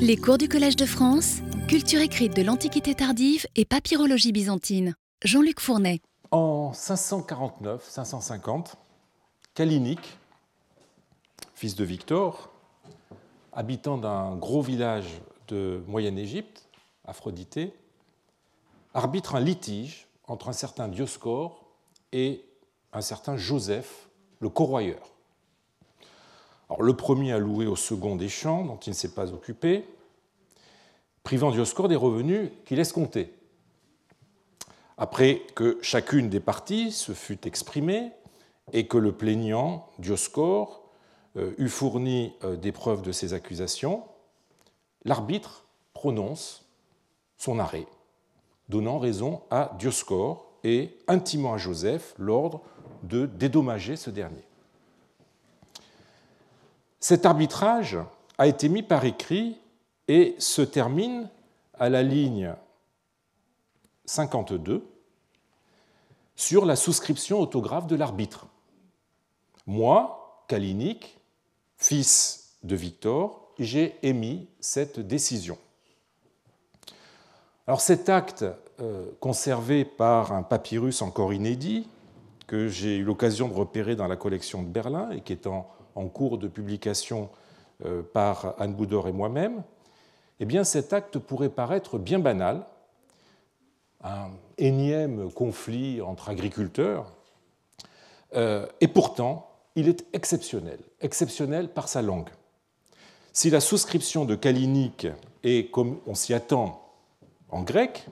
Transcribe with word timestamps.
Les 0.00 0.16
cours 0.16 0.38
du 0.38 0.48
Collège 0.48 0.76
de 0.76 0.86
France, 0.86 1.38
culture 1.68 2.00
écrite 2.00 2.36
de 2.36 2.42
l'Antiquité 2.42 2.94
tardive 2.94 3.46
et 3.56 3.64
papyrologie 3.64 4.32
byzantine. 4.32 4.94
Jean-Luc 5.22 5.60
Fournet. 5.60 6.00
En 6.30 6.72
549-550, 6.72 8.74
Kalinique, 9.54 10.18
fils 11.54 11.74
de 11.74 11.84
Victor, 11.84 12.50
habitant 13.52 13.96
d'un 13.96 14.36
gros 14.36 14.62
village 14.62 15.20
de 15.48 15.82
Moyenne 15.86 16.18
Égypte, 16.18 16.68
Aphrodité, 17.06 17.72
arbitre 18.92 19.34
un 19.34 19.40
litige 19.40 20.06
entre 20.26 20.48
un 20.48 20.52
certain 20.52 20.88
Dioscore 20.88 21.64
et 22.12 22.44
un 22.92 23.00
certain 23.00 23.36
Joseph, 23.36 24.08
le 24.40 24.48
corroyeur. 24.48 25.13
Le 26.80 26.94
premier 26.94 27.32
a 27.32 27.38
loué 27.38 27.66
au 27.66 27.76
second 27.76 28.16
des 28.16 28.28
champs 28.28 28.64
dont 28.64 28.76
il 28.76 28.90
ne 28.90 28.94
s'est 28.94 29.14
pas 29.14 29.32
occupé, 29.32 29.84
privant 31.22 31.50
Dioscore 31.50 31.88
des 31.88 31.96
revenus 31.96 32.50
qu'il 32.64 32.78
escomptait. 32.78 33.32
Après 34.96 35.42
que 35.54 35.78
chacune 35.82 36.28
des 36.28 36.40
parties 36.40 36.92
se 36.92 37.12
fut 37.12 37.46
exprimée 37.46 38.12
et 38.72 38.86
que 38.86 38.98
le 38.98 39.12
plaignant, 39.12 39.88
Dioscore, 39.98 40.84
eut 41.58 41.68
fourni 41.68 42.32
euh, 42.44 42.56
des 42.56 42.72
preuves 42.72 43.02
de 43.02 43.12
ses 43.12 43.34
accusations, 43.34 44.04
l'arbitre 45.04 45.64
prononce 45.92 46.64
son 47.38 47.58
arrêt, 47.58 47.86
donnant 48.68 48.98
raison 48.98 49.42
à 49.50 49.74
Dioscore 49.78 50.52
et 50.62 50.96
intimant 51.08 51.54
à 51.54 51.58
Joseph 51.58 52.14
l'ordre 52.18 52.62
de 53.02 53.26
dédommager 53.26 53.96
ce 53.96 54.10
dernier. 54.10 54.44
Cet 57.04 57.26
arbitrage 57.26 57.98
a 58.38 58.46
été 58.46 58.70
mis 58.70 58.82
par 58.82 59.04
écrit 59.04 59.58
et 60.08 60.34
se 60.38 60.62
termine 60.62 61.28
à 61.78 61.90
la 61.90 62.02
ligne 62.02 62.54
52 64.06 64.82
sur 66.34 66.64
la 66.64 66.76
souscription 66.76 67.40
autographe 67.40 67.86
de 67.86 67.94
l'arbitre. 67.94 68.46
Moi, 69.66 70.46
Kalinic, 70.48 71.18
fils 71.76 72.56
de 72.62 72.74
Victor, 72.74 73.52
j'ai 73.58 73.98
émis 74.02 74.48
cette 74.58 74.98
décision. 74.98 75.58
Alors 77.66 77.82
cet 77.82 78.08
acte, 78.08 78.46
euh, 78.80 79.10
conservé 79.20 79.84
par 79.84 80.32
un 80.32 80.42
papyrus 80.42 81.02
encore 81.02 81.34
inédit, 81.34 81.86
que 82.46 82.68
j'ai 82.68 82.96
eu 82.96 83.04
l'occasion 83.04 83.48
de 83.48 83.54
repérer 83.54 83.94
dans 83.94 84.06
la 84.06 84.16
collection 84.16 84.62
de 84.62 84.68
Berlin 84.68 85.10
et 85.10 85.20
qui 85.20 85.34
est 85.34 85.46
en, 85.46 85.68
cours 86.08 86.38
de 86.38 86.48
publication 86.48 87.30
euh, 87.84 88.02
par 88.02 88.54
Anne 88.58 88.74
Boudor 88.74 89.08
et 89.08 89.12
moi-même, 89.12 89.62
eh 90.40 90.44
bien 90.44 90.64
cet 90.64 90.92
acte 90.92 91.18
pourrait 91.18 91.48
paraître 91.48 91.98
bien 91.98 92.18
banal, 92.18 92.66
un 94.02 94.30
énième 94.58 95.30
conflit 95.32 96.00
entre 96.00 96.28
agriculteurs, 96.28 97.12
euh, 98.34 98.66
et 98.80 98.88
pourtant 98.88 99.48
il 99.76 99.88
est 99.88 100.04
exceptionnel, 100.12 100.78
exceptionnel 101.00 101.68
par 101.68 101.88
sa 101.88 102.02
langue. 102.02 102.30
Si 103.32 103.50
la 103.50 103.60
souscription 103.60 104.24
de 104.24 104.34
Kalinic 104.34 105.08
est, 105.42 105.70
comme 105.70 105.98
on 106.06 106.14
s'y 106.14 106.34
attend, 106.34 106.80
en 107.50 107.62
grec, 107.62 108.06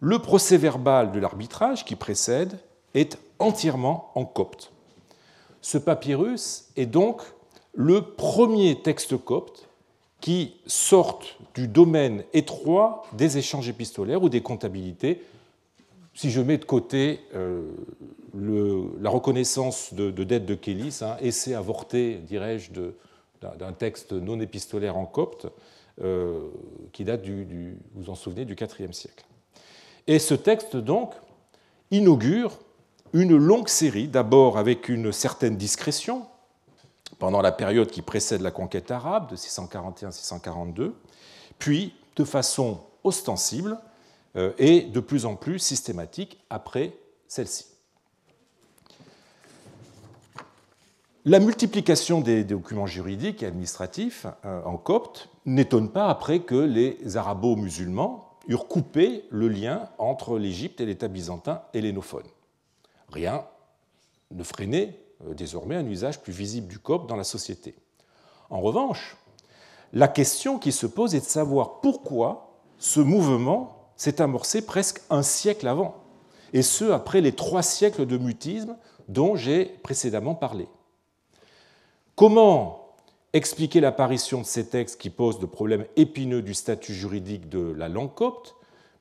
le 0.00 0.18
procès-verbal 0.18 1.12
de 1.12 1.18
l'arbitrage 1.18 1.84
qui 1.84 1.96
précède 1.96 2.58
est 2.94 3.18
entièrement 3.38 4.10
en 4.14 4.24
copte. 4.24 4.72
Ce 5.68 5.76
papyrus 5.76 6.70
est 6.76 6.86
donc 6.86 7.20
le 7.74 8.00
premier 8.00 8.80
texte 8.80 9.18
copte 9.22 9.68
qui 10.22 10.54
sorte 10.66 11.36
du 11.54 11.68
domaine 11.68 12.24
étroit 12.32 13.02
des 13.12 13.36
échanges 13.36 13.68
épistolaires 13.68 14.22
ou 14.22 14.30
des 14.30 14.40
comptabilités. 14.40 15.20
Si 16.14 16.30
je 16.30 16.40
mets 16.40 16.56
de 16.56 16.64
côté 16.64 17.20
euh, 17.34 17.70
la 18.98 19.10
reconnaissance 19.10 19.92
de, 19.92 20.10
dette 20.10 20.46
de 20.46 20.54
Kélis, 20.54 21.00
hein, 21.02 21.18
essai 21.20 21.52
avorté, 21.52 22.14
dirais-je, 22.14 22.70
d'un 23.42 23.72
texte 23.74 24.14
non 24.14 24.40
épistolaire 24.40 24.96
en 24.96 25.04
copte, 25.04 25.48
euh, 26.00 26.48
qui 26.94 27.04
date, 27.04 27.20
du, 27.20 27.76
vous 27.92 28.04
vous 28.04 28.10
en 28.10 28.14
souvenez, 28.14 28.46
du 28.46 28.54
IVe 28.54 28.92
siècle. 28.92 29.26
Et 30.06 30.18
ce 30.18 30.32
texte, 30.32 30.76
donc, 30.78 31.12
inaugure 31.90 32.58
une 33.12 33.36
longue 33.36 33.68
série, 33.68 34.08
d'abord 34.08 34.58
avec 34.58 34.88
une 34.88 35.12
certaine 35.12 35.56
discrétion, 35.56 36.26
pendant 37.18 37.40
la 37.40 37.52
période 37.52 37.90
qui 37.90 38.02
précède 38.02 38.42
la 38.42 38.50
conquête 38.50 38.90
arabe, 38.90 39.30
de 39.30 39.36
641-642, 39.36 40.92
puis 41.58 41.94
de 42.16 42.24
façon 42.24 42.80
ostensible 43.04 43.78
euh, 44.36 44.52
et 44.58 44.82
de 44.82 45.00
plus 45.00 45.26
en 45.26 45.36
plus 45.36 45.58
systématique 45.58 46.38
après 46.50 46.94
celle-ci. 47.26 47.66
La 51.24 51.40
multiplication 51.40 52.20
des 52.20 52.44
documents 52.44 52.86
juridiques 52.86 53.42
et 53.42 53.46
administratifs 53.46 54.26
euh, 54.44 54.62
en 54.64 54.76
copte 54.76 55.28
n'étonne 55.44 55.90
pas 55.90 56.08
après 56.08 56.40
que 56.40 56.54
les 56.54 57.16
arabo-musulmans 57.16 58.38
eurent 58.48 58.68
coupé 58.68 59.24
le 59.30 59.48
lien 59.48 59.88
entre 59.98 60.38
l'Égypte 60.38 60.80
et 60.80 60.86
l'État 60.86 61.08
byzantin 61.08 61.60
hellénophone. 61.74 62.24
Rien 63.10 63.44
ne 64.30 64.42
freinait 64.42 65.00
euh, 65.26 65.34
désormais 65.34 65.76
un 65.76 65.86
usage 65.86 66.20
plus 66.20 66.32
visible 66.32 66.68
du 66.68 66.78
copte 66.78 67.08
dans 67.08 67.16
la 67.16 67.24
société. 67.24 67.74
En 68.50 68.60
revanche, 68.60 69.16
la 69.92 70.08
question 70.08 70.58
qui 70.58 70.72
se 70.72 70.86
pose 70.86 71.14
est 71.14 71.20
de 71.20 71.24
savoir 71.24 71.80
pourquoi 71.80 72.60
ce 72.78 73.00
mouvement 73.00 73.90
s'est 73.96 74.20
amorcé 74.20 74.64
presque 74.64 75.00
un 75.10 75.22
siècle 75.22 75.66
avant, 75.66 75.96
et 76.52 76.62
ce 76.62 76.84
après 76.90 77.20
les 77.20 77.32
trois 77.32 77.62
siècles 77.62 78.06
de 78.06 78.16
mutisme 78.16 78.76
dont 79.08 79.36
j'ai 79.36 79.64
précédemment 79.64 80.34
parlé. 80.34 80.68
Comment 82.14 82.94
expliquer 83.32 83.80
l'apparition 83.80 84.40
de 84.40 84.46
ces 84.46 84.68
textes 84.68 85.00
qui 85.00 85.10
posent 85.10 85.38
de 85.38 85.46
problèmes 85.46 85.86
épineux 85.96 86.42
du 86.42 86.54
statut 86.54 86.94
juridique 86.94 87.48
de 87.48 87.72
la 87.72 87.88
langue 87.88 88.14
copte 88.14 88.54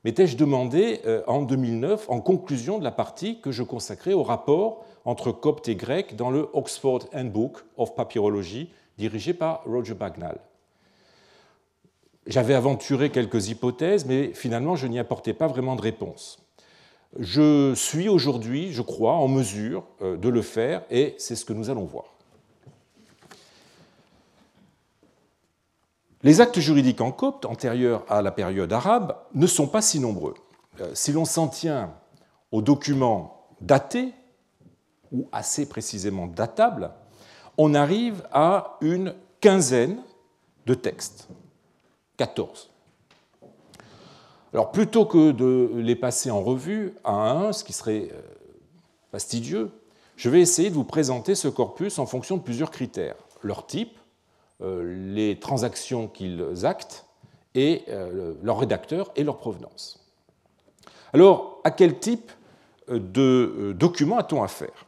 m'étais-je 0.03 0.37
demandé 0.37 1.01
euh, 1.05 1.23
en 1.27 1.41
2009 1.41 2.09
en 2.09 2.21
conclusion 2.21 2.79
de 2.79 2.83
la 2.83 2.91
partie 2.91 3.39
que 3.41 3.51
je 3.51 3.63
consacrais 3.63 4.13
au 4.13 4.23
rapport 4.23 4.85
entre 5.05 5.31
copte 5.31 5.67
et 5.67 5.75
grec 5.75 6.15
dans 6.15 6.29
le 6.29 6.49
Oxford 6.53 7.05
Handbook 7.13 7.63
of 7.77 7.95
Papyrology 7.95 8.69
dirigé 8.97 9.33
par 9.33 9.63
Roger 9.65 9.93
Bagnall. 9.93 10.39
J'avais 12.25 12.55
aventuré 12.55 13.09
quelques 13.09 13.49
hypothèses, 13.49 14.05
mais 14.05 14.33
finalement 14.33 14.75
je 14.75 14.87
n'y 14.87 14.99
apportais 14.99 15.33
pas 15.33 15.47
vraiment 15.47 15.75
de 15.75 15.81
réponse. 15.81 16.39
Je 17.17 17.73
suis 17.73 18.09
aujourd'hui, 18.09 18.73
je 18.73 18.81
crois, 18.81 19.13
en 19.13 19.27
mesure 19.27 19.85
euh, 20.01 20.17
de 20.17 20.29
le 20.29 20.41
faire 20.41 20.83
et 20.91 21.15
c'est 21.17 21.35
ce 21.35 21.45
que 21.45 21.53
nous 21.53 21.69
allons 21.69 21.85
voir. 21.85 22.16
Les 26.27 26.41
actes 26.41 26.59
juridiques 26.59 26.99
en 26.99 27.13
copte, 27.13 27.45
antérieurs 27.45 28.03
à 28.09 28.21
la 28.21 28.31
période 28.31 28.73
arabe, 28.73 29.15
ne 29.33 29.47
sont 29.47 29.65
pas 29.65 29.81
si 29.81 30.01
nombreux. 30.01 30.33
Euh, 30.81 30.91
si 30.93 31.13
l'on 31.13 31.23
s'en 31.23 31.47
tient 31.47 31.93
aux 32.51 32.61
documents 32.61 33.47
datés, 33.61 34.13
ou 35.13 35.29
assez 35.31 35.69
précisément 35.69 36.27
datables, 36.27 36.91
on 37.57 37.73
arrive 37.73 38.27
à 38.33 38.75
une 38.81 39.15
quinzaine 39.39 40.03
de 40.65 40.73
textes, 40.73 41.29
14. 42.17 42.71
Alors 44.51 44.73
plutôt 44.73 45.05
que 45.05 45.31
de 45.31 45.79
les 45.79 45.95
passer 45.95 46.29
en 46.29 46.41
revue 46.41 46.93
à 47.05 47.13
un, 47.13 47.53
ce 47.53 47.63
qui 47.63 47.71
serait 47.71 48.09
euh, 48.11 48.21
fastidieux, 49.13 49.71
je 50.17 50.29
vais 50.29 50.41
essayer 50.41 50.69
de 50.69 50.75
vous 50.75 50.83
présenter 50.83 51.35
ce 51.35 51.47
corpus 51.47 51.99
en 51.99 52.05
fonction 52.05 52.35
de 52.35 52.41
plusieurs 52.41 52.71
critères. 52.71 53.15
Leur 53.43 53.65
type, 53.65 53.97
les 54.59 55.39
transactions 55.39 56.07
qu'ils 56.07 56.65
actent 56.65 57.07
et 57.57 57.83
euh, 57.89 58.35
leur 58.43 58.59
rédacteur 58.59 59.11
et 59.15 59.23
leur 59.23 59.39
provenance. 59.39 59.99
Alors, 61.11 61.59
à 61.63 61.71
quel 61.71 61.99
type 61.99 62.31
de 62.87 63.55
euh, 63.57 63.73
documents 63.73 64.19
a-t-on 64.19 64.43
affaire? 64.43 64.85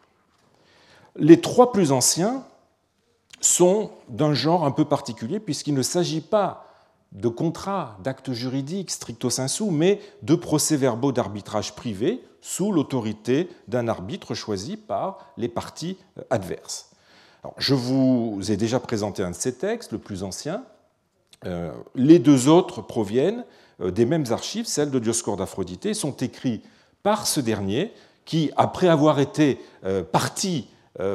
Les 1.16 1.42
trois 1.42 1.72
plus 1.72 1.92
anciens 1.92 2.44
sont 3.42 3.90
d'un 4.08 4.34
genre 4.34 4.66
un 4.66 4.72
peu 4.72 4.86
particulier 4.86 5.40
puisqu'il 5.40 5.74
ne 5.74 5.82
s'agit 5.82 6.22
pas 6.22 6.66
de 7.12 7.28
contrats, 7.28 7.98
d'actes 8.04 8.34
juridiques 8.34 8.92
stricto 8.92 9.32
sensu, 9.32 9.72
mais 9.72 10.00
de 10.22 10.36
procès-verbaux 10.36 11.12
d'arbitrage 11.12 11.76
privé 11.76 12.24
sous 12.42 12.72
l'autorité 12.72 13.50
d'un 13.68 13.88
arbitre 13.88 14.36
choisi 14.36 14.78
par 14.78 15.26
les 15.38 15.48
parties 15.48 15.98
adverses 16.30 16.89
je 17.58 17.74
vous 17.74 18.40
ai 18.50 18.58
déjà 18.58 18.80
présenté 18.80 19.24
un 19.24 19.32
de 19.32 19.36
ces 19.36 19.54
textes, 19.54 19.92
le 19.92 19.98
plus 19.98 20.24
ancien. 20.24 20.64
Euh, 21.46 21.72
les 21.96 22.20
deux 22.20 22.50
autres 22.50 22.82
proviennent 22.82 23.46
euh, 23.82 23.92
des 23.92 24.06
mêmes 24.06 24.26
archives, 24.32 24.66
celles 24.66 24.92
de 24.92 25.00
Dioscore 25.00 25.38
d'Aphrodité, 25.38 25.94
sont 25.94 26.16
écrits 26.18 26.62
par 27.02 27.28
ce 27.28 27.40
dernier, 27.40 27.94
qui, 28.26 28.52
après 28.58 28.90
avoir 28.90 29.20
été 29.20 29.60
euh, 29.86 30.04
partie 30.04 30.68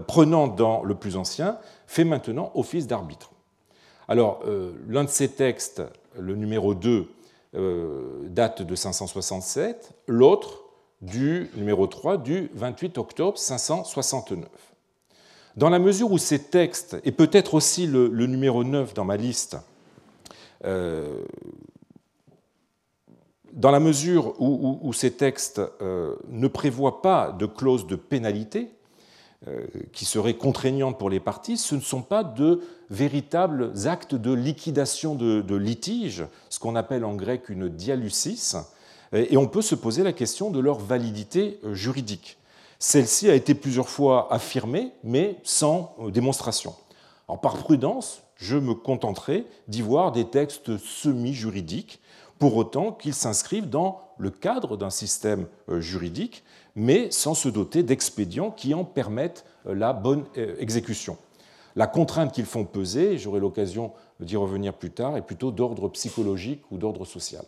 prenante 0.06 0.56
dans 0.56 0.82
le 0.82 0.94
plus 0.94 1.15
ancien, 1.15 1.59
fait 1.87 2.05
maintenant 2.05 2.50
office 2.55 2.87
d'arbitre. 2.87 3.32
Alors, 4.09 4.43
l'un 4.88 5.05
de 5.05 5.11
ces 5.11 5.29
textes, 5.29 5.82
le 6.19 6.37
numéro 6.37 6.75
2, 6.75 7.06
date 8.31 8.62
de 8.62 8.75
567, 8.75 9.93
l'autre, 10.06 10.62
du 11.03 11.50
numéro 11.56 11.87
3, 11.87 12.17
du 12.17 12.50
28 12.55 12.97
octobre 12.97 13.37
569. 13.37 14.49
Dans 15.56 15.70
la 15.70 15.78
mesure 15.78 16.10
où 16.10 16.18
ces 16.18 16.40
textes, 16.40 16.96
et 17.04 17.12
peut-être 17.12 17.54
aussi 17.54 17.86
le, 17.86 18.08
numéro 18.26 18.64
9 18.64 18.92
dans 18.92 19.04
ma 19.04 19.16
liste, 19.16 19.56
euh, 20.64 21.22
dans 23.52 23.70
la 23.70 23.78
mesure 23.78 24.34
où, 24.40 24.92
ces 24.92 25.12
textes 25.12 25.60
euh, 25.80 26.16
ne 26.28 26.48
prévoient 26.48 27.02
pas 27.02 27.30
de 27.30 27.46
clause 27.46 27.86
de 27.86 27.94
pénalité 27.94 28.70
euh, 29.46 29.64
qui 29.92 30.06
serait 30.06 30.34
contraignante 30.34 30.98
pour 30.98 31.08
les 31.08 31.20
parties, 31.20 31.56
ce 31.56 31.76
ne 31.76 31.80
sont 31.80 32.02
pas 32.02 32.24
de 32.24 32.60
véritables 32.90 33.72
actes 33.86 34.16
de 34.16 34.32
liquidation 34.32 35.14
de, 35.14 35.40
de 35.40 35.54
litige, 35.54 36.24
ce 36.48 36.58
qu'on 36.58 36.74
appelle 36.74 37.04
en 37.04 37.14
grec 37.14 37.48
une 37.48 37.68
dialusis, 37.68 38.56
et 39.12 39.36
on 39.36 39.46
peut 39.46 39.62
se 39.62 39.76
poser 39.76 40.02
la 40.02 40.12
question 40.12 40.50
de 40.50 40.58
leur 40.58 40.80
validité 40.80 41.60
juridique. 41.70 42.38
Celle-ci 42.86 43.31
a 43.31 43.34
été 43.34 43.54
plusieurs 43.54 43.88
fois 43.88 44.31
affirmée, 44.31 44.92
mais 45.02 45.38
sans 45.42 45.96
euh, 46.00 46.10
démonstration. 46.10 46.75
par 47.40 47.56
prudence, 47.56 48.22
je 48.36 48.58
me 48.58 48.75
contenterai 48.75 49.46
d'y 49.69 49.81
voir 49.81 50.12
des 50.12 50.26
textes 50.26 50.76
semi-juridiques, 50.76 52.02
pour 52.38 52.54
autant 52.56 52.92
qu'ils 52.92 53.14
s'inscrivent 53.14 53.70
dans 53.70 54.02
le 54.19 54.28
cadre 54.28 54.76
d'un 54.76 54.90
système 54.90 55.46
euh, 55.70 55.81
juridique, 55.81 56.44
mais 56.76 57.10
sans 57.10 57.32
se 57.32 57.48
doter 57.48 57.82
d'expédients 57.82 58.50
qui 58.50 58.75
en 58.75 58.84
permettent 58.84 59.46
euh, 59.66 59.75
la 59.75 59.94
bonne 59.94 60.26
exécution. 60.58 61.16
La 61.76 61.87
contrainte 61.87 62.32
qu'ils 62.32 62.44
font 62.44 62.66
peser, 62.66 63.16
j'aurai 63.16 63.40
l'occasion 63.40 63.92
d'y 64.20 64.37
revenir 64.37 64.75
plus 64.75 64.90
tard, 64.90 65.16
est 65.16 65.22
plutôt 65.22 65.52
d'ordre 65.52 65.88
psychologique 65.88 66.60
ou 66.70 66.76
d'ordre 66.76 67.06
social. 67.06 67.46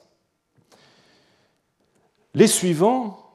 Les 2.33 2.47
suivants 2.47 3.26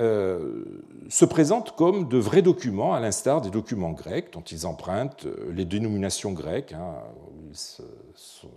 euh, 0.00 0.64
se 1.08 1.24
présentent 1.24 1.76
comme 1.76 2.08
de 2.08 2.18
vrais 2.18 2.42
documents, 2.42 2.94
à 2.94 3.00
l'instar 3.00 3.40
des 3.40 3.50
documents 3.50 3.92
grecs, 3.92 4.32
dont 4.32 4.40
ils 4.40 4.66
empruntent 4.66 5.26
euh, 5.26 5.52
les 5.52 5.64
dénominations 5.64 6.32
grecques. 6.32 6.72
Hein, 6.72 6.94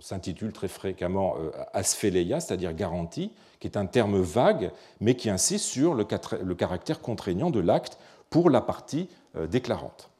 s'intitulent 0.00 0.52
très 0.52 0.66
fréquemment 0.66 1.36
euh, 1.38 1.52
aspheleia, 1.72 2.40
c'est-à-dire 2.40 2.72
garantie, 2.72 3.30
qui 3.60 3.68
est 3.68 3.76
un 3.76 3.86
terme 3.86 4.20
vague, 4.20 4.72
mais 5.00 5.14
qui 5.14 5.30
insiste 5.30 5.66
sur 5.66 5.94
le, 5.94 6.04
caractère 6.04 7.00
contraignant 7.00 7.50
de 7.50 7.60
l'acte 7.60 7.98
pour 8.30 8.50
la 8.50 8.60
partie 8.60 9.08
déclarante. 9.48 10.10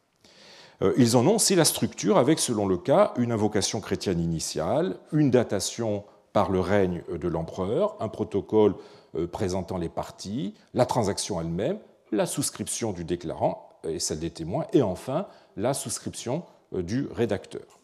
Ils 0.96 1.16
en 1.16 1.26
ont 1.26 1.36
aussi 1.36 1.56
la 1.56 1.64
structure 1.64 2.18
avec, 2.18 2.38
selon 2.38 2.66
le 2.66 2.78
cas, 2.78 3.12
une 3.16 3.32
invocation 3.32 3.80
chrétienne 3.80 4.20
initiale, 4.20 4.96
une 5.12 5.30
datation 5.30 6.04
par 6.32 6.50
le 6.50 6.60
règne 6.60 7.02
de 7.10 7.28
l'empereur, 7.28 7.96
un 8.00 8.08
protocole 8.08 8.74
présentant 9.32 9.78
les 9.78 9.88
parties, 9.88 10.54
la 10.74 10.86
transaction 10.86 11.40
elle-même, 11.40 11.78
la 12.12 12.26
souscription 12.26 12.92
du 12.92 13.04
déclarant 13.04 13.68
et 13.84 13.98
celle 13.98 14.18
des 14.18 14.30
témoins, 14.30 14.66
et 14.72 14.82
enfin 14.82 15.26
la 15.56 15.74
souscription 15.74 16.44
euh, 16.74 16.82
du 16.82 17.06
rédacteur. 17.12 17.80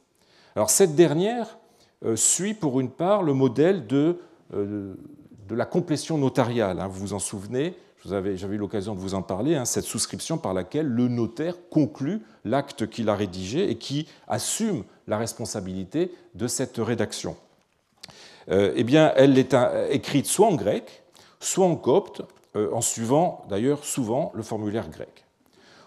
Alors 0.57 0.71
cette 0.71 0.95
dernière 0.95 1.59
euh, 2.05 2.17
suit 2.17 2.55
pour 2.55 2.81
une 2.81 2.91
part 2.91 3.23
le 3.23 3.35
modèle 3.35 3.87
de, 3.87 4.19
de 4.53 5.55
la 5.55 5.67
complétion 5.67 6.19
notariale. 6.19 6.81
Hein. 6.81 6.89
Vous 6.89 7.01
vous 7.01 7.13
en 7.13 7.19
souvenez, 7.19 7.77
j'avais 8.05 8.35
eu 8.37 8.57
l'occasion 8.59 8.95
de 8.95 9.01
vous 9.01 9.15
en 9.15 9.23
parler, 9.23 9.57
hein, 9.57 9.65
cette 9.65 9.85
souscription 9.85 10.39
par 10.39 10.55
laquelle 10.55 10.87
le 10.87 11.09
notaire 11.09 11.57
conclut 11.71 12.21
l'acte 12.45 12.89
qu'il 12.89 13.09
a 13.09 13.15
rédigé 13.15 13.71
et 13.71 13.77
qui 13.77 14.07
assume 14.29 14.85
la 15.07 15.17
responsabilité 15.17 16.13
de 16.35 16.47
cette 16.47 16.77
rédaction. 16.77 17.37
eh 18.49 18.85
bien, 18.85 19.13
elle 19.17 19.39
est 19.39 19.57
écrite 19.91 20.27
soit 20.27 20.47
en 20.47 20.55
grec, 20.55 21.04
soit 21.45 21.67
en 21.67 21.77
copte, 21.77 22.23
euh, 22.57 22.73
en 22.73 22.81
suivant 22.81 23.45
d'ailleurs 23.49 23.85
souvent 23.85 24.33
le 24.35 24.43
formulaire 24.43 24.89
grec. 24.89 25.25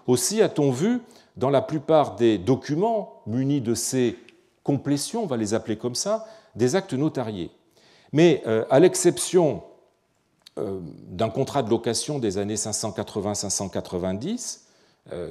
Aussi 0.05 0.41
a-t-on 0.41 0.71
vu 0.71 1.01
dans 1.35 1.49
la 1.49 1.61
plupart 1.61 2.15
des 2.15 2.37
documents 2.37 3.21
munis 3.25 3.61
de 3.61 3.73
ces 3.73 4.17
complétions, 4.63 5.23
on 5.23 5.27
va 5.27 5.37
les 5.37 5.53
appeler 5.53 5.77
comme 5.77 5.95
ça, 5.95 6.27
des 6.55 6.75
actes 6.75 6.93
notariés. 6.93 7.51
Mais 8.13 8.41
euh, 8.47 8.63
à 8.69 8.79
l'exception 8.79 9.63
euh, 10.57 10.79
d'un 11.09 11.29
contrat 11.29 11.63
de 11.63 11.69
location 11.69 12.19
des 12.19 12.37
années 12.37 12.55
580-590, 12.55 14.61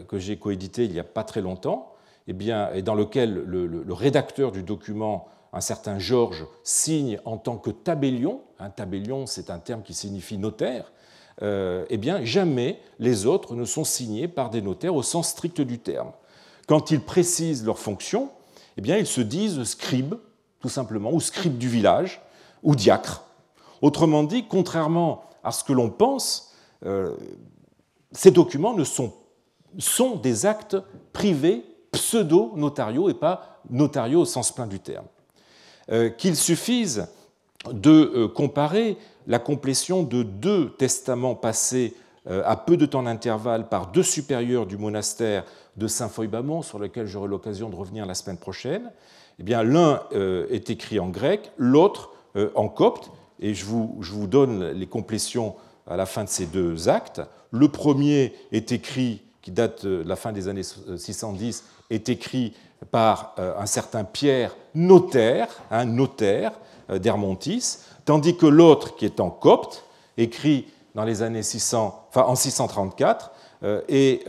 que 0.09 0.19
j'ai 0.19 0.39
coédité 0.39 0.87
il 0.87 0.93
n'y 0.93 0.99
a 0.99 1.05
pas 1.05 1.23
très 1.23 1.43
longtemps, 1.43 1.93
eh 2.29 2.33
bien, 2.33 2.73
et 2.73 2.81
dans 2.81 2.95
lequel 2.95 3.35
le 3.35 3.93
rédacteur 3.93 4.51
du 4.51 4.63
document 4.63 5.29
un 5.57 5.61
certain 5.63 5.99
Georges 5.99 6.47
signe 6.65 7.19
en 7.25 7.39
tant 7.39 7.57
que 7.57 7.71
tabellion, 7.71 8.43
un 8.59 8.69
tabellion 8.69 9.25
c'est 9.25 9.49
un 9.49 9.59
terme 9.59 9.83
qui 9.83 9.95
signifie 9.95 10.37
notaire, 10.37 10.93
euh, 11.41 11.87
eh 11.89 11.97
bien 11.97 12.23
jamais 12.25 12.79
les 12.99 13.25
autres 13.25 13.55
ne 13.55 13.65
sont 13.65 13.85
signés 13.85 14.29
par 14.29 14.51
des 14.51 14.61
notaires 14.61 14.95
au 14.95 15.03
sens 15.03 15.31
strict 15.31 15.63
du 15.63 15.79
terme. 15.79 16.13
Quand 16.69 16.91
ils 16.91 17.01
précisent 17.01 17.65
leur 17.65 17.79
fonction, 17.79 18.29
eh 18.77 18.83
bien 18.83 18.99
ils 18.99 19.07
se 19.07 19.23
disent 19.23 19.65
scribe, 19.65 20.17
tout 20.61 20.69
simplement, 20.69 21.11
ou 21.11 21.21
scribe 21.21 21.57
du 21.57 21.71
village, 21.71 22.21
ou 22.63 22.77
diacre. 22.77 23.25
Autrement 23.81 24.25
dit, 24.25 24.47
contrairement 24.47 25.25
à 25.43 25.53
ce 25.53 25.65
que 25.65 25.73
l'on 25.73 25.89
pense, 25.89 26.53
euh, 26.85 27.17
ces 28.13 28.31
documents 28.31 28.75
ne 28.75 28.85
sont, 28.85 29.15
sont 29.79 30.17
des 30.17 30.45
actes 30.45 30.77
privés 31.15 31.65
pseudo-notariaux 31.93 33.09
et 33.09 33.15
pas 33.15 33.63
notariaux 33.71 34.21
au 34.21 34.27
sens 34.27 34.53
plein 34.53 34.67
du 34.67 34.81
terme. 34.81 35.07
Euh, 35.93 36.09
qu'il 36.09 36.35
suffise 36.35 37.07
de 37.71 37.91
euh, 37.93 38.27
comparer 38.27 38.97
la 39.29 39.39
complétion 39.39 40.03
de 40.03 40.25
deux 40.25 40.71
testaments 40.71 41.37
passés 41.37 41.95
euh, 42.29 42.43
à 42.45 42.57
peu 42.57 42.77
de 42.77 42.87
temps 42.87 43.05
d'intervalle 43.05 43.69
par 43.69 43.93
deux 43.93 44.03
supérieurs 44.03 44.67
du 44.67 44.79
monastère 44.79 45.45
de 45.77 45.87
Saint-Foy-Bamont, 45.87 46.63
sur 46.63 46.81
lequel 46.81 47.07
j'aurai 47.07 47.29
l'occasion 47.29 47.69
de 47.69 47.77
revenir 47.77 48.05
la 48.05 48.15
semaine 48.15 48.37
prochaine. 48.37 48.91
Eh 49.39 49.45
bien, 49.45 49.63
l'un 49.63 50.03
est 50.51 50.71
écrit 50.71 50.99
en 50.99 51.09
grec, 51.09 51.53
l'autre 51.59 52.11
en 52.55 52.71
copte, 52.71 53.11
et 53.39 53.53
je 53.53 53.67
vous, 53.67 53.99
je 54.01 54.13
vous 54.13 54.27
donne 54.27 54.71
les 54.71 54.87
complétions 54.87 55.57
à 55.87 55.99
la 55.99 56.07
fin 56.07 56.25
de 56.25 56.31
ces 56.31 56.47
deux 56.47 56.89
actes. 56.89 57.21
Le 57.51 57.69
premier 57.69 58.33
est 58.51 58.73
écrit, 58.73 59.23
qui 59.43 59.51
date 59.51 59.85
de 59.85 60.03
la 60.07 60.17
fin 60.17 60.33
des 60.33 60.49
années 60.49 60.63
610, 60.63 61.65
est 61.91 62.09
écrit 62.09 62.55
par 62.91 63.35
euh, 63.39 63.55
un 63.59 63.67
certain 63.67 64.05
Pierre 64.05 64.57
Notaire, 64.75 65.49
un 65.71 65.85
notaire 65.85 66.53
euh, 66.91 66.99
d'Hermontis, 66.99 67.79
tandis 68.05 68.37
que 68.37 68.47
l'autre, 68.47 68.97
qui 68.97 69.05
est 69.05 69.21
en 69.21 69.31
copte, 69.31 69.85
écrit 70.17 70.67
dans 70.95 71.05
les 71.05 71.23
années 71.23 71.43
600, 71.43 72.07
enfin 72.09 72.23
en 72.23 72.35
634, 72.35 73.33
euh, 73.63 73.83
est 73.89 74.27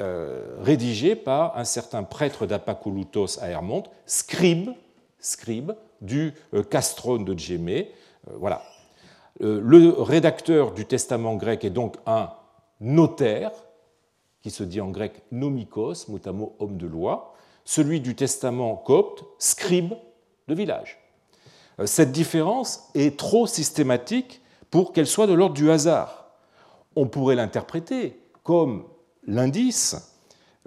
rédigé 0.61 1.15
par 1.15 1.57
un 1.57 1.65
certain 1.65 2.03
prêtre 2.03 2.45
d'Apakouloutos 2.45 3.39
à 3.41 3.49
Hermonte, 3.49 3.89
scribe, 4.05 4.69
scribe 5.19 5.73
du 6.01 6.33
castrone 6.69 7.25
de 7.25 7.37
Djémé. 7.37 7.91
Voilà. 8.35 8.61
Le 9.39 9.89
rédacteur 9.89 10.71
du 10.71 10.85
testament 10.85 11.35
grec 11.35 11.65
est 11.65 11.69
donc 11.69 11.97
un 12.05 12.29
notaire, 12.79 13.51
qui 14.41 14.49
se 14.49 14.63
dit 14.63 14.79
en 14.79 14.89
grec 14.89 15.23
nomikos, 15.31 16.07
mot 16.07 16.19
à 16.25 16.29
homme 16.63 16.77
de 16.77 16.87
loi, 16.87 17.35
celui 17.67 17.99
du 17.99 18.15
testament 18.15 18.77
copte, 18.77 19.25
scribe 19.39 19.93
de 20.47 20.55
village. 20.55 20.97
Euh, 21.79 21.85
cette 21.85 22.13
différence 22.13 22.87
est 22.95 23.19
trop 23.19 23.45
systématique 23.45 24.41
pour 24.71 24.93
qu'elle 24.93 25.05
soit 25.05 25.27
de 25.27 25.33
l'ordre 25.33 25.53
du 25.53 25.69
hasard. 25.69 26.29
On 26.95 27.07
pourrait 27.07 27.35
l'interpréter 27.35 28.21
comme 28.43 28.85
l'indice 29.25 30.15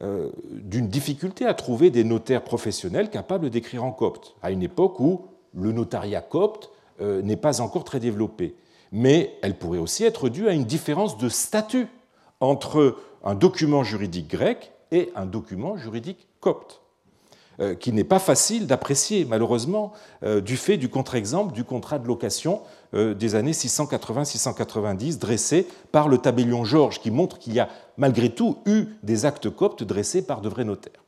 euh, 0.03 0.31
d'une 0.51 0.89
difficulté 0.89 1.47
à 1.47 1.55
trouver 1.55 1.89
des 1.91 2.05
notaires 2.05 2.45
professionnels 2.45 3.09
capables 3.09 3.49
d'écrire 3.49 3.83
en 3.83 3.93
copte, 3.93 4.37
à 4.43 4.51
une 4.51 4.63
époque 4.63 5.01
où 5.01 5.25
le 5.55 5.73
notariat 5.73 6.21
copte 6.21 6.71
euh, 7.01 7.23
n'est 7.23 7.37
pas 7.37 7.63
encore 7.63 7.85
très 7.85 7.99
développé. 7.99 8.55
Mais 8.93 9.39
elle 9.41 9.57
pourrait 9.57 9.79
aussi 9.79 10.05
être 10.05 10.29
due 10.29 10.51
à 10.51 10.53
une 10.53 10.65
différence 10.65 11.17
de 11.17 11.31
statut 11.31 11.89
entre 12.41 12.99
un 13.25 13.35
document 13.35 13.85
juridique 13.85 14.29
grec 14.29 14.73
et 14.93 15.11
un 15.15 15.25
document 15.25 15.79
juridique 15.79 16.29
copte. 16.41 16.83
Euh, 17.61 17.75
qui 17.75 17.93
n'est 17.93 18.05
pas 18.05 18.19
facile 18.19 18.67
d'apprécier, 18.67 19.27
malheureusement, 19.27 19.93
euh, 20.23 20.41
du 20.41 20.57
fait 20.57 20.79
du 20.79 20.89
contre-exemple 20.89 21.53
du 21.53 21.63
contrat 21.63 21.99
de 21.99 22.07
location 22.07 22.63
euh, 22.95 23.13
des 23.13 23.35
années 23.35 23.53
680-690 23.53 25.19
dressé 25.19 25.67
par 25.93 26.09
le 26.09 26.17
tabellion 26.17 26.65
Georges, 26.65 27.01
qui 27.01 27.11
montre 27.11 27.39
qu'il 27.39 27.53
y 27.53 27.61
a 27.61 27.69
malgré 27.99 28.31
tout 28.31 28.57
eu 28.65 28.87
des 29.03 29.27
actes 29.27 29.51
coptes 29.51 29.85
dressés 29.85 30.23
par 30.23 30.41
de 30.41 30.49
vrais 30.49 30.65
notaires. 30.65 31.05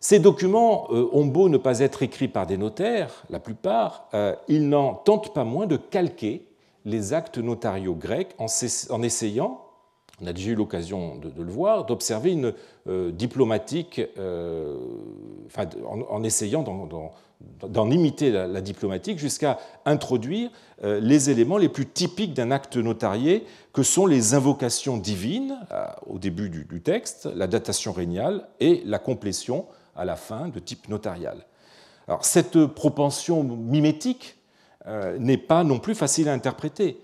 Ces 0.00 0.20
documents 0.20 0.90
ont 0.90 1.26
beau 1.26 1.48
ne 1.48 1.56
pas 1.56 1.80
être 1.80 2.02
écrits 2.02 2.28
par 2.28 2.46
des 2.46 2.58
notaires, 2.58 3.24
la 3.30 3.40
plupart, 3.40 4.10
ils 4.48 4.68
n'en 4.68 4.92
tentent 4.92 5.32
pas 5.32 5.44
moins 5.44 5.66
de 5.66 5.78
calquer 5.78 6.46
les 6.84 7.14
actes 7.14 7.38
notariaux 7.38 7.94
grecs 7.94 8.34
en 8.38 9.02
essayant, 9.02 9.63
on 10.22 10.26
a 10.26 10.32
déjà 10.32 10.50
eu 10.50 10.54
l'occasion 10.54 11.16
de, 11.16 11.42
le 11.42 11.50
voir, 11.50 11.86
d'observer 11.86 12.32
une 12.32 12.52
diplomatique, 13.12 14.00
en, 15.86 16.22
essayant 16.22 16.62
d'en 17.62 17.90
imiter 17.90 18.30
la, 18.30 18.60
diplomatique 18.60 19.18
jusqu'à 19.18 19.58
introduire 19.84 20.50
les 20.84 21.30
éléments 21.30 21.58
les 21.58 21.68
plus 21.68 21.86
typiques 21.86 22.32
d'un 22.32 22.52
acte 22.52 22.76
notarié, 22.76 23.44
que 23.72 23.82
sont 23.82 24.06
les 24.06 24.34
invocations 24.34 24.98
divines 24.98 25.58
au 26.06 26.20
début 26.20 26.48
du, 26.48 26.80
texte, 26.80 27.28
la 27.34 27.48
datation 27.48 27.92
régnale 27.92 28.46
et 28.60 28.82
la 28.86 29.00
complétion 29.00 29.66
à 29.96 30.04
la 30.04 30.14
fin 30.14 30.48
de 30.48 30.60
type 30.60 30.88
notarial. 30.88 31.44
Alors, 32.06 32.24
cette 32.24 32.66
propension 32.66 33.42
mimétique 33.42 34.36
euh, 34.86 35.18
n'est 35.18 35.38
pas 35.38 35.64
non 35.64 35.78
plus 35.78 35.94
facile 35.94 36.28
à 36.28 36.32
interpréter. 36.32 37.00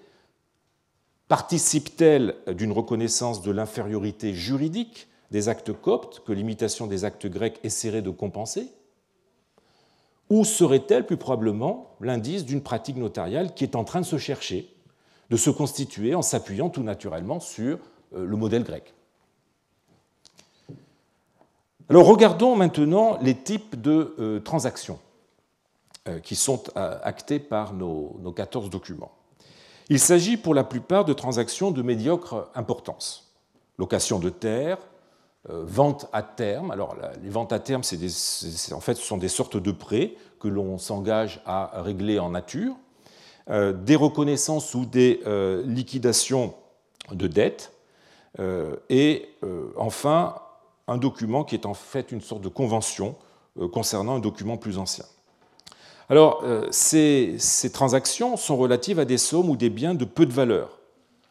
Participe-t-elle 1.31 2.35
d'une 2.49 2.73
reconnaissance 2.73 3.41
de 3.41 3.53
l'infériorité 3.53 4.35
juridique 4.35 5.07
des 5.31 5.49
actes 5.49 5.73
coptes 5.73 6.25
que 6.27 6.33
l'imitation 6.33 6.89
des 6.89 7.05
actes 7.05 7.29
grecs 7.29 7.61
essaierait 7.63 8.03
de 8.03 8.11
compenser? 8.11 8.67
Ou 10.29 10.45
serait-elle 10.45 11.07
plus 11.07 11.17
probablement 11.17 11.95
l'indice 12.01 12.45
d'une 12.45 12.61
pratique 12.61 12.97
notariale 12.97 13.55
qui 13.55 13.63
est 13.63 13.77
en 13.77 13.85
train 13.85 14.01
de 14.01 14.07
se 14.07 14.19
chercher, 14.19 14.75
de 15.31 15.37
se 15.37 15.51
constituer 15.51 16.17
en 16.17 16.23
s'appuyant 16.23 16.69
tout 16.69 16.83
naturellement 16.83 17.39
sur 17.39 17.79
euh, 18.13 18.27
le 18.27 18.37
modèle 18.37 18.65
grec? 18.65 18.93
Alors 21.89 22.09
regardons 22.09 22.57
maintenant 22.57 23.19
les 23.23 23.37
types 23.37 23.81
de 23.81 24.17
euh, 24.19 24.41
transactions 24.41 24.99
euh, 26.09 26.19
qui 26.19 26.35
sont 26.35 26.65
actées 26.75 27.39
par 27.39 27.73
nos, 27.73 28.33
14 28.35 28.69
documents. 28.69 29.13
Il 29.91 29.99
s'agit 29.99 30.39
pour 30.39 30.55
la 30.55 30.65
plupart 30.65 31.05
de 31.05 31.13
transactions 31.13 31.71
de 31.71 31.83
médiocre 31.83 32.49
importance. 32.55 33.35
Location 33.79 34.19
de 34.19 34.31
terre, 34.31 34.79
vente 35.49 36.07
à 36.13 36.23
terme. 36.23 36.71
Alors 36.71 36.97
les 37.23 37.29
ventes 37.29 37.53
à 37.53 37.59
terme, 37.59 37.83
en 37.83 38.81
fait, 38.81 38.95
ce 38.95 39.03
sont 39.03 39.17
des 39.17 39.29
sortes 39.29 39.57
de 39.57 39.73
prêts 39.73 40.15
que 40.39 40.49
l'on 40.49 40.79
s'engage 40.79 41.43
à 41.45 41.83
régler 41.83 42.19
en 42.19 42.31
nature, 42.31 42.77
des 43.49 43.97
reconnaissances 43.97 44.75
ou 44.75 44.87
des 44.87 45.21
liquidations 45.65 46.55
de 47.11 47.27
dettes, 47.27 47.73
et 48.91 49.29
enfin 49.77 50.37
un 50.91 50.99
document 50.99 51.45
qui 51.45 51.55
est 51.55 51.67
en 51.67 51.75
fait 51.75 52.11
une 52.13 52.21
sorte 52.21 52.43
de 52.43 52.49
convention 52.49 53.15
euh, 53.59 53.69
concernant 53.69 54.17
un 54.17 54.19
document 54.21 54.57
plus 54.57 54.79
ancien. 54.79 55.05
Alors, 56.11 56.43
euh, 56.45 56.67
ces, 56.71 57.39
transactions 57.73 58.37
sont 58.37 58.57
relatives 58.57 58.99
à 58.99 59.07
des 59.07 59.17
sommes 59.17 59.49
ou 59.49 59.57
des 59.57 59.71
biens 59.71 59.95
de 59.95 60.05
peu 60.05 60.27
de 60.27 60.33
valeur, 60.33 60.79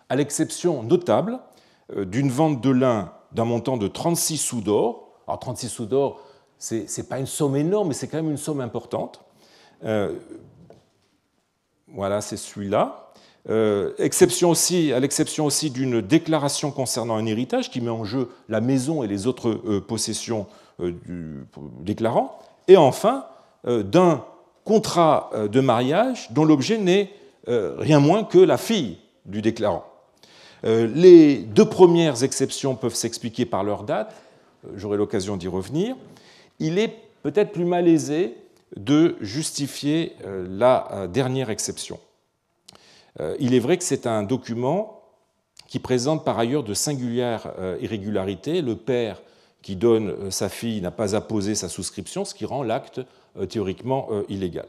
à 0.09 0.15
l'exception 0.15 0.81
notable 0.81 1.39
euh, 1.95 2.05
d'une 2.05 2.29
vente 2.29 2.61
de 2.61 2.71
lin 2.71 3.13
d'un 3.33 3.45
montant 3.45 3.77
de 3.77 3.87
36 3.87 4.37
sous 4.37 4.61
d'or. 4.61 5.11
Alors, 5.27 5.39
36 5.39 5.69
sous 5.69 5.85
d'or, 5.85 6.21
ce 6.57 6.75
n'est 6.75 7.07
pas 7.07 7.19
une 7.19 7.27
somme 7.27 7.55
énorme, 7.55 7.89
mais 7.89 7.93
c'est 7.93 8.07
quand 8.07 8.17
même 8.17 8.31
une 8.31 8.37
somme 8.37 8.61
importante. 8.61 9.21
voilà, 11.87 12.21
c'est 12.21 12.37
celui-là. 12.37 13.09
Euh, 13.49 13.93
exception 13.97 14.51
aussi, 14.51 14.91
à 14.91 14.99
l'exception 14.99 15.45
aussi 15.45 15.69
d'une 15.69 16.01
déclaration 16.01 16.71
concernant 16.71 17.15
un 17.15 17.25
héritage 17.25 17.71
qui 17.71 17.81
met 17.81 17.89
en 17.89 18.03
jeu 18.03 18.29
la 18.49 18.61
maison 18.61 19.01
et 19.01 19.07
les 19.07 19.27
autres 19.27 19.49
euh, 19.49 19.81
possessions 19.81 20.45
euh, 20.81 20.91
du 21.05 21.45
déclarant, 21.81 22.37
et 22.67 22.77
enfin 22.77 23.25
d'un 23.65 24.23
contrat 24.63 25.31
de 25.51 25.59
mariage 25.59 26.29
dont 26.31 26.45
l'objet 26.45 26.77
n'est 26.77 27.11
rien 27.47 27.99
moins 27.99 28.23
que 28.23 28.37
la 28.37 28.57
fille 28.57 28.97
du 29.25 29.41
déclarant. 29.41 29.85
Les 30.63 31.37
deux 31.37 31.67
premières 31.67 32.23
exceptions 32.23 32.75
peuvent 32.75 32.93
s'expliquer 32.93 33.45
par 33.45 33.63
leur 33.63 33.83
date, 33.83 34.13
j'aurai 34.75 34.97
l'occasion 34.97 35.37
d'y 35.37 35.47
revenir. 35.47 35.95
Il 36.59 36.77
est 36.77 36.93
peut-être 37.23 37.51
plus 37.51 37.65
malaisé 37.65 38.35
de 38.75 39.15
justifier 39.21 40.15
la 40.25 41.07
dernière 41.11 41.49
exception. 41.49 41.99
Euh, 43.19 43.35
il 43.39 43.53
est 43.53 43.59
vrai 43.59 43.77
que 43.77 43.83
c'est 43.83 44.07
un 44.07 44.23
document 44.23 45.01
qui 45.67 45.79
présente 45.79 46.25
par 46.25 46.39
ailleurs 46.39 46.63
de 46.63 46.73
singulières 46.73 47.51
euh, 47.59 47.77
irrégularités. 47.81 48.61
Le 48.61 48.75
père 48.75 49.21
qui 49.61 49.75
donne 49.75 50.09
euh, 50.09 50.31
sa 50.31 50.49
fille 50.49 50.81
n'a 50.81 50.91
pas 50.91 51.15
apposé 51.15 51.55
sa 51.55 51.69
souscription, 51.69 52.25
ce 52.25 52.33
qui 52.33 52.45
rend 52.45 52.63
l'acte 52.63 53.01
théoriquement 53.47 54.09
illégal. 54.27 54.67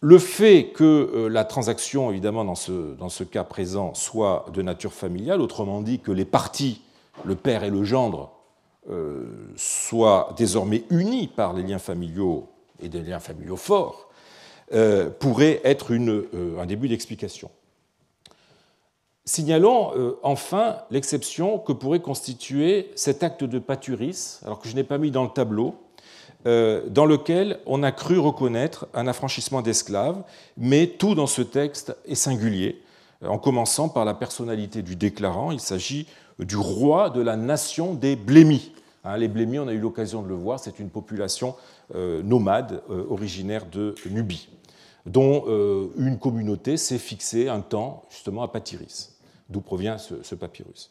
Le 0.00 0.18
fait 0.18 0.72
que 0.74 1.28
la 1.30 1.44
transaction, 1.44 2.10
évidemment, 2.10 2.44
dans 2.44 2.54
ce, 2.54 3.24
cas 3.24 3.44
présent, 3.44 3.94
soit 3.94 4.46
de 4.52 4.60
nature 4.60 4.92
familiale, 4.92 5.40
autrement 5.40 5.80
dit 5.80 6.00
que 6.00 6.12
les 6.12 6.26
parties, 6.26 6.82
le 7.24 7.34
père 7.36 7.64
et 7.64 7.70
le 7.70 7.84
gendre, 7.84 8.32
soient 9.56 10.34
désormais 10.36 10.84
unis 10.90 11.28
par 11.28 11.54
les 11.54 11.62
liens 11.62 11.78
familiaux 11.78 12.48
et 12.82 12.88
des 12.88 13.00
liens 13.00 13.20
familiaux 13.20 13.56
forts, 13.56 14.08
euh, 14.72 15.10
pourrait 15.10 15.60
être 15.62 15.92
euh, 15.92 16.58
un 16.58 16.64
début 16.64 16.88
d'explication. 16.88 17.50
Signalons 19.26 19.92
euh, 19.94 20.18
enfin 20.22 20.78
l'exception 20.90 21.58
que 21.58 21.72
pourrait 21.72 22.00
constituer 22.00 22.90
cet 22.94 23.22
acte 23.22 23.44
de 23.44 23.58
pâturisse, 23.58 24.40
alors 24.44 24.58
que 24.58 24.68
je 24.68 24.74
n'ai 24.74 24.82
pas 24.82 24.96
mis 24.96 25.10
dans 25.10 25.22
le 25.22 25.28
tableau, 25.28 25.74
dans 26.44 27.06
lequel 27.06 27.58
on 27.64 27.82
a 27.82 27.90
cru 27.90 28.18
reconnaître 28.18 28.86
un 28.92 29.06
affranchissement 29.06 29.62
d'esclaves, 29.62 30.22
mais 30.58 30.86
tout 30.86 31.14
dans 31.14 31.26
ce 31.26 31.40
texte 31.40 31.96
est 32.06 32.14
singulier, 32.14 32.82
en 33.24 33.38
commençant 33.38 33.88
par 33.88 34.04
la 34.04 34.12
personnalité 34.12 34.82
du 34.82 34.94
déclarant. 34.94 35.52
Il 35.52 35.60
s'agit 35.60 36.06
du 36.38 36.56
roi 36.56 37.08
de 37.08 37.22
la 37.22 37.36
nation 37.36 37.94
des 37.94 38.14
Blémis. 38.14 38.72
Hein, 39.04 39.16
les 39.16 39.28
Blémis, 39.28 39.58
on 39.58 39.68
a 39.68 39.72
eu 39.72 39.80
l'occasion 39.80 40.22
de 40.22 40.28
le 40.28 40.34
voir, 40.34 40.60
c'est 40.60 40.78
une 40.78 40.90
population 40.90 41.54
nomade 41.94 42.82
originaire 43.08 43.64
de 43.66 43.94
Nubie 44.10 44.48
dont 45.06 45.44
euh, 45.48 45.88
une 45.98 46.18
communauté 46.18 46.76
s'est 46.76 46.98
fixée 46.98 47.48
un 47.48 47.60
temps 47.60 48.04
justement 48.10 48.42
à 48.42 48.48
Patyris, 48.48 49.10
d'où 49.48 49.60
provient 49.60 49.98
ce, 49.98 50.34
papyrus. 50.34 50.90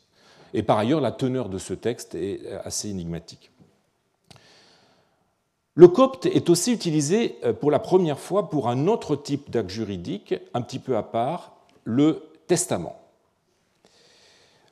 Et 0.53 0.61
par 0.61 0.77
ailleurs, 0.77 1.01
la 1.01 1.11
teneur 1.11 1.49
de 1.49 1.57
ce 1.57 1.73
texte 1.73 2.13
est 2.13 2.41
assez 2.63 2.89
énigmatique. 2.89 3.51
Le 5.75 5.87
copte 5.87 6.27
est 6.27 6.49
aussi 6.49 6.71
utilisé 6.71 7.37
euh, 7.43 7.53
pour 7.53 7.71
la 7.71 7.79
première 7.79 8.19
fois 8.19 8.49
pour 8.49 8.69
un 8.69 8.87
autre 8.87 9.15
type 9.15 9.49
d'acte 9.49 9.69
juridique, 9.69 10.35
un 10.53 10.61
petit 10.61 10.79
peu 10.79 10.95
à 10.97 11.03
part, 11.03 11.55
le 11.83 12.23
testament. 12.47 12.99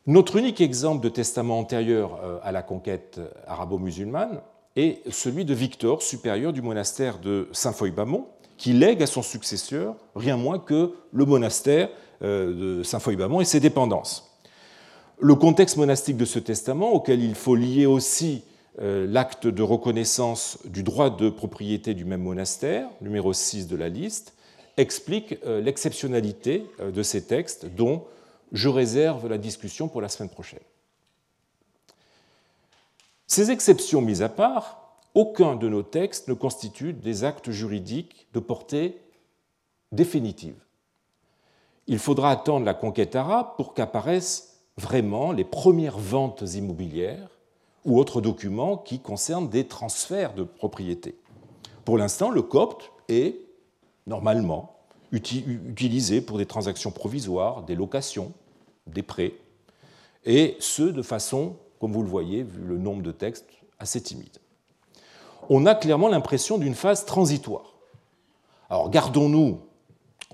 Notre 0.08 0.36
unique 0.36 0.62
exemple 0.62 1.04
de 1.04 1.10
testament 1.10 1.60
antérieur 1.60 2.20
euh, 2.24 2.40
à 2.44 2.52
la 2.52 2.62
conquête 2.62 3.20
arabo-musulmane 3.48 4.42
est 4.76 5.02
celui 5.12 5.46
de 5.46 5.54
Victor, 5.54 6.02
supérieur 6.02 6.54
du 6.54 6.62
monastère 6.62 7.20
de 7.20 7.50
Saint-Foy-Bamont, 7.52 8.28
qui 8.58 8.74
lègue 8.74 9.02
à 9.02 9.08
son 9.08 9.24
successeur 9.24 9.96
rien 10.16 10.38
moins 10.38 10.60
que 10.60 10.94
le 11.12 11.26
monastère 11.26 11.90
euh, 12.22 12.78
de 12.80 12.84
Saint-Foy-Bamont 12.84 13.42
et 13.42 13.46
ses 13.46 13.60
dépendances. 13.60 14.38
Le 15.20 15.34
contexte 15.36 15.78
monastique 15.78 16.18
de 16.18 16.26
ce 16.26 16.38
testament, 16.38 16.92
auquel 16.92 17.24
il 17.24 17.36
faut 17.36 17.56
lier 17.56 17.88
aussi 17.88 18.44
euh, 18.46 18.51
l'acte 18.82 19.48
de 19.48 19.62
reconnaissance 19.62 20.58
du 20.66 20.82
droit 20.82 21.16
de 21.16 21.30
propriété 21.30 21.94
du 21.94 22.04
même 22.04 22.24
monastère, 22.24 22.90
numéro 23.00 23.32
6 23.32 23.68
de 23.68 23.76
la 23.76 23.90
liste, 23.90 24.34
explique 24.78 25.38
euh, 25.46 25.62
l'exceptionnalité 25.62 26.66
de 26.80 27.04
ces 27.04 27.26
textes 27.26 27.66
dont 27.66 28.06
je 28.52 28.70
réserve 28.70 29.28
la 29.28 29.38
discussion 29.38 29.88
pour 29.88 30.02
la 30.02 30.10
semaine 30.10 30.30
prochaine. 30.30 30.60
Ces 33.28 33.52
exceptions 33.52 34.02
mises 34.02 34.22
à 34.22 34.30
part, 34.30 34.98
aucun 35.14 35.56
de 35.56 35.70
nos 35.70 35.84
textes 35.84 36.28
ne 36.28 36.34
constitue 36.34 36.94
des 36.94 37.24
actes 37.24 37.52
juridiques 37.52 38.28
de 38.34 38.40
portée 38.40 38.98
définitive. 39.92 40.56
Il 41.88 42.00
faudra 42.00 42.32
attendre 42.32 42.66
la 42.66 42.74
conquête 42.74 43.16
arabe 43.16 43.56
pour 43.58 43.74
qu'apparaissent 43.74 44.60
vraiment 44.78 45.32
les 45.32 45.44
premières 45.44 45.98
ventes 45.98 46.44
immobilières 46.56 47.30
ou 47.86 48.00
autres 48.00 48.22
documents 48.22 48.78
qui 48.78 49.00
concernent 49.00 49.50
des 49.50 49.68
transferts 49.68 50.34
de 50.34 50.44
propriété. 50.44 51.16
Pour 51.86 51.98
l'instant, 51.98 52.30
le 52.30 52.42
copte 52.42 52.92
est 53.10 53.36
normalement 54.08 54.76
utilisé 55.12 56.22
pour 56.22 56.38
des 56.38 56.46
transactions 56.46 56.92
provisoires, 56.92 57.64
des 57.64 57.76
locations, 57.76 58.32
des 58.88 59.04
prêts, 59.04 59.34
et 60.26 60.56
ce 60.60 60.84
de 60.84 61.02
façon, 61.02 61.58
comme 61.80 61.92
vous 61.92 62.04
le 62.04 62.08
voyez, 62.08 62.44
vu 62.44 62.62
le 62.64 62.78
nombre 62.78 63.02
de 63.02 63.12
textes, 63.12 63.48
assez 63.80 64.02
timide 64.02 64.38
on 65.50 65.66
a 65.66 65.76
clairement 65.76 66.08
l'impression 66.08 66.58
d'une 66.58 66.76
phase 66.76 67.06
transitoire. 67.06 67.74
Alors 68.70 68.90
gardons-nous 68.90 69.60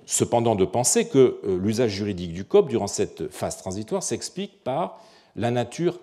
cependant 0.05 0.55
de 0.55 0.63
penser 0.63 1.07
que 1.07 1.39
euh, 1.43 1.57
l'usage 1.57 1.91
juridique 1.91 2.33
du 2.33 2.45
COP 2.45 2.69
durant 2.69 2.87
cette 2.87 3.29
phase 3.29 3.57
transitoire 3.57 4.03
s'explique 4.03 4.63
par 4.63 5.01
la 5.35 5.51
nature 5.51 5.99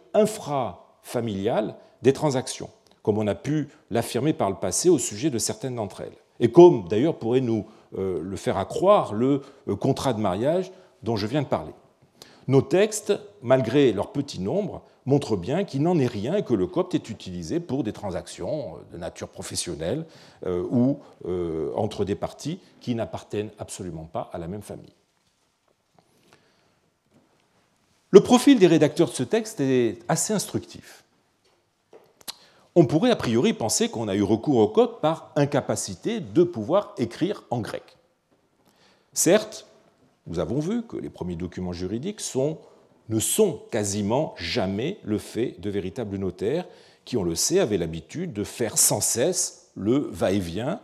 infrafamiliale 1.04 1.76
des 2.02 2.12
transactions, 2.12 2.70
comme 3.02 3.18
on 3.18 3.26
a 3.26 3.34
pu 3.34 3.68
l'affirmer 3.90 4.32
par 4.32 4.50
le 4.50 4.56
passé 4.56 4.88
au 4.88 4.98
sujet 4.98 5.30
de 5.30 5.38
certaines 5.38 5.76
d'entre 5.76 6.00
elles, 6.00 6.16
et 6.40 6.50
comme 6.50 6.88
d'ailleurs 6.88 7.18
pourrait 7.18 7.40
nous 7.40 7.66
euh, 7.96 8.20
le 8.22 8.36
faire 8.36 8.56
accroire 8.56 9.14
le 9.14 9.42
euh, 9.68 9.76
contrat 9.76 10.12
de 10.12 10.20
mariage 10.20 10.72
dont 11.02 11.16
je 11.16 11.26
viens 11.26 11.42
de 11.42 11.46
parler. 11.46 11.72
Nos 12.48 12.62
textes, 12.62 13.14
malgré 13.42 13.92
leur 13.92 14.12
petit 14.12 14.40
nombre, 14.40 14.82
montrent 15.06 15.36
bien 15.36 15.64
qu'il 15.64 15.82
n'en 15.82 15.98
est 15.98 16.06
rien 16.06 16.36
et 16.36 16.42
que 16.42 16.54
le 16.54 16.66
copte 16.66 16.94
est 16.94 17.08
utilisé 17.08 17.60
pour 17.60 17.84
des 17.84 17.92
transactions 17.92 18.76
de 18.92 18.98
nature 18.98 19.28
professionnelle 19.28 20.04
ou 20.46 20.98
entre 21.74 22.04
des 22.04 22.14
parties 22.14 22.60
qui 22.80 22.94
n'appartiennent 22.94 23.50
absolument 23.58 24.04
pas 24.04 24.30
à 24.32 24.38
la 24.38 24.46
même 24.46 24.62
famille. 24.62 24.92
Le 28.14 28.20
profil 28.20 28.60
des 28.60 28.68
rédacteurs 28.68 29.08
de 29.08 29.14
ce 29.14 29.24
texte 29.24 29.58
est 29.58 29.98
assez 30.06 30.32
instructif. 30.32 31.02
On 32.76 32.86
pourrait 32.86 33.10
a 33.10 33.16
priori 33.16 33.54
penser 33.54 33.88
qu'on 33.88 34.06
a 34.06 34.14
eu 34.14 34.22
recours 34.22 34.58
au 34.58 34.68
code 34.68 35.00
par 35.00 35.32
incapacité 35.34 36.20
de 36.20 36.44
pouvoir 36.44 36.94
écrire 36.96 37.42
en 37.50 37.58
grec. 37.58 37.82
Certes, 39.14 39.66
nous 40.28 40.38
avons 40.38 40.60
vu 40.60 40.84
que 40.84 40.96
les 40.96 41.10
premiers 41.10 41.34
documents 41.34 41.72
juridiques 41.72 42.20
ne 43.08 43.18
sont 43.18 43.60
quasiment 43.72 44.36
jamais 44.36 45.00
le 45.02 45.18
fait 45.18 45.56
de 45.58 45.68
véritables 45.68 46.16
notaires 46.16 46.68
qui, 47.04 47.16
on 47.16 47.24
le 47.24 47.34
sait, 47.34 47.58
avaient 47.58 47.78
l'habitude 47.78 48.32
de 48.32 48.44
faire 48.44 48.78
sans 48.78 49.00
cesse 49.00 49.72
le 49.74 49.98
va-et-vient 50.12 50.78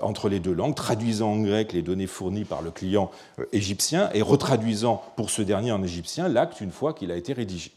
entre 0.00 0.28
les 0.28 0.40
deux 0.40 0.52
langues, 0.52 0.74
traduisant 0.74 1.32
en 1.32 1.40
grec 1.40 1.72
les 1.72 1.82
données 1.82 2.06
fournies 2.06 2.44
par 2.44 2.62
le 2.62 2.70
client 2.70 3.10
euh, 3.38 3.44
égyptien 3.52 4.10
et 4.14 4.22
retraduisant 4.22 5.02
pour 5.16 5.30
ce 5.30 5.42
dernier 5.42 5.72
en 5.72 5.82
égyptien 5.82 6.28
l'acte 6.28 6.60
une 6.60 6.70
fois 6.70 6.94
qu'il 6.94 7.10
a 7.10 7.16
été 7.16 7.32
rédigé. 7.32 7.72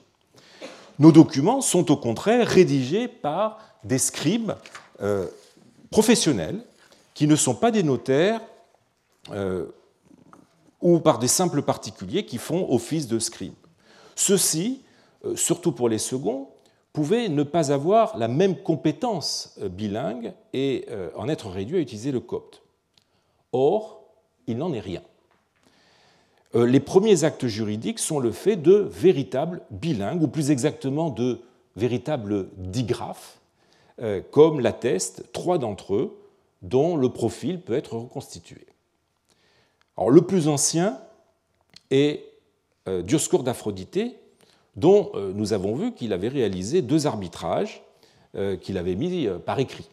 Nos 0.98 1.12
documents 1.12 1.62
sont 1.62 1.92
au 1.92 1.98
contraire 1.98 2.48
rédigés 2.48 3.08
par 3.08 3.60
des 3.84 3.98
scribes 3.98 4.54
euh, 5.02 5.28
professionnels 5.90 6.62
qui 7.14 7.28
ne 7.28 7.36
sont 7.36 7.56
pas 7.56 7.72
des 7.72 7.84
notaires 7.84 8.42
ou 10.82 11.00
par 11.00 11.20
des 11.20 11.28
simples 11.28 11.62
particuliers 11.62 12.26
qui 12.26 12.38
font 12.38 12.74
office 12.74 13.08
de 13.08 13.20
scribes. 13.20 13.54
Ceux-ci, 14.16 14.82
surtout 15.36 15.72
pour 15.72 15.90
les 15.90 16.00
seconds, 16.00 16.50
pouvait 16.94 17.30
ne 17.30 17.44
pas 17.44 17.72
avoir 17.72 18.18
la 18.18 18.28
même 18.28 18.56
compétence 18.62 19.58
euh, 19.62 19.70
bilingue 19.70 20.34
et 20.54 20.86
euh, 20.90 21.10
en 21.16 21.30
être 21.30 21.50
réduit 21.50 21.78
à 21.78 21.80
utiliser 21.80 22.12
le 22.12 22.20
copte. 22.20 22.62
Or, 23.52 24.04
il 24.48 24.58
n'en 24.58 24.74
est 24.74 24.80
rien. 24.80 25.02
Euh, 26.56 26.66
les 26.66 26.80
premiers 26.80 27.24
actes 27.24 27.48
juridiques 27.48 28.00
sont 28.00 28.20
le 28.20 28.32
fait 28.32 28.56
de 28.56 28.74
véritables 28.74 29.62
bilingues, 29.70 30.24
ou 30.24 30.28
plus 30.28 30.52
exactement 30.52 31.10
de 31.10 31.42
véritables 31.76 32.50
digraphes, 32.58 33.36
comme 34.32 34.62
l'attestent 34.62 35.30
trois 35.34 35.58
d'entre 35.58 35.94
eux, 35.94 36.18
dont 36.62 36.96
le 36.96 37.10
profil 37.10 37.60
peut 37.60 37.74
être 37.74 37.98
reconstitué. 37.98 38.66
Alors, 39.98 40.10
le 40.10 40.22
plus 40.22 40.48
ancien 40.48 41.00
est 41.92 42.24
Dioscoure 42.88 43.44
d'Aphrodite, 43.44 44.00
dont 44.80 45.12
euh, 45.14 45.32
nous 45.36 45.54
avons 45.54 45.76
vu 45.76 45.94
qu'il 45.94 46.14
avait 46.14 46.30
réalisé 46.30 46.82
deux 46.82 47.06
arbitrages 47.06 47.84
euh, 48.36 48.56
qu'il 48.56 48.78
avait 48.78 48.96
mis 48.96 49.28
euh, 49.28 49.38
par 49.38 49.60
écrit. 49.60 49.90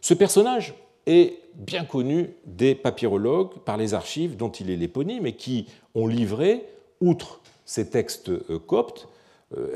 Ce 0.00 0.14
personnage 0.14 0.74
est 1.06 1.38
bien 1.54 1.84
connu 1.84 2.30
des 2.44 2.74
papyrologues 2.74 3.58
par 3.64 3.76
les 3.76 3.94
archives 3.94 4.36
dont 4.36 4.50
il 4.50 4.70
est 4.70 4.76
l'éponyme 4.76 5.26
et 5.26 5.34
qui 5.34 5.66
ont 5.94 6.06
livré, 6.06 6.64
outre 7.00 7.40
ces 7.64 7.88
textes 7.90 8.30
coptes, 8.66 9.08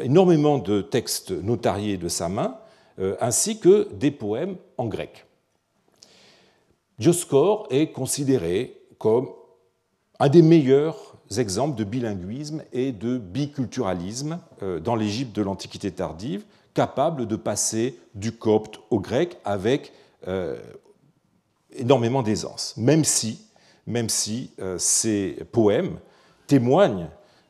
énormément 0.00 0.58
de 0.58 0.80
textes 0.80 1.30
notariés 1.30 1.96
de 1.96 2.08
sa 2.08 2.28
main, 2.28 2.58
ainsi 3.20 3.58
que 3.58 3.88
des 3.92 4.10
poèmes 4.10 4.56
en 4.78 4.86
grec. 4.86 5.26
Dioscore 6.98 7.66
est 7.70 7.88
considéré 7.88 8.78
comme 8.98 9.28
un 10.18 10.28
des 10.28 10.42
meilleurs 10.42 11.11
exemples 11.36 11.76
de 11.76 11.84
bilinguisme 11.84 12.62
et 12.72 12.92
de 12.92 13.18
biculturalisme 13.18 14.38
euh, 14.62 14.80
dans 14.80 14.96
l'Égypte 14.96 15.34
de 15.34 15.42
l'Antiquité 15.42 15.90
tardive, 15.90 16.44
capable 16.74 17.26
de 17.26 17.36
passer 17.36 17.98
du 18.14 18.32
copte 18.32 18.80
au 18.90 19.00
grec 19.00 19.38
avec 19.44 19.92
euh, 20.28 20.58
énormément 21.72 22.22
d'aisance, 22.22 22.74
même 22.76 23.04
si, 23.04 23.46
même 23.86 24.08
euh, 24.60 24.78
ces 24.78 25.38
poèmes 25.52 25.98
témoignent 26.46 27.08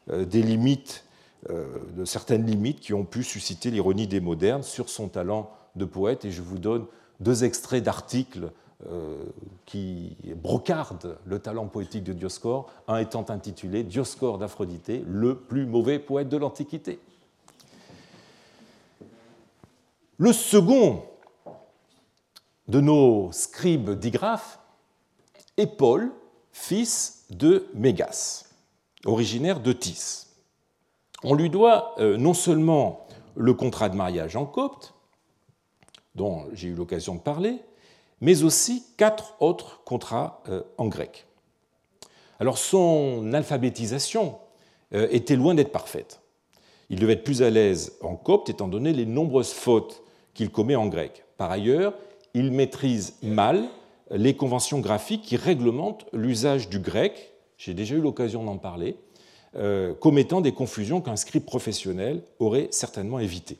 des 0.08 0.42
limites, 0.42 1.04
de 1.48 2.04
certaines 2.04 2.44
limites 2.44 2.80
qui 2.80 2.92
ont 2.92 3.04
pu 3.04 3.22
susciter 3.22 3.70
l'ironie 3.70 4.08
des 4.08 4.20
modernes 4.20 4.64
sur 4.64 4.88
son 4.88 5.08
talent 5.08 5.50
de 5.76 5.84
poète. 5.84 6.24
Et 6.24 6.30
je 6.30 6.42
vous 6.42 6.58
donne 6.58 6.86
deux 7.20 7.44
extraits 7.44 7.82
d'articles 7.82 8.50
qui 9.64 10.16
brocarde 10.36 11.18
le 11.24 11.38
talent 11.38 11.66
poétique 11.68 12.04
de 12.04 12.12
Dioscore, 12.12 12.70
un 12.88 12.98
étant 12.98 13.24
intitulé 13.28 13.84
Dioscore 13.84 14.38
d'Aphrodite, 14.38 15.02
le 15.06 15.36
plus 15.36 15.66
mauvais 15.66 15.98
poète 15.98 16.28
de 16.28 16.36
l'Antiquité. 16.36 16.98
Le 20.18 20.32
second 20.32 21.02
de 22.68 22.80
nos 22.80 23.32
scribes 23.32 23.90
digraphes 23.90 24.60
est 25.56 25.66
Paul, 25.66 26.12
fils 26.52 27.26
de 27.30 27.66
Mégas, 27.74 28.46
originaire 29.04 29.60
de 29.60 29.72
Tis. 29.72 30.28
On 31.24 31.34
lui 31.34 31.50
doit 31.50 31.94
euh, 31.98 32.16
non 32.16 32.34
seulement 32.34 33.06
le 33.34 33.54
contrat 33.54 33.88
de 33.88 33.96
mariage 33.96 34.36
en 34.36 34.46
copte, 34.46 34.94
dont 36.14 36.46
j'ai 36.52 36.68
eu 36.68 36.74
l'occasion 36.74 37.14
de 37.14 37.20
parler, 37.20 37.62
mais 38.22 38.44
aussi 38.44 38.84
quatre 38.96 39.34
autres 39.40 39.82
contrats 39.84 40.42
euh, 40.48 40.62
en 40.78 40.86
grec. 40.86 41.26
Alors 42.38 42.56
son 42.56 43.34
alphabétisation 43.34 44.36
euh, 44.94 45.08
était 45.10 45.36
loin 45.36 45.54
d'être 45.54 45.72
parfaite. 45.72 46.20
Il 46.88 47.00
devait 47.00 47.14
être 47.14 47.24
plus 47.24 47.42
à 47.42 47.50
l'aise 47.50 47.98
en 48.00 48.14
copte 48.14 48.48
étant 48.48 48.68
donné 48.68 48.92
les 48.92 49.06
nombreuses 49.06 49.52
fautes 49.52 50.02
qu'il 50.34 50.50
commet 50.50 50.76
en 50.76 50.86
grec. 50.86 51.24
Par 51.36 51.50
ailleurs, 51.50 51.94
il 52.32 52.52
maîtrise 52.52 53.16
mal 53.22 53.68
les 54.10 54.34
conventions 54.36 54.78
graphiques 54.78 55.22
qui 55.22 55.36
réglementent 55.36 56.06
l'usage 56.12 56.68
du 56.68 56.78
grec, 56.78 57.32
j'ai 57.56 57.74
déjà 57.74 57.96
eu 57.96 58.00
l'occasion 58.00 58.44
d'en 58.44 58.56
parler, 58.56 58.96
euh, 59.56 59.94
commettant 59.94 60.40
des 60.40 60.52
confusions 60.52 61.00
qu'un 61.00 61.16
script 61.16 61.46
professionnel 61.46 62.22
aurait 62.38 62.68
certainement 62.70 63.18
évitées. 63.18 63.58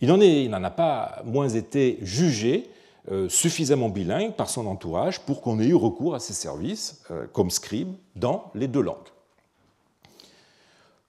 Il 0.00 0.08
n'en 0.08 0.64
a 0.64 0.70
pas 0.70 1.22
moins 1.24 1.48
été 1.48 1.98
jugé 2.02 2.68
euh, 2.68 2.83
suffisamment 3.28 3.90
bilingue 3.90 4.32
par 4.32 4.48
son 4.48 4.66
entourage 4.66 5.20
pour 5.20 5.42
qu'on 5.42 5.60
ait 5.60 5.66
eu 5.66 5.74
recours 5.74 6.14
à 6.14 6.20
ses 6.20 6.32
services 6.32 7.02
euh, 7.10 7.26
comme 7.32 7.50
scribe 7.50 7.92
dans 8.16 8.50
les 8.54 8.66
deux 8.66 8.80
langues. 8.80 8.96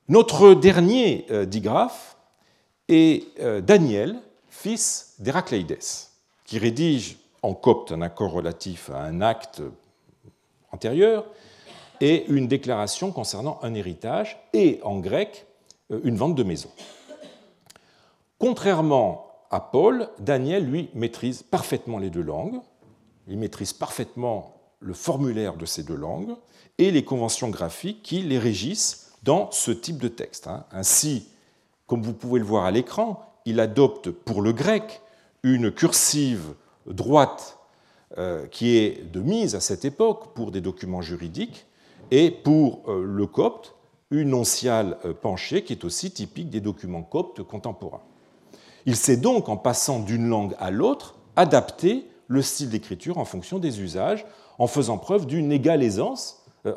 Notre 0.09 0.53
dernier 0.53 1.25
euh, 1.31 1.45
digraphe 1.45 2.17
est 2.87 3.41
Daniel, 3.63 4.21
fils 4.47 5.15
d'Héracléides, 5.17 5.79
qui 6.43 6.59
rédige 6.59 7.17
en 7.41 7.55
copte 7.55 7.91
un 7.91 8.03
accord 8.03 8.31
relatif 8.31 8.91
à 8.91 9.01
un 9.01 9.21
acte 9.21 9.63
antérieur 10.71 11.25
et 11.99 12.27
une 12.27 12.47
déclaration 12.47 13.11
concernant 13.11 13.57
un 13.63 13.73
héritage, 13.73 14.37
et 14.53 14.79
en 14.83 14.99
grec, 14.99 15.47
une 16.03 16.15
vente 16.15 16.35
de 16.35 16.43
maison. 16.43 16.69
Contrairement 18.37 19.24
à 19.51 19.59
Paul, 19.59 20.09
Daniel, 20.19 20.65
lui, 20.65 20.89
maîtrise 20.93 21.43
parfaitement 21.43 21.97
les 21.97 22.09
deux 22.09 22.21
langues, 22.21 22.59
il 23.27 23.37
maîtrise 23.37 23.73
parfaitement 23.73 24.55
le 24.79 24.93
formulaire 24.93 25.55
de 25.55 25.65
ces 25.65 25.83
deux 25.83 25.95
langues 25.95 26.35
et 26.77 26.91
les 26.91 27.03
conventions 27.03 27.49
graphiques 27.49 28.03
qui 28.03 28.21
les 28.21 28.39
régissent 28.39 29.13
dans 29.23 29.49
ce 29.51 29.71
type 29.71 29.97
de 29.97 30.07
texte. 30.07 30.47
Hein. 30.47 30.65
Ainsi, 30.71 31.29
comme 31.87 32.03
vous 32.03 32.13
pouvez 32.13 32.39
le 32.39 32.45
voir 32.45 32.65
à 32.65 32.71
l'écran, 32.71 33.21
il 33.45 33.59
adopte 33.59 34.11
pour 34.11 34.41
le 34.41 34.53
grec 34.53 35.01
une 35.43 35.71
cursive 35.71 36.53
droite 36.85 37.57
euh, 38.17 38.45
qui 38.47 38.77
est 38.77 39.11
de 39.11 39.19
mise 39.19 39.55
à 39.55 39.59
cette 39.59 39.85
époque 39.85 40.33
pour 40.35 40.51
des 40.51 40.61
documents 40.61 41.01
juridiques, 41.01 41.65
et 42.11 42.31
pour 42.31 42.83
euh, 42.87 43.03
le 43.03 43.25
copte, 43.25 43.75
une 44.11 44.33
onciale 44.33 44.97
euh, 45.05 45.13
penchée 45.13 45.63
qui 45.63 45.73
est 45.73 45.83
aussi 45.83 46.11
typique 46.11 46.49
des 46.49 46.61
documents 46.61 47.01
coptes 47.01 47.41
contemporains. 47.43 48.03
Il 48.85 48.95
sait 48.95 49.17
donc, 49.17 49.49
en 49.49 49.57
passant 49.57 49.99
d'une 49.99 50.27
langue 50.27 50.55
à 50.59 50.71
l'autre, 50.71 51.15
adapter 51.35 52.07
le 52.27 52.41
style 52.41 52.69
d'écriture 52.69 53.17
en 53.17 53.25
fonction 53.25 53.59
des 53.59 53.81
usages, 53.81 54.25
en 54.57 54.67
faisant 54.67 54.97
preuve 54.97 55.25
d'une 55.25 55.51
égale 55.51 55.83
aisance 55.83 56.43
euh, 56.65 56.73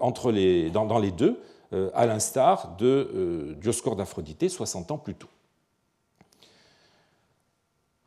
dans, 0.70 0.98
les 0.98 1.10
deux, 1.10 1.40
euh, 1.72 1.90
à 1.94 2.06
l'instar 2.06 2.76
de 2.76 2.86
euh, 2.86 3.54
Dioscore 3.60 3.96
d'Aphrodite 3.96 4.48
60 4.48 4.90
ans 4.90 4.98
plus 4.98 5.14
tôt. 5.14 5.28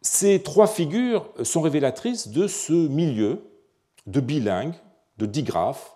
Ces 0.01 0.41
trois 0.41 0.67
figures 0.67 1.29
sont 1.43 1.61
révélatrices 1.61 2.29
de 2.29 2.47
ce 2.47 2.73
milieu 2.73 3.43
de 4.07 4.19
bilingue, 4.19 4.73
de 5.19 5.27
digraphe, 5.27 5.93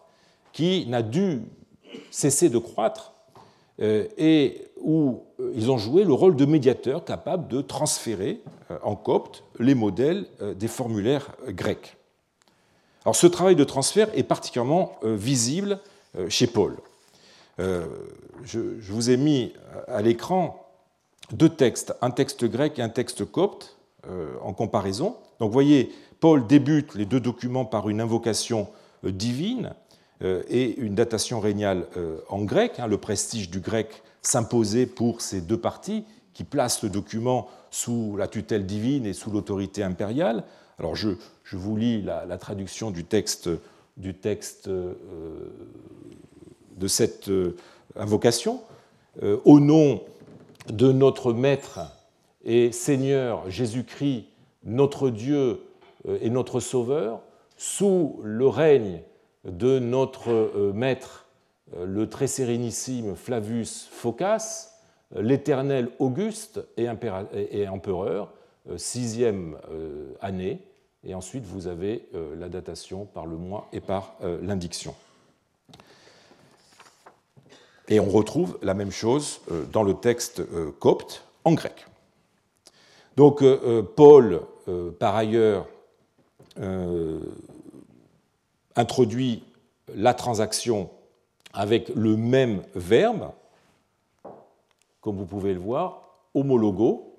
qui 0.53 0.85
n'a 0.87 1.01
dû 1.01 1.41
cesser 2.11 2.49
de 2.49 2.59
croître 2.59 3.14
et 3.79 4.65
où 4.85 5.23
euh, 5.39 5.51
ils 5.55 5.71
ont 5.71 5.77
joué 5.77 6.03
le 6.03 6.13
rôle 6.13 6.35
de 6.35 6.45
médiateur 6.45 7.03
capable 7.03 7.47
de 7.47 7.61
transférer 7.61 8.41
euh, 8.71 8.77
en 8.83 8.95
copte 8.95 9.43
les 9.59 9.75
modèles 9.75 10.27
euh, 10.41 10.53
des 10.53 10.67
formulaires 10.67 11.31
grecs. 11.49 11.97
Alors 13.03 13.15
ce 13.15 13.27
travail 13.27 13.55
de 13.55 13.63
transfert 13.63 14.07
est 14.15 14.23
particulièrement 14.23 14.97
visible 15.03 15.79
chez 16.27 16.47
Paul. 16.47 16.75
je, 17.59 18.59
vous 18.89 19.11
ai 19.11 19.17
mis 19.17 19.53
à 19.87 20.01
l'écran 20.01 20.65
deux 21.31 21.49
textes, 21.49 21.93
un 22.01 22.09
texte 22.09 22.45
grec 22.45 22.79
et 22.79 22.81
un 22.81 22.89
texte 22.89 23.23
copte, 23.23 23.77
en 24.41 24.53
comparaison. 24.53 25.17
Donc 25.39 25.49
vous 25.49 25.53
voyez, 25.53 25.91
Paul 26.19 26.47
débute 26.47 26.95
les 26.95 27.05
deux 27.05 27.19
documents 27.19 27.65
par 27.65 27.89
une 27.89 28.01
invocation 28.01 28.69
divine 29.03 29.75
et 30.21 30.79
une 30.79 30.95
datation 30.95 31.39
régnale 31.39 31.87
en 32.29 32.43
grec. 32.43 32.79
Hein, 32.79 32.87
le 32.87 32.97
prestige 32.97 33.49
du 33.49 33.59
grec 33.59 34.01
s'imposait 34.21 34.85
pour 34.85 35.21
ces 35.21 35.41
deux 35.41 35.59
parties 35.59 36.05
qui 36.33 36.43
placent 36.43 36.83
le 36.83 36.89
document 36.89 37.47
sous 37.71 38.15
la 38.17 38.27
tutelle 38.27 38.65
divine 38.65 39.05
et 39.05 39.13
sous 39.13 39.31
l'autorité 39.31 39.83
impériale. 39.83 40.43
Alors 40.77 40.95
je, 40.95 41.09
vous 41.51 41.77
lis 41.77 42.01
la, 42.01 42.37
traduction 42.37 42.91
du 42.91 43.05
texte, 43.05 43.49
du 43.97 44.13
texte 44.13 44.67
euh, 44.67 44.93
de 46.75 46.87
cette 46.87 47.29
euh, 47.29 47.55
invocation. 47.95 48.61
Euh, 49.23 49.37
au 49.45 49.61
nom 49.61 50.01
de 50.67 50.91
notre 50.91 51.31
Maître 51.31 51.79
et 52.43 52.71
Seigneur 52.73 53.49
Jésus-Christ, 53.49 54.25
notre 54.65 55.09
Dieu 55.09 55.61
et 56.21 56.29
notre 56.29 56.59
Sauveur, 56.59 57.21
sous 57.55 58.19
le 58.23 58.47
règne 58.47 59.01
de 59.45 59.79
notre 59.79 60.71
Maître, 60.73 61.25
le 61.77 62.09
très 62.09 62.27
sérénissime 62.27 63.15
Flavius 63.15 63.87
Phocas, 63.91 64.75
l'éternel 65.15 65.89
Auguste 65.99 66.61
et 66.77 66.89
empereur, 67.67 68.29
euh, 68.69 68.77
sixième 68.77 69.57
euh, 69.71 70.13
année, 70.21 70.59
et 71.03 71.13
ensuite 71.13 71.45
vous 71.45 71.67
avez 71.67 72.07
euh, 72.15 72.35
la 72.35 72.49
datation 72.49 73.05
par 73.05 73.27
le 73.27 73.37
mois 73.37 73.67
et 73.71 73.79
par 73.79 74.15
l'indiction. 74.41 74.95
Et 77.87 77.99
on 77.99 78.09
retrouve 78.09 78.57
la 78.63 78.73
même 78.73 78.89
chose 78.89 79.41
dans 79.71 79.83
le 79.83 79.93
texte 79.93 80.41
copte 80.79 81.23
en 81.43 81.53
grec. 81.53 81.85
Donc 83.15 83.43
Paul, 83.95 84.41
par 84.97 85.15
ailleurs, 85.15 85.67
introduit 88.75 89.43
la 89.93 90.13
transaction 90.13 90.89
avec 91.53 91.89
le 91.89 92.17
même 92.17 92.63
verbe, 92.75 93.31
comme 95.01 95.17
vous 95.17 95.25
pouvez 95.25 95.53
le 95.53 95.59
voir, 95.59 96.13
homologo 96.33 97.15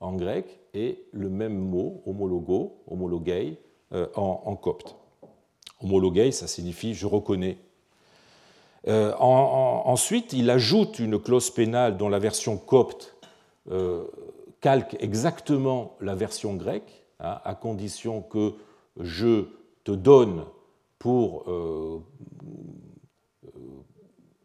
en 0.00 0.12
grec 0.12 0.60
et 0.74 1.02
le 1.12 1.28
même 1.28 1.56
mot, 1.56 2.02
homologo, 2.06 2.82
homologei, 2.86 3.58
euh, 3.92 4.06
en, 4.14 4.54
copte. 4.56 4.94
Homologei, 5.82 6.32
ça 6.32 6.46
signifie 6.46 6.94
je 6.94 7.06
reconnais. 7.06 7.58
Euh, 8.88 9.14
ensuite, 9.18 10.32
il 10.32 10.48
ajoute 10.48 10.98
une 10.98 11.18
clause 11.18 11.50
pénale 11.50 11.96
dont 11.96 12.08
la 12.08 12.18
version 12.18 12.56
copte 12.56 13.16
euh, 13.70 14.04
calque 14.60 14.96
exactement 15.00 15.96
la 16.00 16.14
version 16.14 16.54
grecque, 16.54 17.04
hein, 17.18 17.40
à 17.44 17.54
condition 17.54 18.22
que 18.22 18.54
je 18.98 19.46
donne 19.92 20.44
pour, 20.98 21.46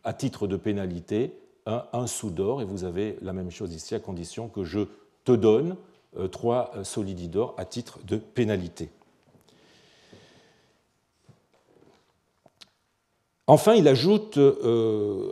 à 0.04 0.14
titre 0.14 0.48
de 0.48 0.56
pénalité 0.56 1.34
un, 1.66 2.08
sou 2.08 2.30
d'or, 2.30 2.62
et 2.62 2.66
vous 2.66 2.84
avez 2.84 3.18
la 3.22 3.34
même 3.34 3.50
chose 3.50 3.74
ici 3.74 3.96
à 3.96 4.00
condition 4.00 4.48
que 4.48 4.64
je 4.64 4.82
te 5.24 5.32
donne 5.32 5.76
euh, 6.18 6.28
trois 6.28 6.72
euh, 6.76 6.84
solidi 6.84 7.28
d'or 7.28 7.56
à 7.58 7.66
titre 7.66 8.00
de 8.06 8.18
pénalité. 8.18 8.90
Enfin, 13.48 13.74
il 13.74 13.88
ajoute, 13.88 14.38
euh, 14.38 15.32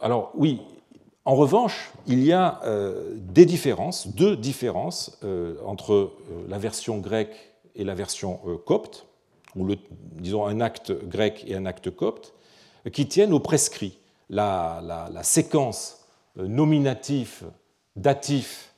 alors 0.00 0.32
oui, 0.34 0.60
en 1.24 1.36
revanche, 1.36 1.92
il 2.08 2.24
y 2.24 2.32
a 2.32 2.60
des 3.14 3.46
différences, 3.46 4.08
deux 4.08 4.36
différences 4.36 5.20
entre 5.64 6.10
la 6.48 6.58
version 6.58 6.98
grecque 6.98 7.51
et 7.74 7.84
la 7.84 7.94
version 7.94 8.40
copte, 8.64 9.06
ou 9.56 9.68
disons 10.20 10.46
un 10.46 10.60
acte 10.60 10.92
grec 11.06 11.44
et 11.46 11.54
un 11.54 11.66
acte 11.66 11.90
copte, 11.90 12.34
qui 12.92 13.06
tiennent 13.06 13.32
au 13.32 13.40
prescrit 13.40 13.98
la, 14.32 15.10
séquence 15.22 16.06
euh, 16.38 16.48
nominatif, 16.48 17.44
datif 17.96 18.74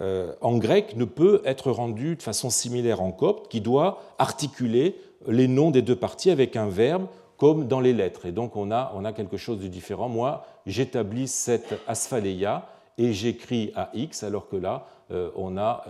euh, 0.00 0.34
en 0.40 0.56
grec 0.56 0.96
ne 0.96 1.04
peut 1.04 1.40
être 1.44 1.70
rendue 1.70 2.16
de 2.16 2.22
façon 2.22 2.50
similaire 2.50 3.00
en 3.00 3.12
copte, 3.12 3.48
qui 3.48 3.60
doit 3.60 4.02
articuler 4.18 4.96
les 5.28 5.46
noms 5.46 5.70
des 5.70 5.82
deux 5.82 5.96
parties 5.96 6.30
avec 6.30 6.56
un 6.56 6.68
verbe 6.68 7.06
comme 7.36 7.68
dans 7.68 7.80
les 7.80 7.92
lettres. 7.92 8.26
Et 8.26 8.32
donc 8.32 8.56
on 8.56 8.70
a, 8.70 9.12
quelque 9.12 9.36
chose 9.36 9.60
de 9.60 9.68
différent. 9.68 10.08
Moi, 10.08 10.44
j'établis 10.66 11.28
cette 11.28 11.74
asphaléia 11.86 12.68
et 12.98 13.12
j'écris 13.12 13.72
à 13.76 13.90
X, 13.94 14.22
alors 14.22 14.48
que 14.48 14.56
là, 14.56 14.86
euh, 15.10 15.30
on 15.36 15.56
a 15.56 15.84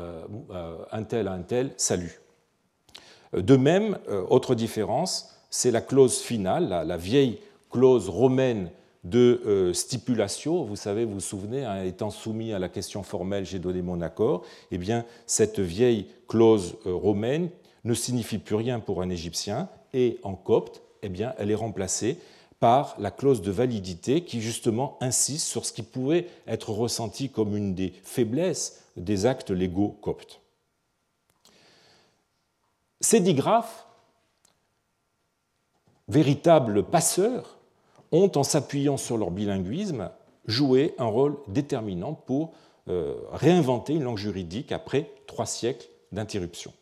un 0.91 1.03
tel, 1.05 1.29
un 1.29 1.43
tel, 1.43 1.73
salut. 1.77 2.24
De 3.37 3.57
même, 3.57 3.99
autre 4.29 4.55
différence, 4.55 5.35
c'est 5.51 5.71
la 5.71 5.81
clause 5.81 6.19
finale, 6.19 6.85
la 6.87 6.97
vieille 6.97 7.39
clause 7.71 8.09
romaine 8.09 8.71
de 9.05 9.43
euh, 9.47 9.73
stipulation. 9.73 10.65
Vous 10.65 10.77
savez, 10.77 11.05
vous 11.05 11.15
vous 11.15 11.21
souvenez, 11.21 11.65
hein, 11.65 11.85
étant 11.85 12.11
soumis 12.11 12.53
à 12.53 12.59
la 12.59 12.69
question 12.69 13.03
formelle, 13.03 13.45
j'ai 13.45 13.59
donné 13.59 13.83
mon 13.83 14.01
accord. 14.01 14.43
Eh 14.71 14.79
bien, 14.79 15.05
cette 15.27 15.61
vieille 15.61 16.07
clause 16.27 16.77
euh, 16.87 16.95
romaine 16.95 17.51
ne 17.85 17.95
signifie 17.95 18.39
plus 18.39 18.57
rien 18.57 18.81
pour 18.81 19.03
un 19.03 19.11
Égyptien 19.11 19.69
et 19.93 20.19
en 20.23 20.35
copte, 20.35 20.83
eh 21.03 21.11
elle 21.39 21.51
est 21.51 21.55
remplacée 21.55 22.19
par 22.61 22.97
la 22.99 23.11
clause 23.11 23.43
de 23.43 23.51
validité 23.51 24.23
qui 24.23 24.41
justement 24.41 24.97
insiste 25.03 25.47
sur 25.47 25.67
ce 25.67 25.73
qui 25.73 25.83
pouvait 25.83 26.27
être 26.47 26.71
ressenti 26.71 27.29
comme 27.29 27.57
une 27.57 27.75
des 27.75 27.93
faiblesses 28.03 28.85
des 28.97 29.27
actes 29.27 29.51
légaux 29.51 29.97
coptes. 30.01 30.41
Ces 33.05 33.21
digraphes, 33.21 33.87
véritables 36.09 36.85
passeurs, 36.85 37.59
ont, 38.13 38.33
en 38.35 38.43
s'appuyant 38.43 38.97
sur 38.97 39.19
leur 39.19 39.31
bilinguisme, 39.31 40.11
joué 40.47 40.95
un 40.97 41.05
rôle 41.05 41.37
déterminant 41.47 42.15
pour 42.15 42.55
euh, 42.89 43.15
réinventer 43.31 43.93
une 43.93 44.05
langue 44.05 44.17
juridique 44.17 44.73
après 44.73 45.11
trois 45.27 45.45
siècles 45.45 45.87
d'interruption. 46.13 46.73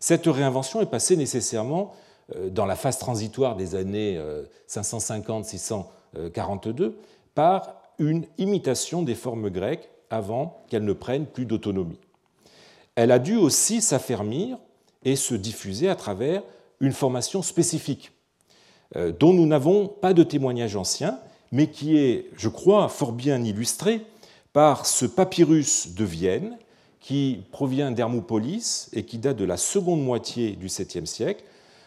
Cette 0.00 0.26
réinvention 0.26 0.80
est 0.80 0.86
passée 0.86 1.16
nécessairement 1.16 1.94
euh, 2.34 2.50
dans 2.50 2.66
la 2.66 2.74
phase 2.74 2.98
transitoire 2.98 3.54
des 3.54 3.76
années 3.76 4.20
550-642 4.68 6.82
euh, 6.82 6.90
par 7.36 7.76
une 8.00 8.24
imitation 8.36 9.04
des 9.04 9.14
formes 9.14 9.48
grecques 9.48 9.88
avant 10.10 10.64
qu'elles 10.68 10.84
ne 10.84 10.92
prennent 10.92 11.26
plus 11.26 11.46
d'autonomie. 11.46 12.00
Elle 12.96 13.12
a 13.12 13.20
dû 13.20 13.36
aussi 13.36 13.80
s'affermir 13.80 14.58
et 15.04 15.16
se 15.16 15.34
diffuser 15.34 15.88
à 15.88 15.96
travers 15.96 16.42
une 16.80 16.92
formation 16.92 17.42
spécifique 17.42 18.12
euh, 18.96 19.12
dont 19.12 19.32
nous 19.32 19.46
n'avons 19.46 19.88
pas 19.88 20.12
de 20.12 20.22
témoignage 20.22 20.76
ancien, 20.76 21.18
mais 21.50 21.68
qui 21.68 21.96
est, 21.96 22.30
je 22.36 22.48
crois, 22.48 22.88
fort 22.88 23.12
bien 23.12 23.42
illustré 23.42 24.04
par 24.52 24.86
ce 24.86 25.06
papyrus 25.06 25.94
de 25.94 26.04
Vienne 26.04 26.58
qui 27.00 27.42
provient 27.50 27.90
d'Hermopolis 27.90 28.88
et 28.92 29.04
qui 29.04 29.18
date 29.18 29.36
de 29.36 29.44
la 29.44 29.56
seconde 29.56 30.02
moitié 30.02 30.52
du 30.52 30.68
7e 30.68 31.06
siècle. 31.06 31.44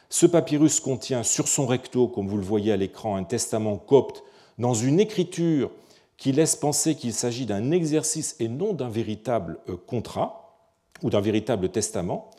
Ce 0.09 0.25
papyrus 0.25 0.79
contient 0.79 1.23
sur 1.23 1.47
son 1.47 1.65
recto, 1.65 2.07
comme 2.07 2.27
vous 2.27 2.37
le 2.37 2.43
voyez 2.43 2.71
à 2.71 2.77
l'écran, 2.77 3.15
un 3.15 3.23
testament 3.23 3.77
copte 3.77 4.23
dans 4.57 4.73
une 4.73 4.99
écriture 4.99 5.71
qui 6.17 6.31
laisse 6.31 6.55
penser 6.55 6.95
qu'il 6.95 7.13
s'agit 7.13 7.45
d'un 7.45 7.71
exercice 7.71 8.35
et 8.39 8.47
non 8.47 8.73
d'un 8.73 8.89
véritable 8.89 9.57
euh, 9.69 9.75
contrat 9.75 10.71
ou 11.03 11.09
d'un 11.09 11.21
véritable 11.21 11.69
testament, 11.69 12.29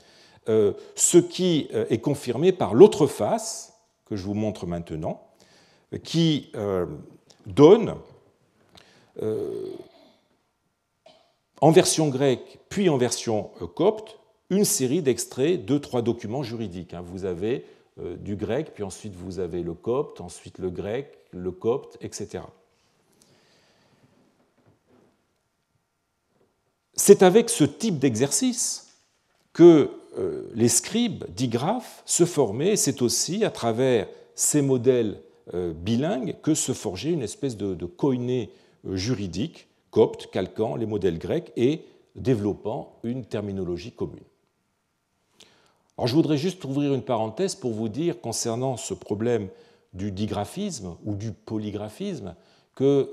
ce 0.46 1.18
qui 1.18 1.68
est 1.72 1.98
confirmé 1.98 2.52
par 2.52 2.74
l'autre 2.74 3.06
face, 3.06 3.74
que 4.06 4.16
je 4.16 4.24
vous 4.24 4.34
montre 4.34 4.66
maintenant, 4.66 5.26
qui 6.02 6.50
euh, 6.54 6.86
donne 7.46 7.94
euh, 9.22 9.70
en 11.60 11.70
version 11.70 12.08
grecque 12.08 12.58
puis 12.68 12.88
en 12.88 12.96
version 12.96 13.50
euh, 13.62 13.66
copte 13.66 14.18
une 14.50 14.64
série 14.64 15.02
d'extraits 15.02 15.64
de 15.64 15.78
trois 15.78 16.02
documents 16.02 16.42
juridiques. 16.42 16.94
Hein. 16.94 17.02
Vous 17.04 17.24
avez 17.24 17.64
du 18.18 18.36
grec, 18.36 18.72
puis 18.74 18.84
ensuite 18.84 19.14
vous 19.14 19.38
avez 19.38 19.62
le 19.62 19.72
copte, 19.72 20.20
ensuite 20.20 20.58
le 20.58 20.68
grec, 20.68 21.18
le 21.30 21.50
copte, 21.50 21.96
etc. 22.02 22.44
C'est 26.92 27.22
avec 27.22 27.48
ce 27.48 27.64
type 27.64 27.98
d'exercice 27.98 28.85
que 29.56 29.88
euh, 30.18 30.42
les 30.54 30.68
scribes 30.68 31.24
digraphes 31.34 32.02
se 32.04 32.26
formaient, 32.26 32.76
c'est 32.76 33.00
aussi 33.00 33.42
à 33.42 33.50
travers 33.50 34.06
ces 34.34 34.60
modèles 34.60 35.18
euh, 35.54 35.72
bilingues 35.72 36.36
que 36.42 36.54
se 36.54 36.74
forgeait 36.74 37.12
une 37.12 37.22
espèce 37.22 37.56
de, 37.56 37.74
de 37.74 37.88
euh, 38.02 38.96
juridique, 38.96 39.68
copte, 39.90 40.30
calquant 40.30 40.76
les 40.76 40.84
modèles 40.84 41.18
grecs 41.18 41.52
et 41.56 41.86
développant 42.16 42.98
une 43.02 43.24
terminologie 43.24 43.92
commune. 43.92 44.20
Alors, 45.96 46.06
je 46.06 46.14
voudrais 46.14 46.36
juste 46.36 46.62
ouvrir 46.66 46.92
une 46.92 47.00
parenthèse 47.00 47.54
pour 47.54 47.72
vous 47.72 47.88
dire, 47.88 48.20
concernant 48.20 48.76
ce 48.76 48.92
problème 48.92 49.48
du 49.94 50.12
digraphisme 50.12 50.96
ou 51.06 51.14
du 51.14 51.32
polygraphisme 51.32 52.34
que 52.74 53.10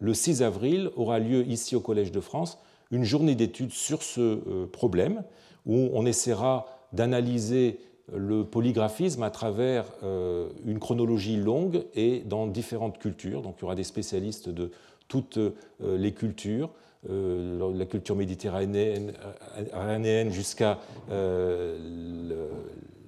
le 0.00 0.14
6 0.14 0.42
avril 0.42 0.90
aura 0.96 1.20
lieu 1.20 1.46
ici 1.46 1.76
au 1.76 1.80
Collège 1.80 2.10
de 2.10 2.18
France 2.20 2.58
une 2.92 3.04
journée 3.04 3.34
d'études 3.34 3.72
sur 3.72 4.02
ce 4.02 4.66
problème 4.66 5.24
où 5.66 5.90
on 5.92 6.06
essaiera 6.06 6.66
d'analyser 6.92 7.78
le 8.14 8.44
polygraphisme 8.44 9.22
à 9.22 9.30
travers 9.30 9.86
euh, 10.02 10.48
une 10.66 10.78
chronologie 10.78 11.36
longue 11.36 11.84
et 11.94 12.20
dans 12.20 12.46
différentes 12.46 12.98
cultures. 12.98 13.42
Donc 13.42 13.56
il 13.58 13.62
y 13.62 13.64
aura 13.64 13.74
des 13.74 13.84
spécialistes 13.84 14.48
de 14.48 14.70
toutes 15.08 15.38
euh, 15.38 15.52
les 15.80 16.12
cultures, 16.12 16.70
euh, 17.10 17.72
la 17.74 17.86
culture 17.86 18.16
méditerranéenne 18.16 19.12
jusqu'à 20.30 20.78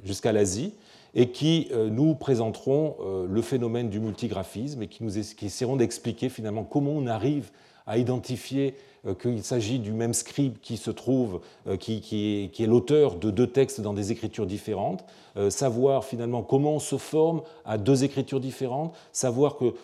jusqu'à 0.04 0.32
l'Asie, 0.32 0.74
et 1.14 1.30
qui 1.30 1.70
nous 1.90 2.14
présenteront 2.16 2.96
le 3.28 3.40
phénomène 3.40 3.88
du 3.88 4.00
multigraphisme 4.00 4.82
et 4.82 4.88
qui, 4.88 5.04
nous, 5.04 5.12
qui 5.12 5.46
essaieront 5.46 5.76
d'expliquer 5.76 6.28
finalement 6.28 6.64
comment 6.64 6.90
on 6.90 7.06
arrive 7.06 7.50
à 7.86 7.98
identifier 7.98 8.74
euh, 8.74 8.93
qu'il 9.12 9.42
s'agit 9.42 9.78
du 9.78 9.92
même 9.92 10.14
scribe 10.14 10.56
qui 10.62 10.76
se 10.76 10.90
trouve, 10.90 11.40
euh, 11.66 11.76
qui, 11.76 12.50
est, 12.58 12.66
l'auteur 12.66 13.16
de 13.16 13.30
deux 13.30 13.46
textes 13.46 13.80
dans 13.80 13.92
des 13.92 14.12
écritures 14.12 14.46
différentes, 14.46 15.04
euh, 15.36 15.50
savoir 15.50 16.04
finalement 16.04 16.42
comment 16.42 16.76
on 16.76 16.78
se 16.78 16.96
forme 16.96 17.42
à 17.64 17.76
deux 17.76 18.04
écritures 18.04 18.40
différentes, 18.40 18.94
savoir 19.12 19.56
que, 19.56 19.74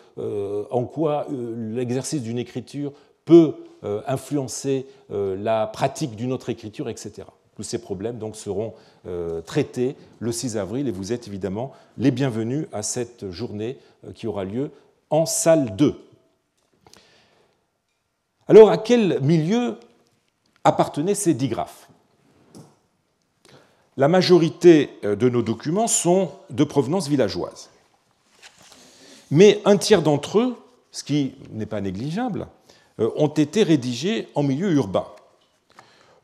en 0.71 0.85
quoi 0.85 1.27
l'exercice 1.29 2.21
d'une 2.21 2.37
écriture 2.37 2.93
peut 3.25 3.53
influencer 4.07 4.85
la 5.09 5.67
pratique 5.67 6.15
d'une 6.15 6.31
autre 6.31 6.49
écriture, 6.49 6.89
etc. 6.89 7.27
Tous 7.55 7.63
ces 7.63 7.79
problèmes 7.79 8.17
donc 8.17 8.35
seront 8.35 8.73
traités 9.45 9.95
le 10.19 10.31
6 10.31 10.57
avril 10.57 10.87
et 10.87 10.91
vous 10.91 11.13
êtes 11.13 11.27
évidemment 11.27 11.71
les 11.97 12.11
bienvenus 12.11 12.67
à 12.71 12.83
cette 12.83 13.29
journée 13.29 13.77
qui 14.13 14.27
aura 14.27 14.43
lieu 14.43 14.71
en 15.09 15.25
salle 15.25 15.75
2. 15.75 15.95
Alors 18.47 18.69
à 18.69 18.77
quel 18.77 19.21
milieu 19.21 19.77
appartenaient 20.63 21.15
ces 21.15 21.33
digraphes 21.33 21.89
La 23.97 24.07
majorité 24.07 24.89
euh, 25.03 25.15
de 25.15 25.29
nos 25.29 25.41
documents 25.41 25.87
sont 25.87 26.31
de 26.49 26.63
provenance 26.63 27.07
villageoise. 27.07 27.69
Mais 29.29 29.61
un 29.65 29.77
tiers 29.77 30.01
d'entre 30.01 30.39
eux, 30.39 30.57
ce 30.91 31.03
qui 31.03 31.35
n'est 31.51 31.65
pas 31.65 31.81
négligeable, 31.81 32.47
euh, 32.99 33.09
ont 33.15 33.29
été 33.29 33.63
rédigés 33.63 34.27
en 34.35 34.43
milieu 34.43 34.71
urbain. 34.71 35.07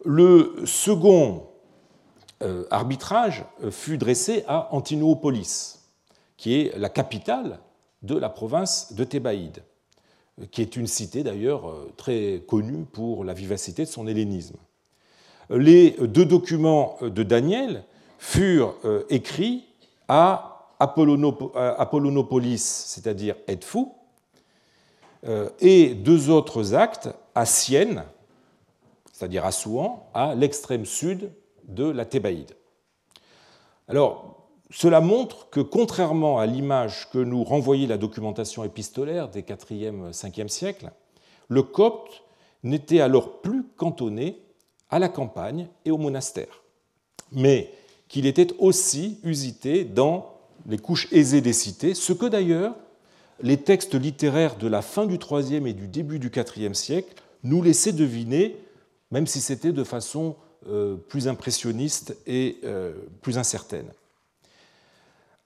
Le 0.04 0.56
second 0.66 1.48
euh, 2.44 2.66
arbitrage 2.70 3.46
fut 3.72 3.98
dressé 3.98 4.44
à 4.48 4.74
Antinoopolis, 4.74 5.80
qui 6.36 6.56
est 6.56 6.78
la 6.78 6.90
capitale 6.90 7.60
de 8.02 8.16
la 8.16 8.30
province 8.30 8.94
de 8.94 9.04
Thébaïde 9.04 9.64
qui 10.52 10.62
est 10.62 10.76
une 10.76 10.88
cité 10.88 11.24
d'ailleurs 11.24 11.70
euh, 11.70 11.92
très 11.98 12.44
connue 12.48 12.86
pour 12.86 13.24
la 13.24 13.34
vivacité 13.34 13.84
de 13.84 13.90
son 13.90 14.08
hellénisme. 14.08 14.58
Les 15.50 15.92
deux 15.92 16.26
documents 16.26 16.98
de 17.02 17.24
Daniel 17.24 17.84
furent 18.20 18.76
euh, 18.86 19.04
écrits 19.10 19.66
à 20.08 20.76
Apollonopolis, 20.80 22.64
c'est-à-dire 22.88 23.36
Edfou, 23.48 23.96
euh, 25.26 25.50
et 25.60 25.96
deux 25.96 26.30
autres 26.30 26.76
actes 26.76 27.10
à 27.34 27.46
Sienne, 27.46 28.04
c'est-à-dire 29.12 29.46
à 29.46 29.52
Souan, 29.52 30.08
à 30.14 30.36
l'extrême 30.36 30.86
sud 30.86 31.32
de 31.68 31.90
la 31.90 32.06
Thébaïde. 32.06 32.52
Alors, 33.88 34.37
cela 34.70 35.00
montre 35.00 35.50
que, 35.50 35.60
contrairement 35.60 36.40
à 36.40 36.46
l'image 36.46 37.10
que 37.12 37.20
nous 37.20 37.44
renvoyait 37.44 37.88
la 37.88 37.98
documentation 37.98 38.64
épistolaire 38.64 39.30
des 39.30 39.42
4e, 39.42 40.12
5e 40.12 40.48
siècles, 40.50 40.92
le 41.48 41.64
copte 41.64 42.24
n'était 42.64 43.00
alors 43.00 43.42
plus 43.42 43.64
cantonné 43.78 44.42
à 44.90 45.00
la 45.00 45.10
campagne 45.10 45.68
et 45.86 45.92
au 45.92 45.98
monastère, 45.98 46.64
mais 47.32 47.72
qu'il 48.08 48.26
était 48.26 48.54
aussi 48.60 49.20
usité 49.24 49.84
dans 49.84 50.34
les 50.66 50.78
couches 50.78 51.08
aisées 51.12 51.42
des 51.42 51.54
cités, 51.54 51.94
ce 51.94 52.14
que 52.14 52.26
d'ailleurs 52.26 52.76
les 53.42 53.58
textes 53.58 53.96
littéraires 53.96 54.58
de 54.58 54.68
la 54.68 54.82
fin 54.82 55.06
du 55.06 55.16
IIIe 55.16 55.68
et 55.68 55.74
du 55.74 55.88
début 55.88 56.20
du 56.20 56.32
IVe 56.58 56.74
siècle 56.74 57.14
nous 57.44 57.62
laissaient 57.62 57.94
deviner, 57.94 58.58
même 59.12 59.28
si 59.28 59.42
c'était 59.42 59.72
de 59.72 59.84
façon 59.84 60.36
euh, 60.68 60.96
plus 60.96 61.28
impressionniste 61.28 62.18
et 62.26 62.58
euh, 62.64 62.94
plus 63.22 63.38
incertaine. 63.38 63.92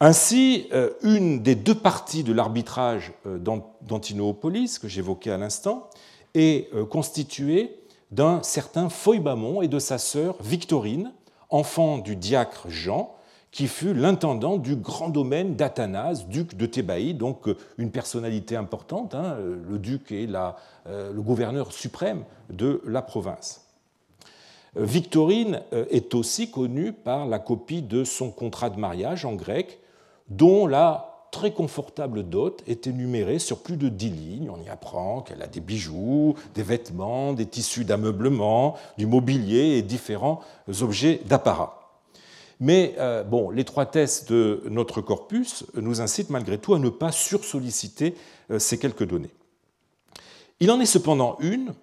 Ainsi, 0.04 0.68
euh, 0.74 0.90
une 1.04 1.44
des 1.44 1.54
deux 1.54 1.76
parties 1.76 2.24
de 2.24 2.34
l'arbitrage 2.34 3.14
euh, 3.28 3.38
d'Antinoopolis, 3.38 4.80
que 4.80 4.88
j'évoquais 4.88 5.30
à 5.30 5.38
l'instant, 5.38 5.92
est 6.34 6.74
euh, 6.74 6.86
constituée 6.86 7.78
d'un 8.10 8.42
certain 8.42 8.90
Foibamon 8.90 9.62
et 9.62 9.68
de 9.68 9.78
sa 9.78 10.00
sœur 10.00 10.38
Victorine, 10.42 11.14
enfant 11.52 12.00
du 12.00 12.16
diacre 12.16 12.68
Jean, 12.68 13.14
qui 13.52 13.68
fut 13.68 13.94
l'intendant 13.94 14.58
du 14.58 14.76
grand 14.76 15.10
domaine 15.10 15.56
d'Athanase, 15.56 16.26
duc 16.26 16.58
de 16.58 16.66
Thébaïde, 16.66 17.20
donc 17.20 17.48
une 17.78 17.92
personnalité 17.92 18.56
importante. 18.56 19.14
Hein, 19.14 19.38
le 19.70 19.78
duc 19.78 20.12
est 20.12 20.26
le 20.26 21.22
gouverneur 21.22 21.74
suprême 21.74 22.24
de 22.50 22.82
la 22.86 23.02
province. 23.02 23.68
Victorine 24.78 25.64
est 25.74 26.16
aussi 26.16 26.50
connue 26.50 26.94
par 26.94 27.28
la 27.28 27.40
copie 27.40 27.82
de 27.82 28.06
son 28.06 28.32
contrat 28.32 28.70
de 28.70 28.80
mariage 28.80 29.26
en 29.26 29.34
grec, 29.34 29.81
dont 30.32 30.66
la 30.66 31.28
très 31.32 31.54
confortable 31.54 32.24
dot 32.24 32.64
est 32.68 32.88
énumérée 32.88 33.40
sur 33.40 33.60
plus 33.60 33.78
de 33.78 33.90
dix 33.90 34.10
lignes. 34.10 34.50
On 34.50 34.62
y 34.62 34.70
apprend 34.70 35.22
qu'elle 35.22 35.42
a 35.42 35.48
des 35.48 35.62
bijoux, 35.62 36.36
des 36.56 36.64
vêtements, 36.64 37.34
des 37.34 37.46
tissus 37.46 37.86
d'ameublement, 37.86 38.76
du 38.98 39.06
mobilier 39.06 39.78
et 39.78 39.82
différents 39.82 40.42
objets 40.82 41.22
d'apparat. 41.26 41.78
Mais 42.60 42.96
euh, 43.00 43.24
bon, 43.24 43.50
l'étroitesse 43.50 44.26
de 44.26 44.64
notre 44.70 45.02
corpus 45.02 45.66
nous 45.76 46.00
incite 46.00 46.30
malgré 46.30 46.58
tout 46.58 46.76
à 46.76 46.80
ne 46.80 46.90
pas 46.90 47.12
sursolliciter 47.12 48.16
euh, 48.52 48.60
ces 48.60 48.78
quelques 48.78 49.06
données. 49.06 49.32
Il 50.60 50.70
en 50.70 50.80
est 50.80 50.86
cependant 50.86 51.38
une 51.40 51.74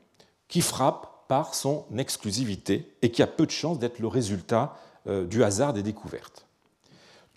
qui 0.47 0.61
frappe 0.61 1.27
par 1.27 1.55
son 1.55 1.85
exclusivité 1.97 2.95
et 3.03 3.11
qui 3.11 3.23
a 3.23 3.27
peu 3.27 3.45
de 3.45 3.51
chances 3.51 3.79
d'être 3.79 3.99
le 3.99 4.09
résultat 4.09 4.77
euh, 5.07 5.27
du 5.27 5.43
hasard 5.43 5.73
des 5.73 5.83
découvertes. 5.83 6.48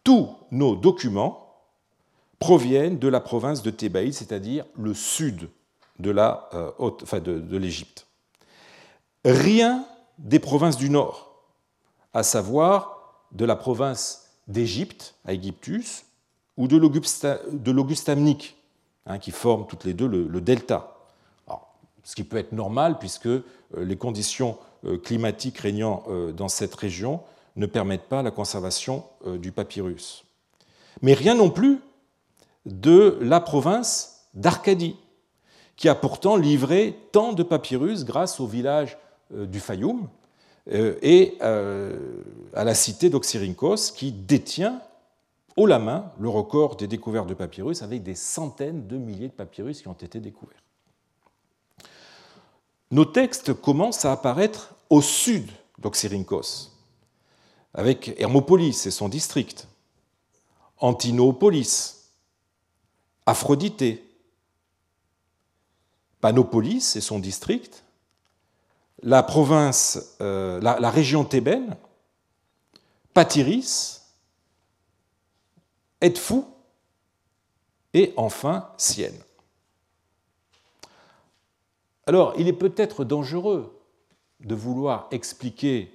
Tous 0.03 0.29
nos 0.49 0.75
documents 0.75 1.41
proviennent 2.39 2.97
de 2.97 3.07
la 3.07 3.19
province 3.19 3.61
de 3.61 3.69
Thébaïde, 3.69 4.13
c'est-à-dire 4.13 4.65
le 4.75 4.93
sud 4.93 5.49
de 5.99 7.57
l'Égypte. 7.57 8.07
Euh, 9.25 9.31
Rien 9.31 9.85
des 10.17 10.39
provinces 10.39 10.77
du 10.77 10.89
nord, 10.89 11.45
à 12.13 12.23
savoir 12.23 13.25
de 13.31 13.45
la 13.45 13.55
province 13.55 14.31
d'Égypte, 14.47 15.13
à 15.25 15.33
Égyptus, 15.33 16.05
ou 16.57 16.67
de 16.67 16.77
l'Augustamnique, 16.77 18.57
hein, 19.05 19.19
qui 19.19 19.29
forment 19.29 19.67
toutes 19.67 19.85
les 19.85 19.93
deux 19.93 20.07
le, 20.07 20.41
delta. 20.41 20.97
ce 22.03 22.15
qui 22.15 22.23
peut 22.23 22.37
être 22.37 22.51
normal 22.51 22.97
puisque 22.97 23.27
euh, 23.27 23.43
les 23.75 23.95
conditions 23.95 24.57
euh, 24.85 24.97
climatiques 24.97 25.59
régnant 25.59 26.03
dans 26.35 26.47
cette 26.49 26.73
région 26.73 27.21
ne 27.55 27.65
permettent 27.65 28.07
pas 28.07 28.21
la 28.21 28.31
conservation 28.31 29.03
euh, 29.25 29.37
du 29.37 29.51
papyrus. 29.51 30.25
Mais 31.01 31.13
rien 31.13 31.35
non 31.35 31.49
plus 31.49 31.79
de 32.65 33.17
la 33.21 33.39
province 33.39 34.27
d'Arcadie, 34.33 34.95
qui 35.75 35.89
a 35.89 35.95
pourtant 35.95 36.35
livré 36.35 36.97
tant 37.11 37.33
de 37.33 37.43
papyrus 37.43 38.05
grâce 38.05 38.39
au 38.39 38.47
village 38.47 38.97
euh, 39.33 39.45
du 39.45 39.59
Fayoum 39.59 40.07
euh, 40.71 40.95
et 41.01 41.37
à 41.41 42.63
la 42.63 42.75
cité 42.75 43.09
d'Oxyrhynchos, 43.09 43.93
qui 43.95 44.11
détient 44.11 44.81
haut 45.57 45.65
la 45.65 45.79
main 45.79 46.11
le 46.19 46.29
record 46.29 46.75
des 46.75 46.87
découvertes 46.87 47.27
de 47.27 47.33
papyrus, 47.33 47.81
avec 47.81 48.03
des 48.03 48.15
centaines 48.15 48.87
de 48.87 48.97
milliers 48.97 49.27
de 49.27 49.33
papyrus 49.33 49.81
qui 49.81 49.87
ont 49.87 49.93
été 49.93 50.19
découverts. 50.19 50.61
Nos 52.91 53.05
textes 53.05 53.53
commencent 53.53 54.05
à 54.05 54.11
apparaître 54.11 54.75
au 54.89 55.01
sud 55.01 55.49
d'Oxyrhynchos, 55.79 56.70
avec 57.73 58.19
Hermopolis 58.19 58.85
et 58.85 58.91
son 58.91 59.09
district, 59.09 59.67
Antinoopolis, 60.77 62.01
Aphrodité, 63.25 64.03
Panopolis 66.19 66.95
et 66.95 67.01
son 67.01 67.19
district, 67.19 67.83
la 69.03 69.23
province, 69.23 70.15
euh, 70.21 70.59
la, 70.61 70.89
région 70.89 71.23
thébaine, 71.23 71.75
Patiris, 73.13 74.01
Edfou 75.99 76.47
et 77.93 78.13
enfin 78.17 78.69
Sienne. 78.77 79.19
Alors, 82.05 82.33
il 82.37 82.47
est 82.47 82.53
peut-être 82.53 83.03
dangereux 83.05 83.79
de 84.39 84.55
vouloir 84.55 85.07
expliquer 85.11 85.93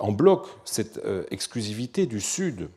en 0.00 0.12
bloc 0.12 0.46
cette 0.64 0.98
euh, 0.98 1.24
exclusivité 1.30 2.06
du 2.06 2.20
Sud 2.20 2.68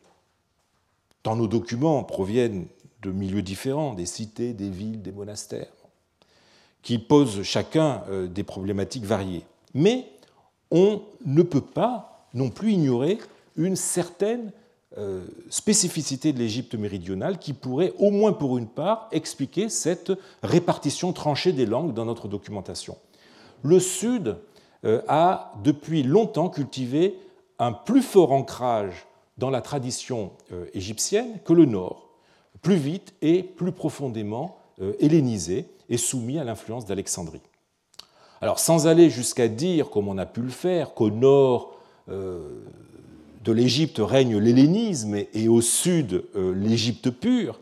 dans 1.23 1.35
nos 1.35 1.47
documents 1.47 2.03
proviennent 2.03 2.67
de 3.01 3.11
milieux 3.11 3.41
différents, 3.41 3.93
des 3.93 4.05
cités, 4.05 4.53
des 4.53 4.69
villes, 4.69 5.01
des 5.01 5.11
monastères, 5.11 5.73
qui 6.81 6.99
posent 6.99 7.43
chacun 7.43 8.03
euh, 8.09 8.27
des 8.27 8.43
problématiques 8.43 9.05
variées. 9.05 9.43
Mais 9.73 10.07
on 10.71 11.01
ne 11.25 11.41
peut 11.41 11.61
pas 11.61 12.27
non 12.33 12.49
plus 12.49 12.73
ignorer 12.73 13.17
une 13.57 13.75
certaine 13.75 14.51
euh, 14.97 15.25
spécificité 15.49 16.31
de 16.31 16.39
l'Égypte 16.39 16.75
méridionale 16.75 17.39
qui 17.39 17.53
pourrait, 17.53 17.93
au 17.97 18.11
moins 18.11 18.33
pour 18.33 18.57
une 18.57 18.67
part, 18.67 19.09
expliquer 19.11 19.67
cette 19.69 20.11
répartition 20.43 21.11
tranchée 21.11 21.53
des 21.53 21.65
langues 21.65 21.93
dans 21.93 22.05
notre 22.05 22.27
documentation. 22.27 22.97
Le 23.63 23.79
Sud 23.79 24.27
euh, 24.27 24.33
a 25.07 25.53
depuis 25.63 26.03
longtemps 26.03 26.49
cultivé 26.49 27.15
un 27.59 27.71
plus 27.71 28.01
fort 28.01 28.31
ancrage 28.31 29.05
dans 29.37 29.49
la 29.49 29.61
tradition 29.61 30.31
euh, 30.51 30.65
égyptienne 30.73 31.39
que 31.43 31.53
le 31.53 31.65
Nord, 31.65 32.09
plus 32.61 32.75
vite 32.75 33.13
et 33.21 33.43
plus 33.43 33.71
profondément 33.71 34.57
hellénisé 34.99 35.67
et 35.87 35.97
soumis 35.97 36.37
à 36.37 36.43
l'influence 36.43 36.85
d'Alexandrie. 36.85 37.41
Alors 38.41 38.59
sans 38.59 38.87
aller 38.87 39.09
jusqu'à 39.09 39.47
dire, 39.47 39.89
comme 39.89 40.09
on 40.09 40.17
a 40.17 40.25
pu 40.25 40.41
le 40.41 40.49
faire, 40.49 40.93
qu'au 40.93 41.09
nord 41.09 41.77
de 43.45 43.51
l'Égypte 43.51 43.99
règne 43.99 44.37
l'hellénisme 44.37 45.15
et 45.33 45.47
au 45.47 45.61
sud 45.61 46.23
euh, 46.35 46.53
l'Égypte 46.53 47.11
pure, 47.11 47.59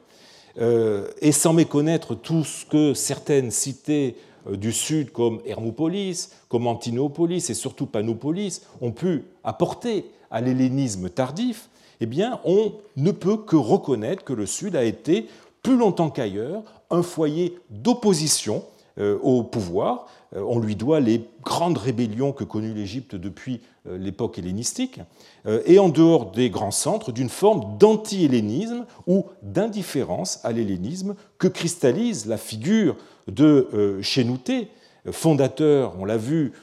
euh, 0.59 1.09
et 1.19 1.31
sans 1.31 1.51
méconnaître 1.51 2.15
tout 2.15 2.43
ce 2.43 2.65
que 2.65 2.93
certaines 2.93 3.51
cités 3.51 4.15
euh, 4.15 4.21
du 4.51 4.71
sud 4.71 5.11
comme 5.11 5.41
Hermopolis, 5.45 6.29
comme 6.49 6.67
Antinopolis 6.67 7.49
et 7.49 7.53
surtout 7.53 7.85
Panopolis 7.85 8.61
ont 8.81 8.91
pu 8.91 9.25
apporter 9.43 10.05
à 10.31 10.41
l'hellénisme 10.41 11.09
tardif, 11.09 11.69
eh 12.01 12.05
bien, 12.05 12.39
on 12.43 12.73
ne 12.97 13.11
peut 13.11 13.37
que 13.37 13.55
reconnaître 13.55 14.23
que 14.23 14.33
le 14.33 14.45
Sud 14.45 14.75
a 14.75 14.83
été, 14.83 15.27
plus 15.61 15.77
longtemps 15.77 16.09
qu'ailleurs, 16.09 16.63
un 16.89 17.03
foyer 17.03 17.57
d'opposition 17.69 18.65
au 18.97 19.43
pouvoir. 19.43 20.07
On 20.35 20.59
lui 20.59 20.75
doit 20.75 20.99
les 20.99 21.25
grandes 21.43 21.77
rébellions 21.77 22.31
que 22.31 22.43
connut 22.43 22.73
l'Égypte 22.73 23.15
depuis 23.15 23.61
euh, 23.85 23.97
l'époque 23.97 24.39
hellénistique, 24.39 25.01
euh, 25.45 25.61
et 25.65 25.77
en 25.77 25.89
dehors 25.89 26.31
des 26.31 26.49
grands 26.49 26.71
centres, 26.71 27.11
d'une 27.11 27.27
forme 27.27 27.77
d'anti-hellénisme 27.77 28.85
ou 29.07 29.25
d'indifférence 29.41 30.39
à 30.45 30.53
l'hellénisme 30.53 31.15
que 31.37 31.49
cristallise 31.49 32.25
la 32.25 32.37
figure 32.37 32.95
de 33.27 33.67
euh, 33.73 34.01
Chénouté, 34.01 34.69
fondateur, 35.11 35.95
on 35.99 36.05
l'a 36.05 36.17
vu, 36.17 36.53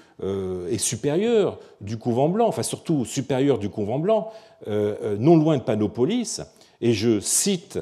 et 0.69 0.77
supérieur 0.77 1.59
du 1.81 1.97
couvent 1.97 2.29
blanc, 2.29 2.47
enfin 2.47 2.63
surtout 2.63 3.07
supérieur 3.07 3.59
du 3.59 3.71
couvent 3.71 3.99
blanc, 3.99 4.31
non 4.67 5.37
loin 5.37 5.57
de 5.57 5.63
Panopolis, 5.63 6.43
et 6.83 6.93
je 6.93 7.21
cite 7.21 7.79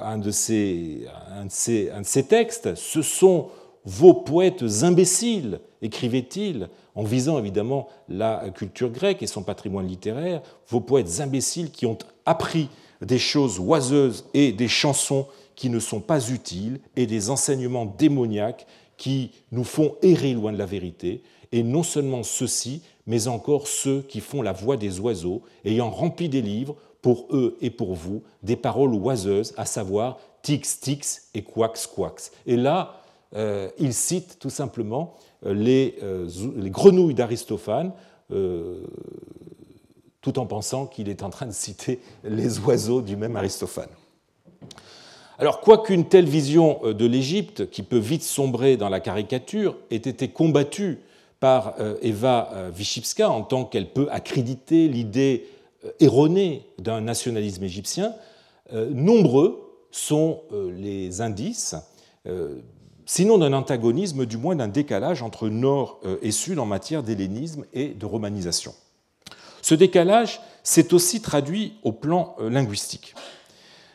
un 0.00 0.18
de 0.18 0.30
ces, 0.30 1.06
un 1.30 1.46
de 1.46 1.50
ces, 1.50 1.90
un 1.90 2.00
de 2.00 2.06
ces 2.06 2.24
textes, 2.24 2.74
ce 2.74 3.02
sont 3.02 3.48
vos 3.84 4.14
poètes 4.14 4.64
imbéciles, 4.82 5.60
écrivait-il, 5.80 6.68
en 6.96 7.04
visant 7.04 7.38
évidemment 7.38 7.88
la 8.08 8.50
culture 8.54 8.90
grecque 8.90 9.22
et 9.22 9.26
son 9.26 9.42
patrimoine 9.42 9.86
littéraire, 9.86 10.42
vos 10.68 10.80
poètes 10.80 11.20
imbéciles 11.20 11.70
qui 11.70 11.86
ont 11.86 11.98
appris 12.24 12.68
des 13.00 13.18
choses 13.18 13.60
oiseuses 13.60 14.24
et 14.34 14.52
des 14.52 14.68
chansons 14.68 15.26
qui 15.54 15.70
ne 15.70 15.78
sont 15.78 16.00
pas 16.00 16.30
utiles 16.30 16.80
et 16.96 17.06
des 17.06 17.30
enseignements 17.30 17.86
démoniaques 17.86 18.66
qui 18.96 19.30
nous 19.52 19.64
font 19.64 19.96
errer 20.02 20.32
loin 20.32 20.52
de 20.52 20.58
la 20.58 20.66
vérité, 20.66 21.22
et 21.52 21.62
non 21.62 21.82
seulement 21.82 22.22
ceux-ci, 22.22 22.82
mais 23.06 23.28
encore 23.28 23.68
ceux 23.68 24.02
qui 24.02 24.20
font 24.20 24.42
la 24.42 24.52
voix 24.52 24.76
des 24.76 24.98
oiseaux, 25.00 25.42
ayant 25.64 25.90
rempli 25.90 26.28
des 26.28 26.42
livres, 26.42 26.76
pour 27.06 27.28
eux 27.30 27.56
et 27.60 27.70
pour 27.70 27.94
vous, 27.94 28.24
des 28.42 28.56
paroles 28.56 28.92
oiseuses, 28.92 29.54
à 29.56 29.64
savoir 29.64 30.18
tix, 30.42 30.80
tix 30.80 31.28
et 31.34 31.42
quax, 31.44 31.86
quax. 31.86 32.32
Et 32.48 32.56
là, 32.56 33.00
euh, 33.36 33.68
il 33.78 33.94
cite 33.94 34.40
tout 34.40 34.50
simplement 34.50 35.14
euh, 35.44 35.54
euh, 36.02 36.28
les, 36.56 36.68
grenouilles 36.70 37.14
d'Aristophane, 37.14 37.92
tout 40.20 40.38
en 40.40 40.46
pensant 40.46 40.86
qu'il 40.86 41.08
est 41.08 41.22
en 41.22 41.30
train 41.30 41.46
de 41.46 41.52
citer 41.52 42.00
les 42.24 42.58
oiseaux 42.58 43.02
du 43.02 43.14
même 43.14 43.36
Aristophane. 43.36 43.90
Alors, 45.38 45.60
quoiqu'une 45.60 46.08
telle 46.08 46.28
vision 46.28 46.80
de 46.92 47.06
l'Égypte, 47.06 47.70
qui 47.70 47.84
peut 47.84 47.98
vite 47.98 48.24
sombrer 48.24 48.76
dans 48.76 48.88
la 48.88 48.98
caricature, 48.98 49.76
ait 49.92 49.94
été 49.94 50.26
combattue 50.26 50.98
par 51.38 51.76
Eva 52.02 52.70
Vyshipska 52.74 53.30
en 53.30 53.42
tant 53.42 53.64
qu'elle 53.64 53.92
peut 53.92 54.08
accréditer 54.10 54.88
l'idée 54.88 55.46
erronée 56.00 56.66
d'un 56.78 57.00
nationalisme 57.00 57.64
égyptien, 57.64 58.14
nombreux 58.72 59.60
sont 59.90 60.42
les 60.52 61.20
indices 61.20 61.76
sinon 63.06 63.38
d'un 63.38 63.52
antagonisme, 63.52 64.26
du 64.26 64.36
moins 64.36 64.56
d'un 64.56 64.68
décalage 64.68 65.22
entre 65.22 65.48
Nord 65.48 66.00
euh, 66.04 66.18
et 66.20 66.32
Sud 66.32 66.58
en 66.58 66.66
matière 66.66 67.02
d'hellénisme 67.02 67.64
et 67.72 67.88
de 67.88 68.04
romanisation. 68.04 68.74
Ce 69.62 69.74
décalage 69.74 70.40
s'est 70.62 70.92
aussi 70.92 71.22
traduit 71.22 71.74
au 71.84 71.92
plan 71.92 72.36
euh, 72.40 72.50
linguistique. 72.50 73.14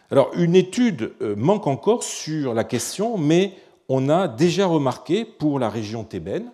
Alors, 0.10 0.32
une 0.36 0.56
étude 0.56 1.14
euh, 1.22 1.36
manque 1.36 1.68
encore 1.68 2.04
sur 2.04 2.54
la 2.54 2.64
question, 2.64 3.18
mais 3.18 3.54
on 3.90 4.10
a 4.10 4.28
déjà 4.28 4.66
remarqué 4.66 5.26
pour 5.26 5.60
la 5.60 5.70
région 5.70 6.04
thébaine 6.04 6.50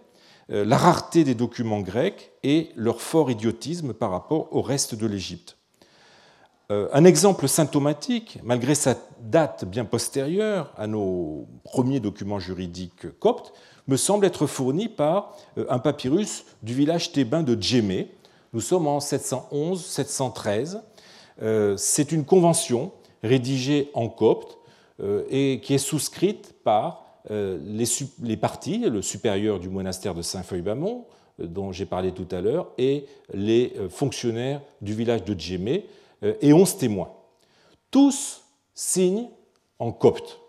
la 0.50 0.78
rareté 0.78 1.24
des 1.24 1.36
documents 1.36 1.82
grecs 1.82 2.32
et 2.44 2.70
leur 2.76 3.02
fort 3.02 3.30
idiotisme 3.30 3.94
par 3.94 4.12
rapport 4.12 4.48
au 4.56 4.62
reste 4.62 4.96
de 4.96 5.06
l'Égypte. 5.06 5.58
Euh, 6.70 6.90
un 6.92 7.06
exemple 7.06 7.48
symptomatique, 7.48 8.40
malgré 8.44 8.76
sa 8.76 8.96
date 9.22 9.64
bien 9.64 9.86
postérieure 9.86 10.74
à 10.76 10.86
nos 10.86 11.48
premiers 11.64 12.02
documents 12.02 12.40
juridiques 12.40 13.18
coptes, 13.20 13.54
me 13.88 13.96
semble 13.96 14.26
être 14.26 14.48
fourni 14.48 14.90
par 14.90 15.38
euh, 15.58 15.66
un 15.70 15.80
papyrus 15.80 16.44
du 16.64 16.74
village 16.74 17.14
thébain 17.14 17.42
de 17.42 17.56
Djémé. 17.60 18.12
Nous 18.52 18.60
sommes 18.60 18.86
en 18.88 19.00
711-713. 19.00 20.82
Euh, 21.42 21.78
c'est 21.78 22.12
une 22.12 22.26
convention 22.26 22.92
rédigée 23.24 23.90
en 23.94 24.10
copte 24.10 24.58
et 25.30 25.62
qui 25.62 25.76
est 25.76 25.78
souscrite 25.78 26.56
par 26.64 27.07
les 27.30 28.38
parties, 28.38 28.80
le 28.80 29.02
supérieur 29.02 29.60
du 29.60 29.70
monastère 29.70 30.14
de 30.14 30.22
Saint-Feuille-Bamont, 30.22 31.06
dont 31.40 31.72
j'ai 31.72 31.86
parlé 31.86 32.12
tout 32.14 32.28
à 32.32 32.42
l'heure, 32.42 32.72
et 32.78 33.06
les 33.34 33.74
fonctionnaires 33.90 34.62
du 34.82 34.94
village 34.94 35.24
de 35.24 35.40
Djémé, 35.40 35.86
euh, 36.24 36.34
et 36.42 36.54
onze 36.54 36.78
témoins. 36.78 37.12
Tous 37.92 38.42
signent 38.74 39.30
en 39.80 39.92
copte. 39.92 40.40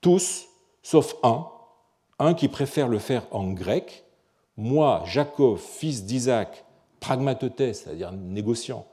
Tous, 0.00 0.46
sauf 0.82 1.16
un, 1.22 1.46
un 2.18 2.34
qui 2.34 2.48
préfère 2.48 2.88
le 2.88 2.98
faire 2.98 3.26
en 3.30 3.50
grec. 3.52 4.04
Moi, 4.56 5.02
Jacob, 5.06 5.58
fils 5.58 6.04
d'Isaac, 6.04 6.64
pragmatotes, 7.00 7.74
c'est-à-dire 7.74 8.12
négociant, 8.12 8.86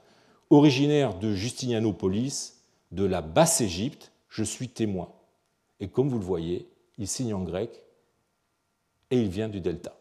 originaire 0.50 1.14
de 1.16 1.34
Justinianopolis, 1.34 2.54
de 2.92 3.06
la 3.06 3.22
Basse-Égypte, 3.22 4.12
je 4.30 4.44
suis 4.44 4.70
témoin. 4.70 5.10
Et 5.84 5.90
comme 5.90 6.08
vous 6.08 6.18
le 6.18 6.24
voyez, 6.24 6.66
il 6.98 7.10
signe 7.10 7.34
en 7.34 7.42
grec 7.42 7.84
et 9.12 9.20
il 9.20 9.28
vient 9.28 9.50
du 9.50 9.60
delta. 9.60 9.94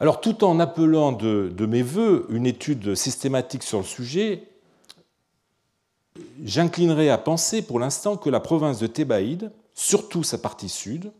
Alors 0.00 0.22
tout 0.22 0.44
en 0.44 0.60
appelant 0.60 1.12
de, 1.12 1.66
mes 1.66 1.82
voeux 1.82 2.26
une 2.30 2.46
étude 2.46 2.94
systématique 2.94 3.62
sur 3.62 3.76
le 3.80 3.84
sujet, 3.84 4.44
j'inclinerai 6.42 7.10
à 7.10 7.18
penser 7.18 7.60
pour 7.60 7.78
l'instant 7.78 8.16
que 8.16 8.30
la 8.30 8.40
province 8.40 8.78
de 8.78 8.86
Thébaïde, 8.86 9.52
surtout 9.74 10.22
sa 10.22 10.38
partie 10.38 10.70
sud, 10.70 11.12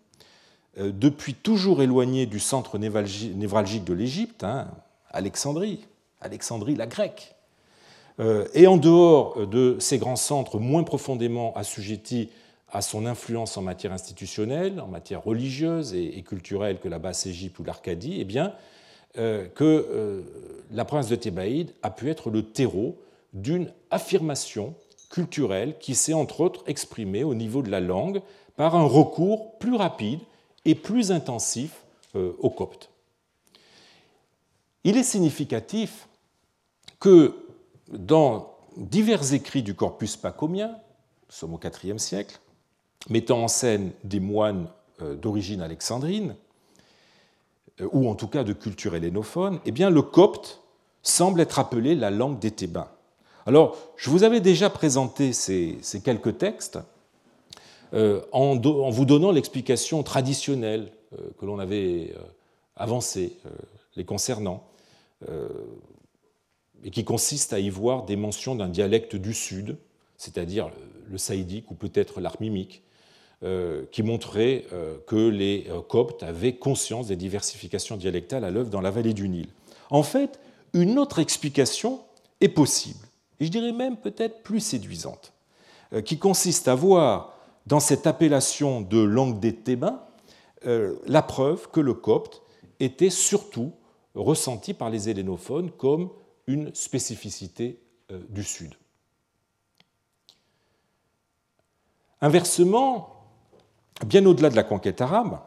euh, 0.79 0.91
depuis 0.95 1.35
toujours 1.35 1.83
éloignée 1.83 2.25
du 2.25 2.41
centre 2.41 2.79
névralgique 2.79 3.85
de 3.85 3.93
l'Égypte, 3.93 4.45
hein, 4.45 4.69
Alexandrie, 5.11 5.87
Alexandrie 6.23 6.75
la 6.75 6.87
grecque, 6.87 7.35
et 8.55 8.67
en 8.67 8.77
dehors 8.77 9.47
de 9.47 9.77
ces 9.79 9.99
grands 9.99 10.17
centres 10.17 10.59
moins 10.59 10.83
profondément 10.83 11.55
assujettis 11.55 12.31
à 12.71 12.83
son 12.83 13.07
influence 13.07 13.57
en 13.57 13.63
matière 13.63 13.93
institutionnelle, 13.93 14.81
en 14.81 14.89
matière 14.89 15.25
religieuse 15.25 15.95
et, 15.95 16.23
culturelle 16.23 16.79
que 16.79 16.89
la 16.89 16.99
Basse-Égypte 16.99 17.59
ou 17.59 17.65
l'Arcadie, 17.65 18.19
eh 18.21 18.25
bien, 18.25 18.53
euh, 19.17 19.49
que 19.49 19.65
euh, 19.65 20.23
la 20.71 20.85
province 20.85 21.09
de 21.09 21.17
Thébaïde 21.17 21.73
a 21.83 21.91
pu 21.91 22.11
être 22.11 22.31
le 22.31 22.43
terreau 22.43 22.99
d'une 23.33 23.73
affirmation 23.91 24.75
culturelle 25.11 25.79
qui 25.79 25.95
s'est 25.95 26.13
entre 26.13 26.43
autres 26.43 26.63
exprimée 26.67 27.25
au 27.25 27.35
niveau 27.35 27.63
de 27.63 27.71
la 27.71 27.81
langue 27.81 28.21
par 28.57 28.77
un 28.77 28.85
recours 28.85 29.59
plus 29.59 29.75
rapide 29.75 30.21
et 30.67 30.75
plus 30.75 31.11
intensif 31.11 31.85
euh, 32.17 32.33
au 32.39 32.51
copte. 32.51 32.91
Il 34.85 34.99
est 34.99 35.03
significatif 35.03 36.07
que 37.01 37.35
dans 37.93 38.55
divers 38.77 39.33
écrits 39.35 39.63
du 39.63 39.75
corpus 39.75 40.17
pacomien, 40.17 40.69
nous 40.69 41.35
sommes 41.35 41.55
au 41.55 41.61
IVe 41.85 41.99
siècle, 41.99 42.41
mettant 43.09 43.43
en 43.43 43.49
scène 43.49 43.93
des 44.05 44.21
moines 44.21 44.69
d'origine 45.01 45.61
alexandrine, 45.61 46.35
ou 47.93 48.09
en 48.09 48.15
tout 48.15 48.27
cas 48.27 48.45
de 48.45 48.53
culture 48.53 48.95
hellénophone, 48.95 49.61
eh 49.65 49.71
bien 49.71 49.91
le 49.91 50.03
copte 50.03 50.61
semble 51.03 51.41
être 51.41 51.59
appelée 51.59 51.95
la 51.95 52.11
langue 52.11 52.39
des 52.39 52.51
Thébains. 52.51 52.89
Alors, 53.47 53.79
je 53.97 54.11
vous 54.11 54.25
avais 54.25 54.41
déjà 54.41 54.69
présenté 54.69 55.33
ces, 55.33 55.79
quelques 56.05 56.37
textes 56.37 56.79
euh, 57.95 58.21
en, 58.33 58.59
vous 58.91 59.05
donnant 59.07 59.31
l'explication 59.31 60.03
traditionnelle 60.03 60.93
euh, 61.15 61.31
que 61.39 61.47
l'on 61.47 61.59
avait 61.59 62.13
euh, 62.15 62.21
avancée 62.77 63.39
les 63.97 64.05
concernant, 64.05 64.63
et 66.85 66.91
qui 66.91 67.05
consiste 67.05 67.53
à 67.53 67.59
y 67.59 67.71
voir 67.71 68.05
des 68.05 68.17
mentions 68.17 68.55
d'un 68.55 68.69
dialecte 68.69 69.17
du 69.17 69.35
Sud, 69.35 69.77
c'est-à-dire 70.17 70.71
le 71.11 71.19
saïdique 71.19 71.71
ou 71.71 71.75
peut-être 71.75 72.21
l'armimique, 72.21 72.83
qui 73.93 74.03
montrait 74.03 74.65
que 75.07 75.29
les 75.29 75.69
Coptes 75.89 76.25
avaient 76.25 76.57
conscience 76.57 77.07
des 77.07 77.15
diversifications 77.15 77.97
dialectales 77.97 78.45
à 78.45 78.51
l'œuvre 78.51 78.69
dans 78.69 78.81
la 78.81 78.91
vallée 78.91 79.15
du 79.15 79.29
Nil. 79.29 79.47
En 79.91 80.03
fait, 80.03 80.41
une 80.73 80.99
autre 80.99 81.19
explication 81.19 82.01
est 82.41 82.49
possible, 82.49 83.07
et 83.41 83.47
je 83.47 83.51
dirais 83.51 83.73
même 83.73 83.97
peut-être 83.97 84.43
plus 84.43 84.61
séduisante, 84.61 85.33
euh, 85.93 86.03
qui 86.03 86.19
consiste 86.19 86.69
à 86.69 86.75
voir 86.75 87.35
dans 87.67 87.81
cette 87.81 88.07
appellation 88.07 88.81
de 88.81 88.99
langue 88.99 89.41
des 89.41 89.55
Thébains 89.55 90.03
euh, 90.67 90.97
la 91.07 91.23
preuve 91.23 91.69
que 91.71 91.81
le 91.81 91.95
copte 91.95 92.43
était 92.81 93.11
surtout 93.11 93.73
ressenti 94.15 94.75
par 94.75 94.91
les 94.91 95.09
hellénophones 95.09 95.71
comme 95.71 96.11
une 96.49 96.75
spécificité 96.75 97.79
euh, 98.11 98.21
du 98.31 98.43
Sud. 98.43 98.75
Inversement, 102.21 103.15
bien 104.05 104.27
au-delà 104.27 104.51
de 104.51 104.57
la 104.57 104.65
conquête 104.65 105.01
arabe, 105.01 105.39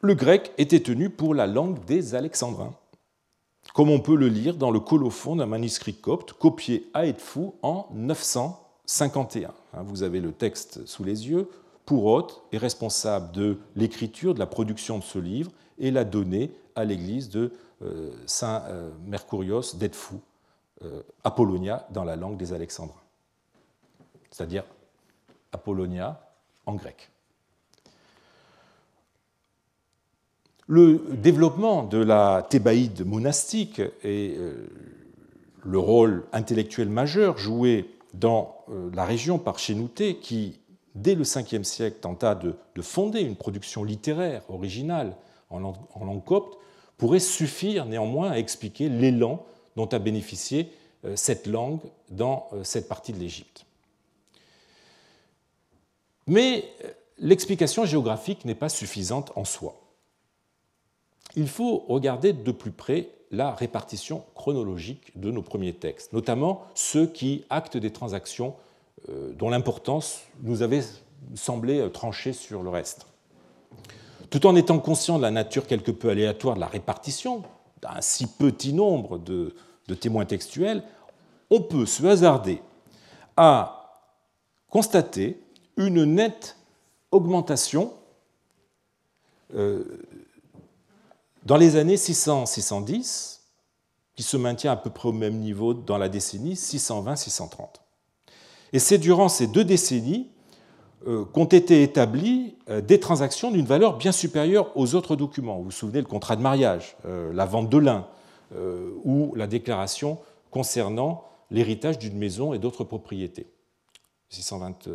le 0.00 0.14
grec 0.14 0.52
était 0.58 0.80
tenu 0.80 1.10
pour 1.10 1.34
la 1.34 1.48
langue 1.48 1.84
des 1.86 2.14
Alexandrins, 2.14 2.74
comme 3.74 3.90
on 3.90 3.98
peut 3.98 4.14
le 4.14 4.28
lire 4.28 4.54
dans 4.54 4.70
le 4.70 4.78
colophon 4.78 5.34
d'un 5.34 5.46
manuscrit 5.46 5.94
copte 5.94 6.34
copié 6.34 6.88
à 6.94 7.06
Edfou 7.06 7.54
en 7.62 7.88
951. 7.94 9.48
Hein, 9.48 9.82
vous 9.82 10.04
avez 10.04 10.20
le 10.20 10.30
texte 10.30 10.86
sous 10.86 11.02
les 11.02 11.28
yeux. 11.28 11.48
Pourot 11.84 12.28
est 12.52 12.58
responsable 12.58 13.32
de 13.32 13.58
l'écriture, 13.74 14.34
de 14.34 14.38
la 14.38 14.46
production 14.46 14.98
de 14.98 15.04
ce 15.04 15.18
livre 15.18 15.50
et 15.78 15.90
l'a 15.90 16.04
donné 16.04 16.52
à 16.76 16.84
l'église 16.84 17.28
de 17.28 17.52
Saint 18.26 18.64
euh, 18.68 18.90
Mercurios 19.06 19.74
d'Edfou, 19.74 20.20
euh, 20.84 21.02
Apollonia 21.24 21.86
dans 21.90 22.04
la 22.04 22.14
langue 22.14 22.36
des 22.36 22.52
Alexandrins, 22.52 23.02
c'est-à-dire 24.30 24.64
Apollonia 25.50 26.20
en 26.66 26.74
grec. 26.74 27.10
Le 30.68 31.02
développement 31.14 31.82
de 31.82 31.98
la 31.98 32.46
thébaïde 32.48 33.04
monastique 33.04 33.80
et 34.04 34.36
euh, 34.38 34.68
le 35.64 35.78
rôle 35.80 36.26
intellectuel 36.32 36.90
majeur 36.90 37.38
joué 37.38 37.90
dans 38.14 38.64
euh, 38.68 38.90
la 38.94 39.04
région 39.04 39.38
par 39.38 39.58
Chénouté, 39.58 40.18
qui, 40.18 40.60
dès 40.94 41.16
le 41.16 41.24
5e 41.24 41.64
siècle, 41.64 41.96
tenta 42.00 42.36
de, 42.36 42.54
fonder 42.82 43.22
une 43.22 43.34
production 43.34 43.82
littéraire 43.82 44.42
originale 44.48 45.16
en 45.50 45.58
langue 45.58 46.24
copte, 46.24 46.56
pourrait 46.98 47.20
suffire 47.20 47.86
néanmoins 47.86 48.30
à 48.30 48.38
expliquer 48.38 48.90
l'élan 48.90 49.44
dont 49.76 49.86
a 49.86 49.98
bénéficié 49.98 50.70
euh, 51.04 51.16
cette 51.16 51.46
langue 51.46 51.80
dans 52.10 52.50
cette 52.62 52.88
partie 52.88 53.12
de 53.12 53.18
l'Égypte. 53.18 53.64
Mais 56.26 56.64
l'explication 57.18 57.86
géographique 57.86 58.44
n'est 58.44 58.54
pas 58.54 58.68
suffisante 58.68 59.32
en 59.34 59.44
soi 59.44 59.80
il 61.36 61.48
faut 61.48 61.84
regarder 61.88 62.32
de 62.32 62.52
plus 62.52 62.70
près 62.70 63.08
la 63.30 63.54
répartition 63.54 64.24
chronologique 64.34 65.18
de 65.18 65.30
nos 65.30 65.42
premiers 65.42 65.74
textes, 65.74 66.12
notamment 66.12 66.64
ceux 66.74 67.06
qui 67.06 67.44
actent 67.50 67.76
des 67.76 67.92
transactions 67.92 68.54
euh, 69.08 69.32
dont 69.34 69.50
l'importance 69.50 70.22
nous 70.42 70.62
avait 70.62 70.82
semblé 71.34 71.78
euh, 71.78 71.90
trancher 71.90 72.32
sur 72.32 72.62
le 72.62 72.70
reste. 72.70 73.06
Tout 74.30 74.46
en 74.46 74.56
étant 74.56 74.78
conscient 74.78 75.16
de 75.16 75.22
la 75.22 75.30
nature 75.30 75.66
quelque 75.66 75.90
peu 75.90 76.10
aléatoire 76.10 76.54
de 76.54 76.60
la 76.60 76.66
répartition 76.66 77.42
d'un 77.80 78.00
si 78.00 78.26
petit 78.26 78.72
nombre 78.72 79.18
de, 79.18 79.54
témoins 80.00 80.26
textuels, 80.26 80.82
on 81.50 81.62
peut 81.62 81.86
se 81.86 82.04
hasarder 82.04 82.60
à 83.36 84.02
constater 84.68 85.40
une 85.76 86.04
nette 86.04 86.56
augmentation 87.10 87.94
euh, 89.54 90.02
dans 91.46 91.56
les 91.56 91.76
années 91.76 91.96
600-610, 91.96 93.38
qui 94.14 94.22
se 94.22 94.36
maintient 94.36 94.72
à 94.72 94.76
peu 94.76 94.90
près 94.90 95.08
au 95.08 95.12
même 95.12 95.38
niveau 95.38 95.72
dans 95.72 95.96
la 95.96 96.08
décennie 96.08 96.54
620-630. 96.54 97.68
Et 98.72 98.78
c'est 98.78 98.98
durant 98.98 99.28
ces 99.28 99.46
deux 99.46 99.64
décennies 99.64 100.28
qu'ont 101.04 101.44
été 101.44 101.82
établies 101.82 102.56
euh, 102.68 102.80
des 102.80 103.00
transactions 103.00 103.50
d'une 103.50 103.66
valeur 103.66 103.96
bien 103.96 104.12
supérieure 104.12 104.70
aux 104.76 104.94
autres 104.94 105.16
documents. 105.16 105.58
Vous 105.58 105.64
vous 105.64 105.70
souvenez, 105.70 106.00
le 106.00 106.06
contrat 106.06 106.36
de 106.36 106.42
mariage, 106.42 106.96
euh, 107.06 107.32
la 107.32 107.46
vente 107.46 107.70
de 107.70 107.78
lin 107.78 108.06
ou 109.04 109.34
la 109.34 109.46
déclaration 109.46 110.16
concernant 110.50 111.24
l'héritage 111.50 111.98
d'une 111.98 112.16
maison 112.16 112.54
et 112.54 112.58
d'autres 112.58 112.82
propriétés. 112.82 113.46
620, 114.30 114.88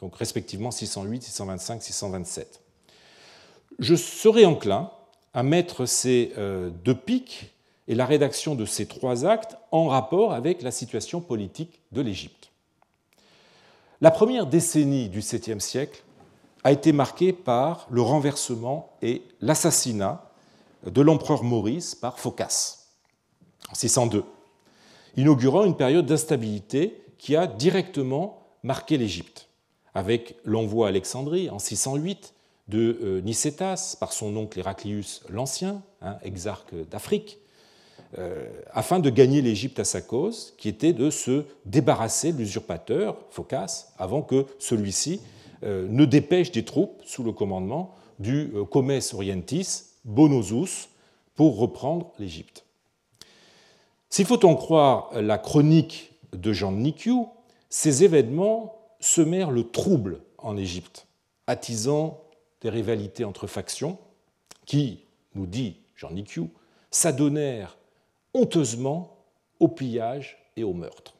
donc 0.00 0.16
respectivement 0.16 0.72
608, 0.72 1.22
625, 1.22 1.80
627. 1.80 2.60
Je 3.78 3.94
serais 3.94 4.44
enclin 4.44 4.90
à 5.34 5.42
mettre 5.42 5.86
ces 5.86 6.32
euh, 6.36 6.70
deux 6.84 6.94
pics 6.94 7.52
et 7.86 7.94
la 7.94 8.06
rédaction 8.06 8.54
de 8.54 8.64
ces 8.64 8.86
trois 8.86 9.24
actes 9.24 9.56
en 9.70 9.86
rapport 9.86 10.32
avec 10.32 10.62
la 10.62 10.70
situation 10.70 11.20
politique 11.20 11.80
de 11.92 12.00
l'Égypte. 12.00 12.37
La 14.00 14.12
première 14.12 14.46
décennie 14.46 15.08
du 15.08 15.18
7e 15.18 15.58
siècle 15.58 16.04
a 16.62 16.70
été 16.70 16.92
marquée 16.92 17.32
par 17.32 17.88
le 17.90 18.00
renversement 18.00 18.92
et 19.02 19.22
l'assassinat 19.40 20.30
de 20.86 21.00
l'empereur 21.00 21.42
Maurice 21.42 21.96
par 21.96 22.20
Phocas 22.20 22.76
en 23.68 23.74
602, 23.74 24.22
inaugurant 25.16 25.64
une 25.64 25.76
période 25.76 26.06
d'instabilité 26.06 27.02
qui 27.18 27.34
a 27.34 27.48
directement 27.48 28.46
marqué 28.62 28.98
l'Égypte, 28.98 29.48
avec 29.96 30.36
l'envoi 30.44 30.86
à 30.86 30.90
Alexandrie 30.90 31.50
en 31.50 31.58
608 31.58 32.34
de 32.68 33.00
euh, 33.02 33.20
Nicétas 33.22 33.96
par 33.98 34.12
son 34.12 34.36
oncle 34.36 34.60
Héraclius 34.60 35.22
l'Ancien, 35.28 35.82
hein, 36.02 36.18
exarque 36.22 36.72
d'Afrique, 36.88 37.40
afin 38.72 39.00
de 39.00 39.10
gagner 39.10 39.42
l'Égypte 39.42 39.78
à 39.78 39.84
sa 39.84 40.00
cause, 40.00 40.54
qui 40.56 40.68
était 40.68 40.92
de 40.92 41.10
se 41.10 41.44
débarrasser 41.66 42.32
de 42.32 42.38
l'usurpateur, 42.38 43.16
Phocas, 43.30 43.92
avant 43.98 44.22
que 44.22 44.46
celui-ci 44.58 45.20
euh, 45.64 45.86
ne 45.88 46.04
dépêche 46.04 46.52
des 46.52 46.64
troupes 46.64 47.02
sous 47.04 47.22
le 47.22 47.32
commandement 47.32 47.94
du 48.18 48.52
Comes 48.70 49.00
Orientis, 49.12 49.84
Bonosus, 50.04 50.88
pour 51.34 51.58
reprendre 51.58 52.10
l'Égypte. 52.18 52.64
S'il 54.10 54.26
faut 54.26 54.44
en 54.44 54.56
croire 54.56 55.10
la 55.14 55.38
chronique 55.38 56.12
de 56.32 56.52
Jean 56.52 56.72
de 56.72 56.92
ces 57.70 58.04
événements 58.04 58.76
semèrent 59.00 59.50
le 59.50 59.70
trouble 59.70 60.20
en 60.38 60.56
Égypte, 60.56 61.06
attisant 61.46 62.22
des 62.60 62.70
rivalités 62.70 63.24
entre 63.24 63.46
factions 63.46 63.98
qui, 64.66 65.04
nous 65.34 65.46
dit 65.46 65.76
Jean 65.94 66.10
Nikiou, 66.10 66.50
s'adonnèrent 66.90 67.77
honteusement 68.34 69.16
au 69.60 69.68
pillage 69.68 70.38
et 70.56 70.64
au 70.64 70.72
meurtre. 70.72 71.14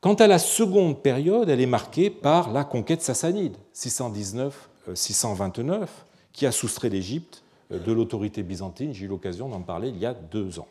Quant 0.00 0.14
à 0.14 0.26
la 0.26 0.38
seconde 0.38 1.00
période, 1.00 1.48
elle 1.48 1.60
est 1.60 1.66
marquée 1.66 2.10
par 2.10 2.52
la 2.52 2.64
conquête 2.64 3.02
sassanide, 3.02 3.56
619-629, 3.74 5.86
qui 6.32 6.46
a 6.46 6.52
soustrait 6.52 6.88
l'Égypte 6.88 7.44
de 7.70 7.92
l'autorité 7.92 8.42
byzantine. 8.42 8.92
J'ai 8.92 9.04
eu 9.04 9.08
l'occasion 9.08 9.48
d'en 9.48 9.62
parler 9.62 9.88
il 9.88 9.98
y 9.98 10.06
a 10.06 10.14
deux 10.14 10.58
ans. 10.58 10.68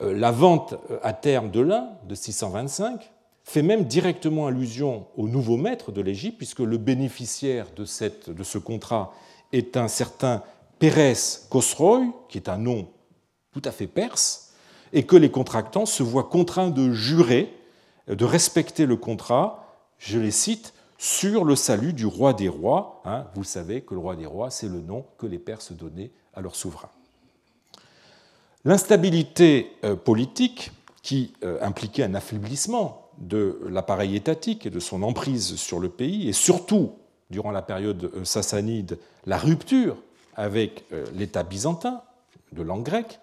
Euh, 0.00 0.14
la 0.14 0.30
vente 0.30 0.74
à 1.02 1.12
terme 1.12 1.50
de 1.50 1.60
l'Ain 1.60 1.88
de 2.08 2.14
625 2.14 3.10
fait 3.44 3.62
même 3.62 3.84
directement 3.84 4.46
allusion 4.46 5.06
au 5.16 5.26
nouveau 5.26 5.56
maître 5.56 5.92
de 5.92 6.00
l'Égypte, 6.00 6.38
puisque 6.38 6.60
le 6.60 6.78
bénéficiaire 6.78 7.66
de, 7.74 7.84
ce 7.84 8.58
contrat 8.58 9.12
est 9.52 9.76
un 9.76 9.88
certain 9.88 10.42
Pérez 10.82 11.14
Khosroy, 11.48 12.12
qui 12.28 12.38
est 12.38 12.48
un 12.48 12.58
nom 12.58 12.88
tout 13.52 13.62
à 13.64 13.70
fait 13.70 13.86
perse, 13.86 14.52
et 14.92 15.04
que 15.04 15.14
les 15.14 15.30
contractants 15.30 15.86
se 15.86 16.02
voient 16.02 16.24
contraints 16.24 16.70
de 16.70 16.90
jurer, 16.90 17.54
de 18.08 18.24
respecter 18.24 18.84
le 18.84 18.96
contrat, 18.96 19.76
je 19.98 20.18
les 20.18 20.32
cite, 20.32 20.74
sur 20.98 21.44
le 21.44 21.54
salut 21.54 21.92
du 21.92 22.04
roi 22.04 22.32
des 22.32 22.48
rois. 22.48 23.00
Hein, 23.04 23.26
vous 23.36 23.44
savez 23.44 23.82
que 23.82 23.94
le 23.94 24.00
roi 24.00 24.16
des 24.16 24.26
rois, 24.26 24.50
c'est 24.50 24.66
le 24.66 24.80
nom 24.80 25.06
que 25.18 25.26
les 25.26 25.38
Perses 25.38 25.70
donnaient 25.70 26.10
à 26.34 26.40
leur 26.40 26.56
souverain. 26.56 26.90
L'instabilité 28.64 29.76
euh, 29.84 29.94
politique, 29.94 30.72
qui 31.04 31.32
euh, 31.44 31.58
impliquait 31.62 32.02
un 32.02 32.16
affaiblissement 32.16 33.08
de 33.18 33.60
l'appareil 33.68 34.16
étatique 34.16 34.66
et 34.66 34.70
de 34.70 34.80
son 34.80 35.04
emprise 35.04 35.54
sur 35.54 35.78
le 35.78 35.90
pays, 35.90 36.28
et 36.28 36.32
surtout, 36.32 36.96
durant 37.30 37.52
la 37.52 37.62
période 37.62 38.24
sassanide, 38.24 38.98
la 39.26 39.38
rupture 39.38 39.96
avec 40.36 40.84
euh, 40.92 41.04
l'État 41.14 41.42
byzantin 41.42 42.02
de 42.52 42.62
langue 42.62 42.84
grecque, 42.84 43.20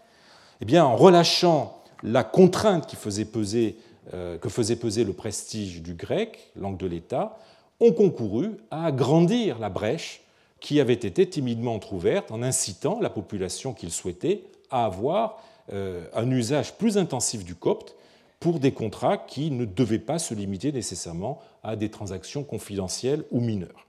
eh 0.62 0.66
bien, 0.66 0.86
en 0.86 0.96
relâchant 0.96 1.82
la 2.04 2.24
contrainte 2.24 2.88
qui 2.88 2.96
faisait 2.96 3.26
peser, 3.26 3.78
euh, 4.14 4.38
que 4.38 4.50
faisait 4.50 4.76
peser 4.76 5.04
le 5.04 5.14
prestige 5.14 5.82
du 5.82 5.94
grec, 5.94 6.52
langue 6.56 6.78
de 6.78 6.88
l'État, 6.88 7.38
ont 7.80 7.92
concouru 7.92 8.58
à 8.72 8.86
agrandir 8.86 9.60
la 9.60 9.70
brèche 9.70 10.22
qui 10.60 10.80
avait 10.82 10.94
été 10.94 11.30
timidement 11.30 11.76
entr'ouverte 11.76 12.32
en 12.32 12.44
incitant 12.44 13.00
la 13.00 13.10
population 13.10 13.74
qu'ils 13.74 13.92
souhaitaient 13.92 14.44
à 14.70 14.86
avoir 14.86 15.42
euh, 15.72 16.06
un 16.14 16.30
usage 16.32 16.76
plus 16.76 16.98
intensif 16.98 17.46
du 17.46 17.56
copte 17.56 17.96
pour 18.40 18.60
des 18.60 18.72
contrats 18.72 19.18
qui 19.18 19.52
ne 19.52 19.66
devaient 19.66 20.00
pas 20.00 20.20
se 20.20 20.34
limiter 20.34 20.72
nécessairement 20.72 21.40
à 21.64 21.76
des 21.76 21.90
transactions 21.90 22.44
confidentielles 22.44 23.24
ou 23.32 23.40
mineures. 23.40 23.88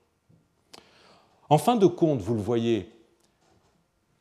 En 1.49 1.59
fin 1.59 1.77
de 1.77 1.87
compte, 1.87 2.21
vous 2.21 2.35
le 2.35 2.41
voyez, 2.41 2.89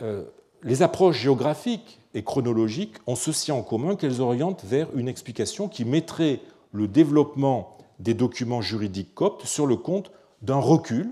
euh, 0.02 0.24
les 0.64 0.82
approches 0.82 1.20
géographiques 1.20 2.00
et 2.14 2.24
chronologiques 2.24 2.95
ont 3.08 3.16
ceci 3.16 3.52
en 3.52 3.62
commun 3.62 3.95
qu'elles 3.95 4.22
orientent 4.22 4.64
vers 4.66 4.88
une 4.95 5.08
explication 5.08 5.68
qui 5.68 5.86
mettrait 5.86 6.41
le 6.72 6.88
développement 6.88 7.78
des 8.00 8.14
documents 8.14 8.62
juridiques 8.62 9.14
coptes 9.14 9.45
sur 9.45 9.68
le 9.68 9.76
compte 9.76 10.12
d'un 10.41 10.60
recul, 10.60 11.12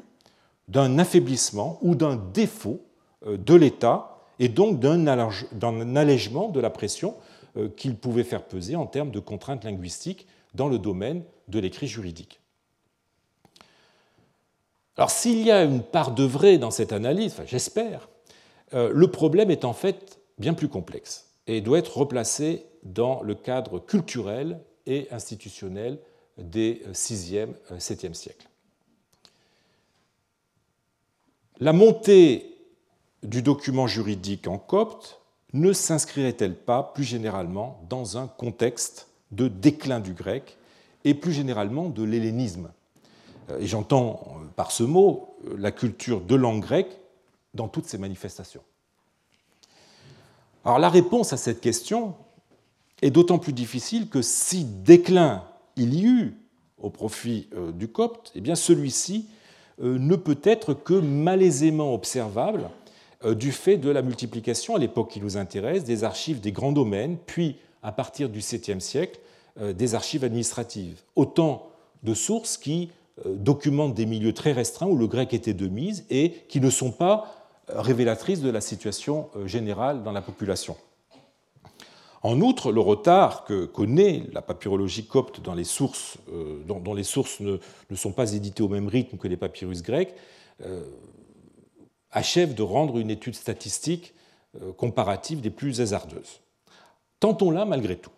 d'un 0.67 0.99
affaiblissement 0.99 1.79
ou 1.81 1.95
d'un 1.95 2.15
défaut 2.33 2.81
euh, 3.25 3.37
de 3.37 3.55
l'État 3.55 4.17
et 4.39 4.49
donc 4.49 4.79
d'un 4.79 5.95
allègement 5.95 6.49
de 6.49 6.59
la 6.59 6.69
pression 6.69 7.15
euh, 7.57 7.69
qu'il 7.69 7.95
pouvait 7.95 8.23
faire 8.23 8.45
peser 8.45 8.75
en 8.75 8.85
termes 8.85 9.11
de 9.11 9.19
contraintes 9.19 9.63
linguistiques 9.63 10.27
dans 10.53 10.67
le 10.67 10.77
domaine 10.77 11.23
de 11.47 11.59
l'écrit 11.59 11.87
juridique. 11.87 12.39
Alors 14.95 15.11
s'il 15.11 15.41
y 15.43 15.51
a 15.51 15.63
une 15.63 15.83
part 15.83 16.11
de 16.11 16.23
vrai 16.23 16.57
dans 16.57 16.71
cette 16.71 16.91
analyse, 16.91 17.35
j'espère, 17.45 18.09
le 18.73 19.07
problème 19.07 19.51
est 19.51 19.65
en 19.65 19.73
fait 19.73 20.19
bien 20.37 20.53
plus 20.53 20.67
complexe 20.67 21.29
et 21.47 21.61
doit 21.61 21.79
être 21.79 21.97
replacé 21.97 22.65
dans 22.83 23.21
le 23.23 23.35
cadre 23.35 23.79
culturel 23.79 24.59
et 24.85 25.07
institutionnel 25.11 25.99
des 26.37 26.83
6e, 26.91 27.49
7e 27.77 28.13
siècles. 28.13 28.47
La 31.59 31.73
montée 31.73 32.55
du 33.23 33.41
document 33.41 33.87
juridique 33.87 34.47
en 34.47 34.59
copte 34.59 35.19
ne 35.53 35.73
s'inscrirait-elle 35.73 36.55
pas 36.55 36.83
plus 36.83 37.03
généralement 37.03 37.81
dans 37.89 38.17
un 38.17 38.27
contexte 38.27 39.07
de 39.31 39.47
déclin 39.47 39.99
du 39.99 40.13
grec 40.13 40.57
et 41.03 41.13
plus 41.13 41.31
généralement 41.31 41.89
de 41.89 42.03
l'hellénisme? 42.03 42.69
Et 43.59 43.65
j'entends 43.65 44.37
par 44.55 44.71
ce 44.71 44.83
mot 44.83 45.35
la 45.57 45.71
culture 45.71 46.21
de 46.21 46.35
langue 46.35 46.61
grecque 46.61 46.99
dans 47.57 47.67
toutes 47.67 47.87
ses 47.87 47.97
manifestations. 47.97 48.61
Alors 50.63 50.79
la 50.79 50.89
réponse 50.89 51.33
à 51.33 51.37
cette 51.37 51.59
question 51.59 52.15
est 53.01 53.11
d'autant 53.11 53.39
plus 53.39 53.53
difficile 53.53 54.07
que 54.09 54.21
si 54.21 54.63
déclin 54.63 55.43
il 55.75 55.93
y 55.93 56.05
eut 56.05 56.37
au 56.81 56.89
profit 56.89 57.47
euh, 57.55 57.71
du 57.71 57.87
copte, 57.87 58.31
eh 58.35 58.41
bien 58.41 58.55
celui-ci 58.55 59.27
euh, 59.81 59.97
ne 59.97 60.15
peut 60.15 60.39
être 60.43 60.73
que 60.73 60.93
malaisément 60.93 61.93
observable 61.93 62.69
euh, 63.23 63.33
du 63.33 63.51
fait 63.51 63.77
de 63.77 63.89
la 63.89 64.01
multiplication, 64.01 64.75
à 64.75 64.79
l'époque 64.79 65.11
qui 65.11 65.21
nous 65.21 65.37
intéresse, 65.37 65.83
des 65.83 66.03
archives 66.03 66.39
des 66.39 66.51
grands 66.51 66.71
domaines, 66.71 67.17
puis 67.25 67.55
à 67.83 67.91
partir 67.91 68.29
du 68.29 68.39
7e 68.39 68.79
siècle, 68.79 69.19
des 69.59 69.95
archives 69.95 70.23
administratives. 70.23 71.01
Autant 71.15 71.69
de 72.03 72.13
sources 72.13 72.57
qui 72.57 72.91
documentent 73.25 73.95
des 73.95 74.05
milieux 74.05 74.33
très 74.33 74.51
restreints 74.51 74.87
où 74.87 74.95
le 74.95 75.07
grec 75.07 75.33
était 75.33 75.55
de 75.55 75.67
mise 75.67 76.05
et 76.11 76.43
qui 76.47 76.59
ne 76.59 76.69
sont 76.69 76.91
pas 76.91 77.36
révélatrices 77.69 78.41
de 78.41 78.49
la 78.49 78.61
situation 78.61 79.29
générale 79.45 80.03
dans 80.03 80.11
la 80.11 80.21
population. 80.21 80.75
En 82.23 82.41
outre, 82.41 82.71
le 82.71 82.81
retard 82.81 83.45
que 83.45 83.65
connaît 83.65 84.23
la 84.33 84.41
papyrologie 84.41 85.05
copte 85.05 85.41
dans 85.41 85.53
les 85.53 85.63
sources, 85.63 86.17
euh, 86.33 86.61
dont, 86.67 86.93
les 86.93 87.03
sources 87.03 87.39
ne, 87.39 87.57
sont 87.95 88.11
pas 88.11 88.33
éditées 88.33 88.63
au 88.63 88.67
même 88.67 88.87
rythme 88.87 89.17
que 89.17 89.27
les 89.27 89.37
papyrus 89.37 89.83
grecs, 89.83 90.13
euh, 90.65 90.83
achève 92.11 92.55
de 92.55 92.63
rendre 92.63 92.97
une 92.97 93.11
étude 93.11 93.35
statistique 93.35 94.13
euh, 94.61 94.73
comparative 94.73 95.41
des 95.41 95.51
plus 95.51 95.79
hasardeuses. 95.79 96.41
Tentons-la 97.19 97.65
malgré 97.65 97.95
tout. 97.95 98.11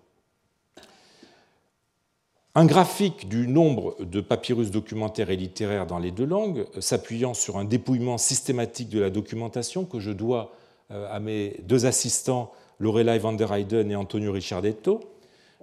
Un 2.55 2.65
graphique 2.65 3.29
du 3.29 3.47
nombre 3.47 3.95
de 4.03 4.21
papyrus 4.21 4.71
documentaires 4.71 5.29
et 5.29 5.35
littéraires 5.35 5.85
dans 5.85 5.99
les 5.99 6.11
deux 6.11 6.25
langues, 6.25 6.65
s'appuyant 6.79 7.33
sur 7.33 7.57
un 7.57 7.63
dépouillement 7.63 8.17
systématique 8.17 8.89
de 8.89 8.99
la 8.99 9.09
documentation 9.09 9.85
que 9.85 9.99
je 9.99 10.11
dois 10.11 10.51
à 10.89 11.19
mes 11.19 11.57
deux 11.63 11.85
assistants 11.85 12.51
Lorelai 12.79 13.19
van 13.19 13.33
der 13.33 13.51
Heyden 13.51 13.91
et 13.91 13.95
Antonio 13.95 14.31
Ricciardetto, 14.31 15.01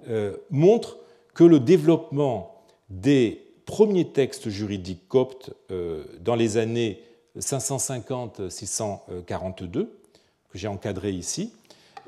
euh, 0.09 0.37
montrent 0.51 0.99
que 1.35 1.43
le 1.45 1.61
développement 1.61 2.63
des 2.91 3.43
premiers 3.65 4.09
textes 4.09 4.49
juridiques 4.49 5.07
coptes 5.09 5.53
euh, 5.71 6.05
dans 6.21 6.35
les 6.35 6.59
années 6.59 7.03
550-642, 7.39 9.71
que 9.73 9.89
j'ai 10.55 10.69
encadré 10.69 11.11
ici, 11.11 11.53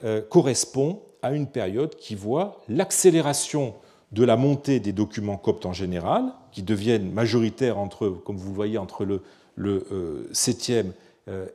euh, 0.05 0.23
correspond 0.23 1.03
à 1.23 1.33
une 1.33 1.49
période 1.49 1.97
qui 1.97 2.15
voit 2.15 2.63
l'accélération 2.69 3.75
de 4.13 4.25
la 4.25 4.37
montée 4.37 4.81
des 4.81 4.93
documents 4.93 5.37
coptes 5.37 5.67
en 5.67 5.73
général, 5.73 6.33
qui 6.53 6.63
deviennent 6.63 7.13
majoritaires 7.13 7.79
entre, 7.79 8.09
comme 8.09 8.37
vous 8.37 8.55
voyez, 8.55 8.79
entre 8.79 9.05
le, 9.05 9.23
le 9.55 10.29
7e 10.33 10.93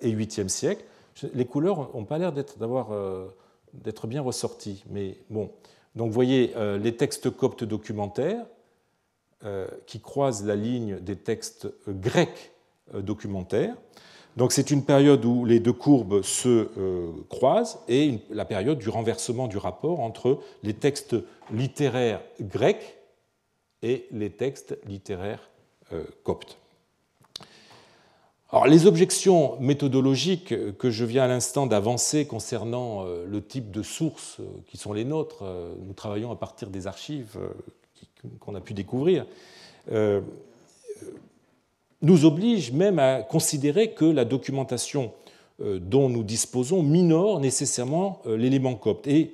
et 0.01 0.13
8e 0.13 0.49
siècle. 0.49 0.83
Les 1.33 1.45
couleurs 1.45 1.89
n'ont 1.95 2.05
pas 2.05 2.19
l'air 2.19 2.31
d'avoir 2.31 2.91
d'être 3.73 4.07
bien 4.07 4.21
ressorti. 4.21 4.83
Mais 4.89 5.17
bon, 5.29 5.49
donc 5.95 6.07
vous 6.07 6.13
voyez 6.13 6.53
euh, 6.55 6.77
les 6.77 6.95
textes 6.95 7.29
coptes 7.29 7.63
documentaires 7.63 8.45
euh, 9.43 9.67
qui 9.85 9.99
croisent 9.99 10.45
la 10.45 10.55
ligne 10.55 10.99
des 10.99 11.15
textes 11.15 11.67
grecs 11.87 12.51
euh, 12.93 13.01
documentaires. 13.01 13.75
Donc 14.37 14.51
c'est 14.51 14.71
une 14.71 14.83
période 14.83 15.23
où 15.25 15.45
les 15.45 15.59
deux 15.59 15.73
courbes 15.73 16.23
se 16.23 16.67
croisent 17.29 17.79
et 17.87 18.19
la 18.31 18.45
période 18.45 18.79
du 18.79 18.89
renversement 18.89 19.47
du 19.47 19.57
rapport 19.57 19.99
entre 19.99 20.39
les 20.63 20.73
textes 20.73 21.15
littéraires 21.51 22.21
grecs 22.41 22.97
et 23.83 24.07
les 24.11 24.31
textes 24.31 24.77
littéraires 24.87 25.49
coptes. 26.23 26.57
Alors, 28.53 28.67
les 28.67 28.85
objections 28.85 29.59
méthodologiques 29.59 30.77
que 30.77 30.91
je 30.91 31.05
viens 31.05 31.23
à 31.23 31.27
l'instant 31.27 31.65
d'avancer 31.65 32.27
concernant 32.27 33.03
euh, 33.03 33.25
le 33.27 33.41
type 33.41 33.71
de 33.71 33.81
sources 33.81 34.37
euh, 34.41 34.43
qui 34.67 34.77
sont 34.77 34.93
les 34.93 35.05
nôtres, 35.05 35.41
euh, 35.41 35.73
nous 35.81 35.93
travaillons 35.93 36.31
à 36.31 36.35
partir 36.35 36.69
des 36.69 36.85
archives 36.85 37.39
qu'on 38.39 38.53
a 38.53 38.61
pu 38.61 38.75
découvrir, 38.75 39.25
nous 42.03 42.25
obligent 42.25 42.71
même 42.73 42.99
à 42.99 43.21
considérer 43.21 43.91
que 43.91 44.05
la 44.05 44.25
documentation 44.25 45.11
dont 45.59 46.09
nous 46.09 46.23
disposons 46.23 46.83
minore 46.83 47.39
nécessairement 47.39 48.21
l'élément 48.25 48.75
copte. 48.75 49.07
Et 49.07 49.33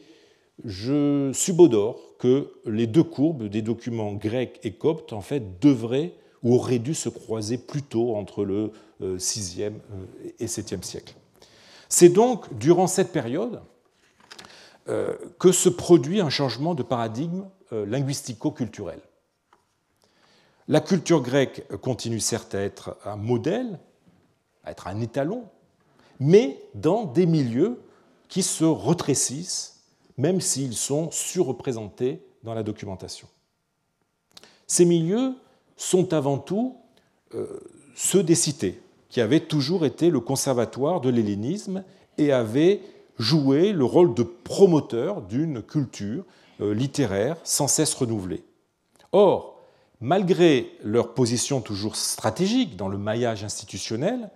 je 0.64 1.32
subodore 1.34 2.00
que 2.20 2.52
les 2.66 2.88
deux 2.88 3.04
courbes 3.04 3.46
des 3.46 3.62
documents 3.62 4.14
grecs 4.14 4.60
et 4.64 4.72
coptes 4.72 5.14
en 5.14 5.22
fait 5.22 5.60
devraient 5.60 6.14
ou 6.44 6.56
auraient 6.56 6.80
dû 6.80 6.94
se 6.94 7.10
croiser 7.10 7.58
plus 7.58 7.82
tôt 7.82 8.16
entre 8.16 8.46
le 8.46 8.72
6e 9.02 9.62
euh, 9.62 9.70
euh, 9.70 10.32
et 10.40 10.46
7e 10.46 10.84
siècle. 10.84 11.14
C'est 11.88 12.10
donc 12.10 12.54
durant 12.58 12.88
cette 12.88 13.12
période 13.12 13.62
euh, 14.88 15.14
que 15.40 15.52
se 15.52 15.70
produit 15.70 16.22
un 16.22 16.30
changement 16.30 16.76
de 16.76 16.84
paradigme 16.84 17.46
linguistico-culturel. 17.72 19.00
La 20.70 20.80
culture 20.82 21.22
grecque 21.22 21.68
continue 21.82 22.20
certes 22.20 22.56
à 22.56 22.62
être 22.62 22.96
un 23.04 23.16
modèle, 23.16 23.80
à 24.64 24.72
être 24.72 24.88
un 24.88 25.02
étalon, 25.02 25.44
mais 26.20 26.62
dans 26.76 27.06
des 27.06 27.26
milieux 27.26 27.82
qui 28.28 28.44
se 28.44 28.64
retrécissent, 28.64 29.82
même 30.18 30.40
s'ils 30.40 30.76
sont 30.76 31.10
surreprésentés 31.12 32.24
dans 32.44 32.54
la 32.54 32.64
documentation. 32.64 33.28
Ces 34.68 34.86
milieux 34.86 35.34
sont 35.76 36.14
avant 36.14 36.38
tout 36.38 36.78
ceux 37.96 38.24
des 38.24 38.36
cités, 38.36 38.82
qui 39.10 39.22
avait 39.22 39.42
toujours 39.42 39.86
été 39.86 40.10
le 40.10 40.20
conservatoire 40.20 41.02
de 41.02 41.10
l'hellénisme 41.10 41.84
et 42.18 42.32
avait 42.32 42.82
joué 43.18 43.74
le 43.74 43.84
rôle 43.84 44.14
de 44.14 44.24
promoteur 44.24 45.22
d'une 45.22 45.62
culture 45.62 46.24
euh, 46.62 46.74
littéraire 46.74 47.38
sans 47.44 47.68
cesse 47.68 47.94
renouvelée. 47.94 48.44
Or, 49.12 49.59
malgré 50.02 50.72
leur 50.84 51.14
position 51.14 51.62
toujours 51.62 51.96
stratégique 51.96 52.76
dans 52.76 52.88
le 52.88 52.98
maillage 52.98 53.44
institutionnel, 53.44 54.30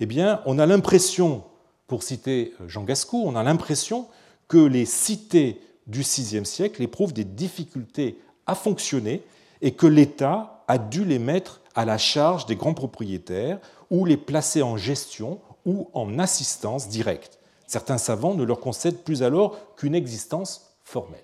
eh 0.00 0.06
bien, 0.06 0.40
on 0.46 0.58
a 0.58 0.66
l'impression, 0.66 1.44
pour 1.86 2.02
citer 2.02 2.54
Jean 2.66 2.84
Gascou, 2.84 3.22
on 3.24 3.36
a 3.36 3.42
l'impression 3.42 4.06
que 4.48 4.58
les 4.58 4.86
cités 4.86 5.60
du 5.86 6.00
VIe 6.00 6.46
siècle 6.46 6.82
éprouvent 6.82 7.12
des 7.12 7.24
difficultés 7.24 8.18
à 8.46 8.54
fonctionner 8.54 9.22
et 9.60 9.72
que 9.72 9.86
l'État 9.86 10.64
a 10.68 10.78
dû 10.78 11.04
les 11.04 11.18
mettre 11.18 11.60
à 11.74 11.84
la 11.84 11.98
charge 11.98 12.46
des 12.46 12.56
grands 12.56 12.74
propriétaires 12.74 13.58
ou 13.90 14.04
les 14.04 14.16
placer 14.16 14.62
en 14.62 14.76
gestion 14.76 15.40
ou 15.66 15.88
en 15.92 16.18
assistance 16.18 16.88
directe. 16.88 17.38
Certains 17.66 17.98
savants 17.98 18.34
ne 18.34 18.44
leur 18.44 18.60
concèdent 18.60 19.02
plus 19.02 19.22
alors 19.22 19.74
qu'une 19.76 19.94
existence 19.94 20.74
formelle. 20.82 21.20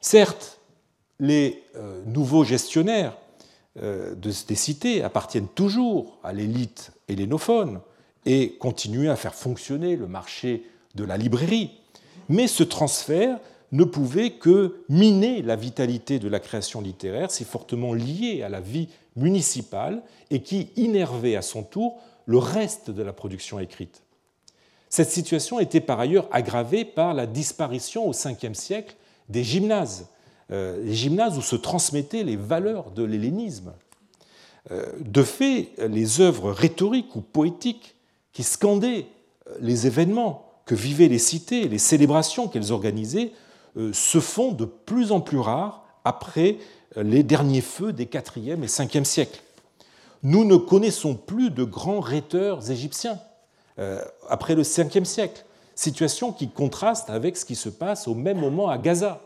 Certes, 0.00 0.60
les 1.20 1.62
euh, 1.76 2.02
nouveaux 2.06 2.44
gestionnaires 2.44 3.16
euh, 3.82 4.14
des 4.14 4.54
cités 4.54 5.02
appartiennent 5.02 5.48
toujours 5.48 6.18
à 6.22 6.32
l'élite 6.32 6.92
hellénophone 7.08 7.80
et 8.24 8.56
continuent 8.58 9.10
à 9.10 9.16
faire 9.16 9.34
fonctionner 9.34 9.96
le 9.96 10.06
marché 10.06 10.64
de 10.94 11.04
la 11.04 11.16
librairie, 11.16 11.70
mais 12.28 12.48
ce 12.48 12.62
transfert 12.62 13.38
ne 13.72 13.84
pouvait 13.84 14.30
que 14.30 14.82
miner 14.88 15.42
la 15.42 15.56
vitalité 15.56 16.18
de 16.18 16.28
la 16.28 16.40
création 16.40 16.80
littéraire, 16.80 17.30
si 17.30 17.44
fortement 17.44 17.92
liée 17.92 18.42
à 18.42 18.48
la 18.48 18.60
vie 18.60 18.88
municipale 19.16 20.02
et 20.30 20.42
qui 20.42 20.70
innervait 20.76 21.36
à 21.36 21.42
son 21.42 21.62
tour 21.62 21.98
le 22.26 22.38
reste 22.38 22.90
de 22.90 23.02
la 23.02 23.12
production 23.12 23.58
écrite. 23.58 24.02
Cette 24.88 25.10
situation 25.10 25.58
était 25.60 25.80
par 25.80 26.00
ailleurs 26.00 26.28
aggravée 26.30 26.84
par 26.84 27.12
la 27.14 27.26
disparition 27.26 28.08
au 28.08 28.12
Ve 28.12 28.54
siècle 28.54 28.96
des 29.28 29.44
gymnases, 29.44 30.08
euh, 30.50 30.82
les 30.82 30.94
gymnases 30.94 31.38
où 31.38 31.42
se 31.42 31.56
transmettaient 31.56 32.24
les 32.24 32.36
valeurs 32.36 32.90
de 32.90 33.02
l'hellénisme. 33.02 33.72
Euh, 34.70 34.86
de 35.00 35.22
fait, 35.22 35.70
les 35.78 36.20
œuvres 36.20 36.50
rhétoriques 36.50 37.14
ou 37.16 37.20
poétiques 37.20 37.94
qui 38.32 38.42
scandaient 38.42 39.06
les 39.60 39.86
événements 39.86 40.46
que 40.66 40.74
vivaient 40.74 41.08
les 41.08 41.18
cités, 41.18 41.68
les 41.68 41.78
célébrations 41.78 42.48
qu'elles 42.48 42.72
organisaient, 42.72 43.32
euh, 43.76 43.92
se 43.92 44.20
font 44.20 44.52
de 44.52 44.64
plus 44.64 45.12
en 45.12 45.20
plus 45.20 45.38
rares 45.38 45.84
après 46.04 46.58
les 46.96 47.22
derniers 47.22 47.60
feux 47.60 47.92
des 47.92 48.08
IVe 48.36 48.62
et 48.62 49.00
Ve 49.00 49.04
siècles. 49.04 49.40
Nous 50.22 50.44
ne 50.44 50.56
connaissons 50.56 51.14
plus 51.14 51.50
de 51.50 51.62
grands 51.64 52.00
rhéteurs 52.00 52.70
égyptiens 52.70 53.20
euh, 53.78 54.02
après 54.28 54.54
le 54.54 54.62
Ve 54.62 55.04
siècle, 55.04 55.44
situation 55.74 56.32
qui 56.32 56.48
contraste 56.48 57.10
avec 57.10 57.36
ce 57.36 57.44
qui 57.44 57.54
se 57.54 57.68
passe 57.68 58.08
au 58.08 58.14
même 58.14 58.40
moment 58.40 58.68
à 58.68 58.78
Gaza. 58.78 59.20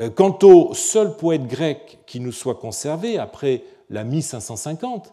Euh, 0.00 0.10
quant 0.10 0.38
au 0.42 0.74
seul 0.74 1.16
poète 1.16 1.46
grec 1.46 1.98
qui 2.06 2.20
nous 2.20 2.32
soit 2.32 2.56
conservé 2.56 3.18
après 3.18 3.62
la 3.90 4.04
mi-550, 4.04 5.04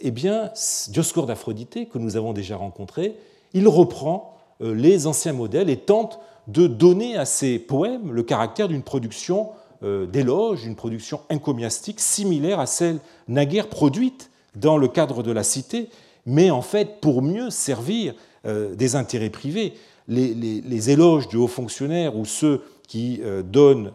eh 0.00 0.10
bien, 0.10 0.50
Dioscore 0.88 1.26
d'Aphrodite, 1.26 1.88
que 1.88 1.96
nous 1.96 2.16
avons 2.16 2.34
déjà 2.34 2.56
rencontré, 2.56 3.16
il 3.54 3.66
reprend 3.66 4.36
les 4.60 5.06
anciens 5.06 5.32
modèles 5.32 5.70
et 5.70 5.78
tente 5.78 6.18
de 6.48 6.66
donner 6.66 7.16
à 7.16 7.24
ces 7.24 7.58
poèmes 7.58 8.12
le 8.12 8.22
caractère 8.22 8.68
d'une 8.68 8.82
production 8.82 9.50
euh, 9.82 10.06
d'éloge, 10.06 10.64
une 10.64 10.76
production 10.76 11.20
encomiastique 11.30 12.00
similaire 12.00 12.60
à 12.60 12.66
celle 12.66 13.00
naguère 13.28 13.68
produite 13.68 14.30
dans 14.54 14.78
le 14.78 14.88
cadre 14.88 15.22
de 15.22 15.32
la 15.32 15.42
cité, 15.42 15.88
mais 16.26 16.50
en 16.50 16.62
fait 16.62 17.00
pour 17.00 17.22
mieux 17.22 17.50
servir 17.50 18.14
euh, 18.46 18.74
des 18.74 18.96
intérêts 18.96 19.30
privés. 19.30 19.74
Les, 20.06 20.90
éloges 20.90 21.28
du 21.28 21.36
haut 21.36 21.48
fonctionnaire 21.48 22.14
ou 22.16 22.26
ceux 22.26 22.62
qui 22.86 23.20
euh, 23.22 23.42
donnent 23.42 23.92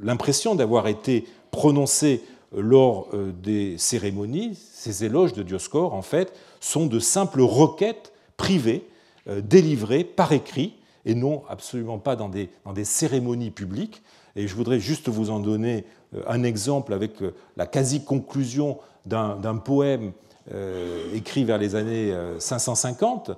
l'impression 0.00 0.54
d'avoir 0.54 0.88
été 0.88 1.26
prononcés 1.50 2.22
lors 2.56 3.08
des 3.42 3.76
cérémonies, 3.76 4.58
ces 4.72 5.04
éloges 5.04 5.34
de 5.34 5.42
Dioscore, 5.42 5.92
en 5.92 6.00
fait, 6.00 6.32
sont 6.60 6.86
de 6.86 6.98
simples 6.98 7.42
requêtes 7.42 8.12
privées 8.38 8.86
délivrées 9.26 10.02
par 10.04 10.32
écrit 10.32 10.78
et 11.04 11.14
non 11.14 11.42
absolument 11.48 11.98
pas 11.98 12.16
dans 12.16 12.28
des, 12.28 12.50
dans 12.64 12.72
des 12.72 12.84
cérémonies 12.84 13.50
publiques. 13.50 14.02
Et 14.36 14.46
je 14.46 14.54
voudrais 14.54 14.78
juste 14.78 15.08
vous 15.08 15.30
en 15.30 15.40
donner 15.40 15.84
euh, 16.14 16.22
un 16.26 16.42
exemple 16.44 16.92
avec 16.92 17.22
euh, 17.22 17.34
la 17.56 17.66
quasi-conclusion 17.66 18.78
d'un 19.06 19.56
poème 19.56 20.12
euh, 20.52 21.14
écrit 21.14 21.44
vers 21.44 21.56
les 21.56 21.74
années 21.74 22.14
550. 22.38 23.30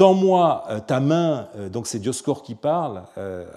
Tends-moi 0.00 0.64
ta 0.86 0.98
main, 0.98 1.46
donc 1.70 1.86
c'est 1.86 1.98
Dioscore 1.98 2.42
qui 2.42 2.54
parle 2.54 3.02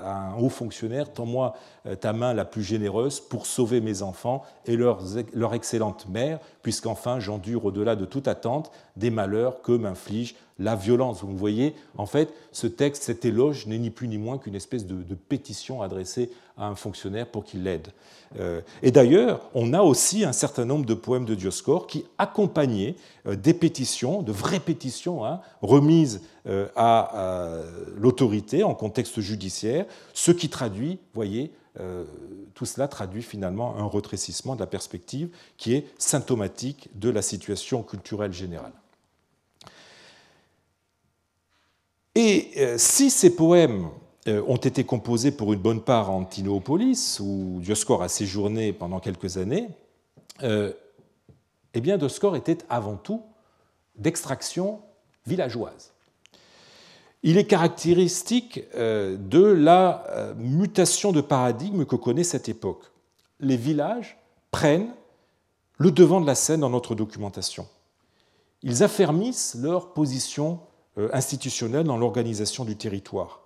à 0.03 0.27
un 0.27 0.35
haut 0.35 0.49
fonctionnaire, 0.49 1.13
tends-moi 1.13 1.53
ta 2.01 2.11
main 2.11 2.33
la 2.33 2.43
plus 2.43 2.63
généreuse 2.63 3.21
pour 3.21 3.45
sauver 3.45 3.79
mes 3.79 4.01
enfants 4.01 4.43
et 4.65 4.75
leur, 4.75 5.53
excellente 5.53 6.05
mère, 6.09 6.39
puisqu'enfin 6.61 7.21
j'endure 7.21 7.63
au-delà 7.63 7.95
de 7.95 8.03
toute 8.03 8.27
attente 8.27 8.71
des 8.97 9.09
malheurs 9.09 9.61
que 9.61 9.71
m'inflige 9.71 10.35
la 10.59 10.75
violence. 10.75 11.23
Vous 11.23 11.37
voyez, 11.37 11.75
en 11.97 12.05
fait, 12.05 12.33
ce 12.51 12.67
texte, 12.67 13.03
cet 13.03 13.25
éloge 13.25 13.65
n'est 13.65 13.79
ni 13.79 13.89
plus 13.89 14.07
ni 14.07 14.17
moins 14.17 14.37
qu'une 14.37 14.55
espèce 14.55 14.85
de, 14.85 15.15
pétition 15.15 15.81
adressée 15.81 16.29
à 16.57 16.67
un 16.67 16.75
fonctionnaire 16.75 17.27
pour 17.27 17.43
qu'il 17.43 17.63
l'aide. 17.63 17.87
Euh, 18.39 18.61
et 18.81 18.91
d'ailleurs, 18.91 19.41
on 19.53 19.73
a 19.73 19.81
aussi 19.81 20.25
un 20.25 20.33
certain 20.33 20.65
nombre 20.65 20.85
de 20.85 20.93
poèmes 20.93 21.25
de 21.25 21.35
Dioscore 21.35 21.87
qui 21.87 22.05
accompagnaient 22.17 22.95
euh, 23.27 23.35
des 23.35 23.53
pétitions, 23.53 24.21
de 24.21 24.31
vraies 24.31 24.59
pétitions, 24.59 25.25
hein, 25.25 25.39
remises 25.61 26.17
euh, 26.17 26.32
à, 26.75 27.61
l'autorité 27.95 28.63
en 28.63 28.75
contexte 28.75 29.21
judiciaire, 29.21 29.85
ce 30.13 30.31
qui 30.31 30.49
traduit, 30.49 30.99
voyez, 31.13 31.51
tout 32.53 32.65
cela 32.65 32.87
traduit 32.87 33.23
finalement 33.23 33.77
un 33.77 33.85
retrécissement 33.85 34.55
de 34.55 34.59
la 34.59 34.67
perspective 34.67 35.29
qui 35.57 35.73
est 35.73 35.87
symptomatique 35.97 36.89
de 36.95 37.09
la 37.09 37.21
situation 37.21 37.83
culturelle 37.83 38.33
générale. 38.33 38.73
Et 42.15 42.51
euh, 42.57 42.75
si 42.77 43.09
ces 43.09 43.35
poèmes 43.35 43.89
euh, 44.27 44.43
ont 44.47 44.57
été 44.57 44.83
composés 44.83 45.31
pour 45.31 45.53
une 45.53 45.59
bonne 45.59 45.81
part 45.81 46.11
en 46.11 46.23
Tinoopolis, 46.25 47.19
où 47.19 47.59
Dioscore 47.61 48.03
a 48.03 48.09
séjourné 48.09 48.71
pendant 48.71 48.99
quelques 48.99 49.37
années, 49.37 49.69
euh, 50.43 50.73
eh 51.73 51.81
bien 51.81 51.97
Dioscore 51.97 52.35
était 52.35 52.59
avant 52.69 52.95
tout 52.95 53.23
d'extraction 53.95 54.81
villageoise. 55.25 55.92
Il 57.23 57.37
est 57.37 57.45
caractéristique 57.45 58.61
de 58.75 59.43
la 59.43 60.33
mutation 60.37 61.13
de 61.13 61.21
paradigme 61.21 61.85
que 61.85 61.95
connaît 61.95 62.23
cette 62.25 62.49
époque. 62.49 62.83
Les 63.39 63.55
villages 63.55 64.17
prennent 64.51 64.93
le 65.77 65.91
devant 65.91 66.21
de 66.21 66.27
la 66.27 66.35
scène 66.35 66.61
dans 66.61 66.69
notre 66.69 66.95
documentation. 66.95 67.67
Ils 68.61 68.83
affermissent 68.83 69.55
leur 69.61 69.93
position 69.93 70.59
euh, 70.97 71.09
institutionnels 71.13 71.85
dans 71.85 71.97
l'organisation 71.97 72.63
du 72.63 72.77
territoire. 72.77 73.41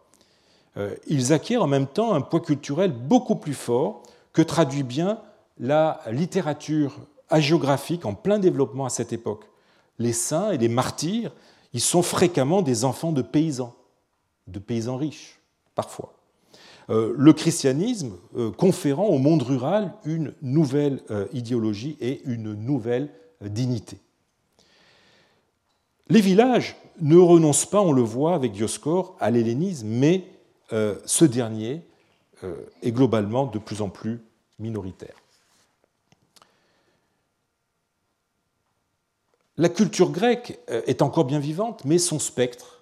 Euh, 0.77 0.95
ils 1.07 1.33
acquièrent 1.33 1.63
en 1.63 1.67
même 1.67 1.87
temps 1.87 2.13
un 2.13 2.21
poids 2.21 2.39
culturel 2.39 2.91
beaucoup 2.91 3.35
plus 3.35 3.55
fort 3.55 4.03
que 4.33 4.43
traduit 4.43 4.83
bien 4.83 5.19
la 5.57 6.01
littérature 6.11 6.99
hagiographique 7.29 8.05
en 8.05 8.13
plein 8.13 8.37
développement 8.37 8.85
à 8.85 8.89
cette 8.89 9.11
époque. 9.11 9.45
Les 9.97 10.13
saints 10.13 10.51
et 10.51 10.59
les 10.59 10.67
martyrs, 10.67 11.31
ils 11.77 11.81
sont 11.81 12.01
fréquemment 12.01 12.61
des 12.61 12.85
enfants 12.85 13.11
de 13.11 13.21
paysans, 13.21 13.75
de 14.47 14.59
paysans 14.59 14.97
riches, 14.97 15.39
parfois. 15.75 16.13
Euh, 16.89 17.13
le 17.17 17.33
christianisme 17.33 18.13
conférant 18.57 19.07
au 19.07 19.17
monde 19.17 19.43
rural 19.43 19.93
une 20.05 20.33
nouvelle 20.41 21.01
idéologie 21.33 21.97
et 21.99 22.21
une 22.25 22.53
nouvelle 22.53 23.09
dignité. 23.41 23.97
Les 26.09 26.21
villages 26.21 26.75
ne 27.01 27.17
renoncent 27.17 27.65
pas, 27.65 27.81
on 27.81 27.91
le 27.91 28.01
voit 28.01 28.33
avec 28.33 28.53
Dioscore, 28.53 29.15
à 29.19 29.29
l'hellénisme, 29.29 29.87
mais 29.87 30.23
euh, 30.73 30.95
ce 31.05 31.25
dernier 31.25 31.81
euh, 32.43 32.55
est 32.81 32.91
globalement 32.91 33.45
de 33.45 33.59
plus 33.59 33.81
en 33.81 33.89
plus 33.89 34.21
minoritaire. 34.59 35.15
La 39.57 39.69
culture 39.69 40.11
grecque 40.11 40.59
euh, 40.69 40.81
est 40.87 41.01
encore 41.01 41.25
bien 41.25 41.39
vivante, 41.39 41.83
mais 41.85 41.97
son 41.97 42.19
spectre, 42.19 42.81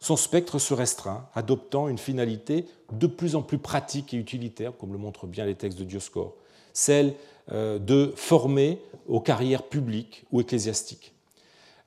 se 0.00 0.74
restreint, 0.74 1.28
adoptant 1.34 1.88
une 1.88 1.98
finalité 1.98 2.66
de 2.92 3.06
plus 3.06 3.36
en 3.36 3.42
plus 3.42 3.58
pratique 3.58 4.14
et 4.14 4.16
utilitaire, 4.16 4.76
comme 4.76 4.92
le 4.92 4.98
montrent 4.98 5.26
bien 5.26 5.44
les 5.46 5.54
textes 5.54 5.78
de 5.78 5.84
Dioscore, 5.84 6.34
celle 6.72 7.14
de 7.50 8.12
former 8.16 8.80
aux 9.06 9.20
carrières 9.20 9.64
publiques 9.64 10.24
ou 10.32 10.40
ecclésiastiques. 10.40 11.14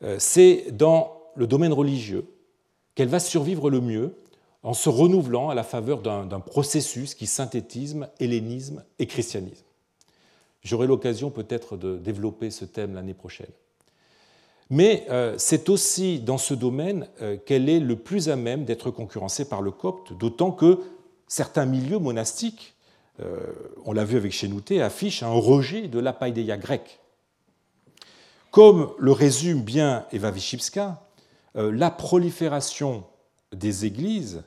Euh, 0.04 0.18
c'est 0.20 0.66
dans 0.72 1.22
le 1.36 1.48
domaine 1.48 1.74
religieux 1.74 2.26
qu'elle 2.96 3.08
va 3.08 3.20
survivre 3.20 3.70
le 3.70 3.82
mieux 3.82 4.16
en 4.64 4.74
se 4.74 4.90
renouvelant 4.90 5.50
à 5.50 5.56
la 5.56 5.64
faveur 5.64 6.02
d'un 6.02 6.40
processus 6.40 7.16
qui 7.16 7.28
synthétise 7.28 7.96
hellénisme 8.20 8.84
et 9.00 9.06
christianisme. 9.06 9.64
J'aurai 10.62 10.88
l'occasion 10.88 11.30
peut-être 11.30 11.78
de 11.78 11.98
développer 11.98 12.50
ce 12.50 12.66
thème 12.66 12.96
l'année 12.96 13.14
prochaine. 13.14 13.52
Mais 14.70 15.06
euh, 15.10 15.36
c'est 15.38 15.70
aussi 15.70 16.20
dans 16.20 16.38
ce 16.38 16.54
domaine 16.54 17.08
euh, 17.22 17.38
qu'elle 17.38 17.70
est 17.70 17.80
le 17.80 17.96
plus 17.96 18.30
à 18.30 18.36
même 18.36 18.66
d'être 18.66 18.92
concurrencée 18.92 19.48
par 19.48 19.62
le 19.62 19.72
copte, 19.72 20.14
d'autant 20.14 20.52
que 20.52 20.80
certains 21.28 21.66
milieux 21.66 22.00
monastiques, 22.00 22.74
on 23.84 23.94
l'a 23.94 24.06
vu 24.06 24.16
avec 24.16 24.32
Chénouté, 24.32 24.80
affichent 24.80 25.24
un 25.24 25.32
rejet 25.32 25.88
de 25.88 25.98
l'apaïdéia 25.98 26.56
grecque. 26.56 27.00
Comme 28.52 28.92
le 28.98 29.12
résume 29.12 29.62
bien 29.62 30.06
Eva 30.12 30.32
Wyszybska, 30.32 31.04
euh, 31.58 31.72
la 31.72 31.90
prolifération 31.90 33.04
des 33.54 33.86
églises 33.86 34.44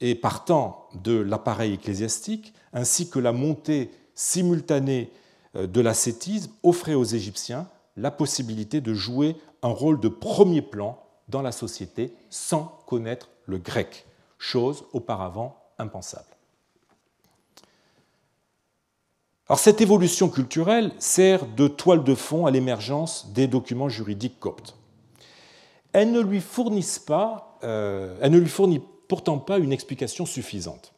et 0.00 0.14
partant 0.14 0.88
de 1.02 1.12
l'appareil 1.12 1.74
ecclésiastique, 1.74 2.52
ainsi 2.72 3.08
que 3.08 3.18
la 3.18 3.32
montée 3.32 3.90
simultanée 4.14 5.10
euh, 5.56 5.66
de 5.66 5.80
l'ascétisme, 5.80 6.52
offrait 6.62 6.94
aux 6.94 7.04
Égyptiens 7.04 7.68
la 7.96 8.10
possibilité 8.10 8.80
de 8.80 8.92
jouer 8.92 9.36
un 9.64 9.70
rôle 9.70 9.98
de 9.98 10.08
premier 10.08 10.62
plan 10.62 10.98
dans 11.28 11.42
la 11.42 11.50
société 11.50 12.12
sans 12.28 12.78
connaître 12.86 13.30
le 13.46 13.56
grec, 13.56 14.06
chose 14.38 14.84
auparavant 14.92 15.56
impensable. 15.78 16.28
Alors 19.48 19.58
cette 19.58 19.80
évolution 19.80 20.28
culturelle 20.28 20.92
sert 20.98 21.46
de 21.46 21.66
toile 21.66 22.04
de 22.04 22.14
fond 22.14 22.44
à 22.44 22.50
l'émergence 22.50 23.32
des 23.32 23.46
documents 23.46 23.88
juridiques 23.88 24.38
coptes. 24.38 24.76
Elle 25.92 26.12
ne 26.12 26.20
lui 26.20 26.42
euh, 27.62 28.18
elle 28.20 28.32
ne 28.32 28.38
lui 28.38 28.48
fournit 28.48 28.82
pourtant 29.08 29.38
pas 29.38 29.58
une 29.58 29.72
explication 29.72 30.26
suffisante. 30.26 30.92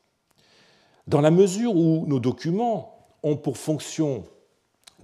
Dans 1.06 1.20
la 1.20 1.30
mesure 1.30 1.76
où 1.76 2.04
nos 2.06 2.18
documents 2.18 3.06
ont 3.22 3.36
pour 3.36 3.58
fonction 3.58 4.24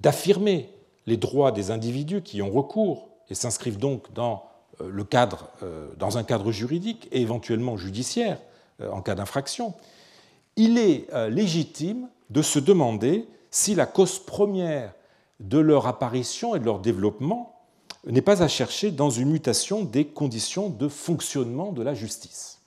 d'affirmer 0.01 0.69
les 1.07 1.17
droits 1.17 1.53
des 1.53 1.71
individus 1.71 2.23
qui 2.23 2.43
ont 2.43 2.51
recours 2.51 3.12
et 3.31 3.35
s'inscrivent 3.35 3.79
donc 3.79 4.12
dans, 4.12 4.45
euh, 4.81 4.89
le 4.91 5.05
cadre, 5.05 5.49
euh, 5.62 5.89
dans 5.97 6.18
un 6.18 6.25
cadre 6.25 6.53
juridique 6.53 7.09
et 7.12 7.20
éventuellement 7.20 7.77
judiciaire 7.77 8.39
en 8.91 9.01
cas 9.01 9.14
d'infraction, 9.14 9.75
il 10.57 10.77
est 10.77 11.07
légitime 11.29 12.09
de 12.31 12.43
se 12.43 12.59
demander 12.59 13.29
si 13.53 13.77
la 13.77 13.87
cause 13.87 14.18
première 14.18 14.93
de 15.39 15.59
leur 15.59 15.87
apparition 15.87 16.57
et 16.57 16.59
de 16.59 16.64
leur 16.64 16.81
développement 16.81 17.62
n'est 18.07 18.23
pas 18.23 18.43
à 18.43 18.49
chercher 18.49 18.91
dans 18.91 19.11
une 19.11 19.31
mutation 19.31 19.85
des 19.85 20.07
conditions 20.07 20.68
de 20.68 20.89
fonctionnement 20.89 21.70
de 21.70 21.83
la 21.83 21.95
justice. 21.95 22.61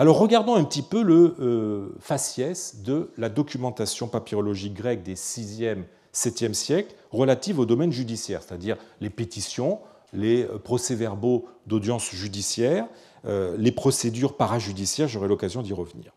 Alors 0.00 0.18
regardons 0.18 0.54
un 0.54 0.64
petit 0.64 0.82
peu 0.82 1.02
le 1.02 1.36
euh, 1.40 1.96
faciès 2.00 2.82
de 2.82 3.10
la 3.18 3.28
documentation 3.28 4.08
papyrologique 4.08 4.74
grecque 4.74 5.02
des 5.02 5.14
6e, 5.14 5.82
7e 6.14 6.54
siècles 6.54 6.94
relative 7.10 7.58
au 7.58 7.66
domaine 7.66 7.92
judiciaire, 7.92 8.42
c'est-à-dire 8.42 8.76
les 9.00 9.10
pétitions, 9.10 9.80
les 10.12 10.44
euh, 10.44 10.58
procès-verbaux 10.58 11.48
d'audience 11.66 12.10
judiciaire, 12.10 12.86
euh, 13.26 13.56
les 13.58 13.72
procédures 13.72 14.36
parajudiciaires, 14.36 15.08
j'aurai 15.08 15.28
l'occasion 15.28 15.62
d'y 15.62 15.72
revenir. 15.72 16.12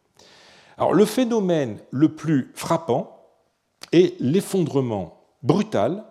Alors 0.78 0.94
le 0.94 1.06
phénomène 1.06 1.78
le 1.92 2.16
plus 2.16 2.52
frappant 2.56 3.28
est 3.92 4.20
l'effondrement 4.20 5.22
brutal 5.44 6.04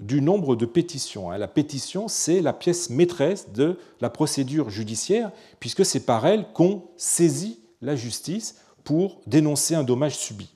du 0.00 0.22
nombre 0.22 0.56
de 0.56 0.66
pétitions. 0.66 1.30
Hein. 1.30 1.38
La 1.38 1.48
pétition, 1.48 2.08
c'est 2.08 2.40
la 2.40 2.52
pièce 2.52 2.90
maîtresse 2.90 3.52
de 3.52 3.78
la 4.00 4.10
procédure 4.10 4.70
judiciaire, 4.70 5.30
puisque 5.60 5.84
c'est 5.84 6.00
par 6.06 6.26
elle 6.26 6.46
qu'on 6.52 6.84
saisit 6.96 7.60
la 7.82 7.96
justice 7.96 8.56
pour 8.82 9.20
dénoncer 9.26 9.74
un 9.74 9.84
dommage 9.84 10.16
subi. 10.16 10.54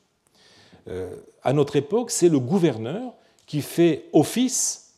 Euh, 0.89 1.14
à 1.43 1.53
notre 1.53 1.76
époque, 1.76 2.11
c'est 2.11 2.28
le 2.28 2.39
gouverneur 2.39 3.14
qui 3.47 3.62
fait 3.62 4.09
office 4.12 4.95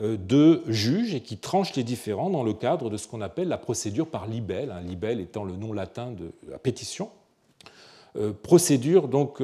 euh, 0.00 0.16
de 0.16 0.62
juge 0.66 1.14
et 1.14 1.20
qui 1.20 1.38
tranche 1.38 1.74
les 1.74 1.84
différends 1.84 2.30
dans 2.30 2.42
le 2.42 2.54
cadre 2.54 2.90
de 2.90 2.96
ce 2.96 3.06
qu'on 3.08 3.20
appelle 3.20 3.48
la 3.48 3.58
procédure 3.58 4.08
par 4.08 4.26
libelle, 4.26 4.70
hein, 4.70 4.80
libelle 4.80 5.20
étant 5.20 5.44
le 5.44 5.56
nom 5.56 5.72
latin 5.72 6.10
de 6.10 6.32
la 6.48 6.58
pétition. 6.58 7.10
Euh, 8.16 8.32
procédure 8.32 9.08
donc 9.08 9.42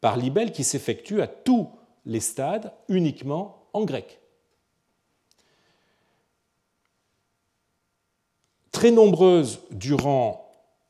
par 0.00 0.16
libelle 0.16 0.52
qui 0.52 0.64
s'effectue 0.64 1.20
à 1.20 1.26
tous 1.26 1.68
les 2.06 2.20
stades 2.20 2.72
uniquement 2.88 3.66
en 3.72 3.84
grec. 3.84 4.20
Très 8.72 8.90
nombreuses 8.90 9.60
durant 9.70 10.43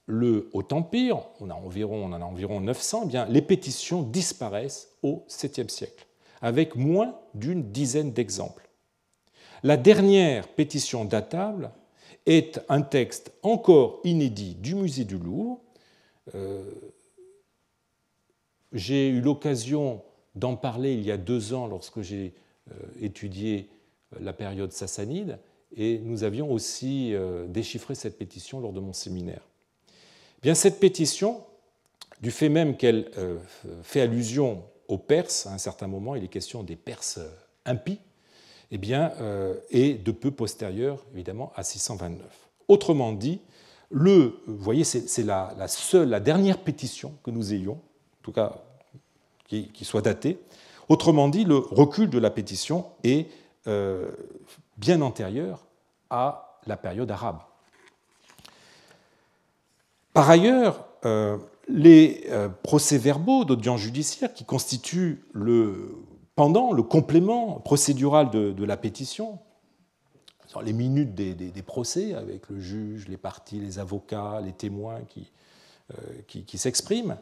le 0.06 0.50
Haut 0.52 0.66
Empire, 0.72 1.18
on, 1.40 1.50
a 1.50 1.54
environ, 1.54 2.04
on 2.04 2.12
en 2.12 2.20
a 2.20 2.24
environ 2.24 2.60
900, 2.60 3.08
eh 3.12 3.32
les 3.32 3.42
pétitions 3.42 4.02
disparaissent 4.02 4.90
au 5.02 5.24
7e 5.28 5.68
siècle, 5.68 6.06
avec 6.42 6.76
moins 6.76 7.18
d'une 7.34 7.70
dizaine 7.70 8.12
d'exemples. 8.12 8.68
La 9.62 9.76
dernière 9.76 10.48
pétition 10.48 11.04
datable 11.04 11.70
est 12.26 12.60
un 12.68 12.82
texte 12.82 13.32
encore 13.42 14.00
inédit 14.04 14.54
du 14.56 14.74
musée 14.74 15.04
du 15.04 15.16
Louvre, 15.16 15.60
euh, 16.34 16.70
j'ai 18.72 19.08
eu 19.08 19.20
l'occasion 19.20 20.02
d'en 20.34 20.56
parler 20.56 20.94
il 20.94 21.02
y 21.02 21.12
a 21.12 21.16
deux 21.16 21.54
ans 21.54 21.66
lorsque 21.66 22.00
j'ai 22.02 22.34
euh, 22.70 22.74
étudié 23.00 23.70
la 24.20 24.32
période 24.32 24.72
sassanide, 24.72 25.38
et 25.76 25.98
nous 25.98 26.24
avions 26.24 26.52
aussi 26.52 27.14
euh, 27.14 27.46
déchiffré 27.46 27.94
cette 27.94 28.18
pétition 28.18 28.60
lors 28.60 28.72
de 28.72 28.80
mon 28.80 28.92
séminaire. 28.92 29.42
Bien, 30.44 30.54
cette 30.54 30.78
pétition, 30.78 31.40
du 32.20 32.30
fait 32.30 32.50
même 32.50 32.76
qu'elle 32.76 33.10
fait 33.82 34.02
allusion 34.02 34.62
aux 34.88 34.98
Perses, 34.98 35.46
à 35.46 35.54
un 35.54 35.58
certain 35.58 35.86
moment, 35.86 36.16
il 36.16 36.22
est 36.22 36.28
question 36.28 36.62
des 36.62 36.76
Perses 36.76 37.18
impies, 37.64 37.98
eh 38.70 38.76
bien, 38.76 39.10
est 39.70 39.94
de 40.04 40.12
peu 40.12 40.30
postérieure, 40.30 41.02
évidemment, 41.14 41.50
à 41.56 41.64
629. 41.64 42.26
Autrement 42.68 43.14
dit, 43.14 43.40
le, 43.90 44.38
vous 44.46 44.58
voyez, 44.58 44.84
c'est 44.84 45.22
la, 45.22 45.66
seule, 45.66 46.10
la 46.10 46.20
dernière 46.20 46.58
pétition 46.58 47.14
que 47.22 47.30
nous 47.30 47.54
ayons, 47.54 47.76
en 47.76 48.22
tout 48.22 48.32
cas 48.32 48.60
qui, 49.48 49.70
soit 49.80 50.02
daté. 50.02 50.38
Autrement 50.90 51.28
dit, 51.28 51.44
le 51.44 51.56
recul 51.56 52.10
de 52.10 52.18
la 52.18 52.28
pétition 52.28 52.84
est 53.02 53.28
euh, 53.66 54.10
bien 54.76 55.00
antérieur 55.00 55.64
à 56.10 56.60
la 56.66 56.76
période 56.76 57.10
arabe. 57.10 57.38
Par 60.14 60.30
ailleurs, 60.30 60.88
euh, 61.04 61.36
les 61.68 62.24
euh, 62.30 62.48
procès-verbaux 62.62 63.44
d'audience 63.44 63.80
judiciaire 63.80 64.32
qui 64.32 64.44
constituent 64.44 65.22
le 65.32 65.96
pendant, 66.34 66.72
le 66.72 66.82
complément 66.82 67.60
procédural 67.60 68.30
de, 68.30 68.64
la 68.64 68.76
pétition, 68.76 69.38
les 70.64 70.72
minutes 70.72 71.14
des, 71.14 71.62
procès 71.62 72.14
avec 72.14 72.48
le 72.48 72.58
juge, 72.58 73.06
les 73.06 73.16
parties, 73.16 73.60
les 73.60 73.78
avocats, 73.78 74.40
les 74.40 74.52
témoins 74.52 75.00
qui, 75.08 75.30
qui 76.26 76.58
s'expriment, 76.58 77.16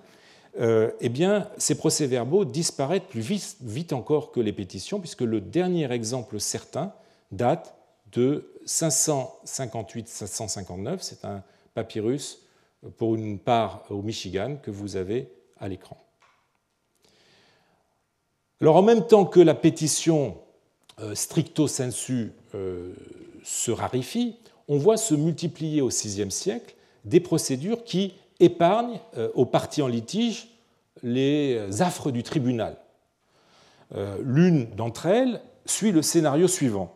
euh, 0.61 0.91
eh 1.01 1.09
bien, 1.09 1.49
ces 1.57 1.77
procès-verbaux 1.77 2.45
disparaissent 2.45 3.01
plus 3.09 3.57
vite, 3.61 3.95
encore 3.95 4.33
que 4.33 4.41
les 4.41 4.53
pétitions, 4.53 5.01
puisque 5.01 5.23
le 5.23 5.41
dernier 5.41 5.91
exemple 5.91 6.39
certain 6.41 6.93
date 7.31 7.75
de 8.13 8.53
558-559. 8.67 10.99
C'est 11.01 11.25
un 11.25 11.43
papyrus, 11.75 12.42
pour 12.97 13.15
une 13.15 13.39
part 13.39 13.85
au 13.91 14.03
Michigan, 14.03 14.57
que 14.63 14.71
vous 14.71 14.97
avez 14.97 15.33
à 15.59 15.69
l'écran. 15.69 15.97
Alors, 18.61 18.77
en 18.77 18.83
même 18.83 19.07
temps 19.07 19.25
que 19.25 19.41
la 19.41 19.55
pétition 19.55 20.39
euh, 21.01 21.15
stricto 21.15 21.67
sensu 21.67 22.33
euh, 22.55 22.95
se 23.43 23.71
raréfie, 23.71 24.37
on 24.69 24.79
voit 24.79 24.97
se 24.97 25.15
multiplier 25.15 25.81
au 25.81 25.89
VIe 25.89 26.31
siècle 26.31 26.77
des 27.05 27.19
procédures 27.19 27.83
qui 27.83 28.15
épargne 28.39 29.01
euh, 29.17 29.31
aux 29.35 29.47
parties 29.47 29.83
en 29.83 29.89
litige 29.89 30.49
les 31.03 31.83
affres 31.83 32.13
du 32.13 32.23
tribunal. 32.23 32.77
L'une 34.21 34.71
d'entre 34.71 35.05
elles 35.05 35.43
suit 35.67 35.93
le 35.93 36.01
scénario 36.01 36.49
suivant. 36.49 36.95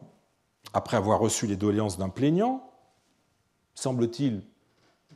Après 0.73 0.97
avoir 0.97 1.19
reçu 1.19 1.47
les 1.47 1.57
doléances 1.57 1.99
d'un 1.99 2.09
plaignant, 2.09 2.71
semble-t-il 3.75 4.43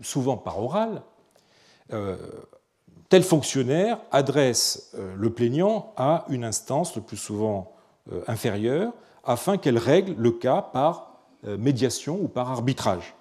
souvent 0.00 0.36
par 0.36 0.62
oral, 0.62 1.02
euh, 1.92 2.16
tel 3.08 3.22
fonctionnaire 3.22 3.98
adresse 4.12 4.94
le 5.16 5.30
plaignant 5.30 5.92
à 5.96 6.24
une 6.28 6.44
instance 6.44 6.94
le 6.94 7.02
plus 7.02 7.16
souvent 7.16 7.72
inférieure 8.28 8.92
afin 9.24 9.58
qu'elle 9.58 9.78
règle 9.78 10.14
le 10.16 10.30
cas 10.30 10.62
par 10.62 11.18
médiation 11.42 12.20
ou 12.22 12.28
par 12.28 12.52
arbitrage. 12.52 13.16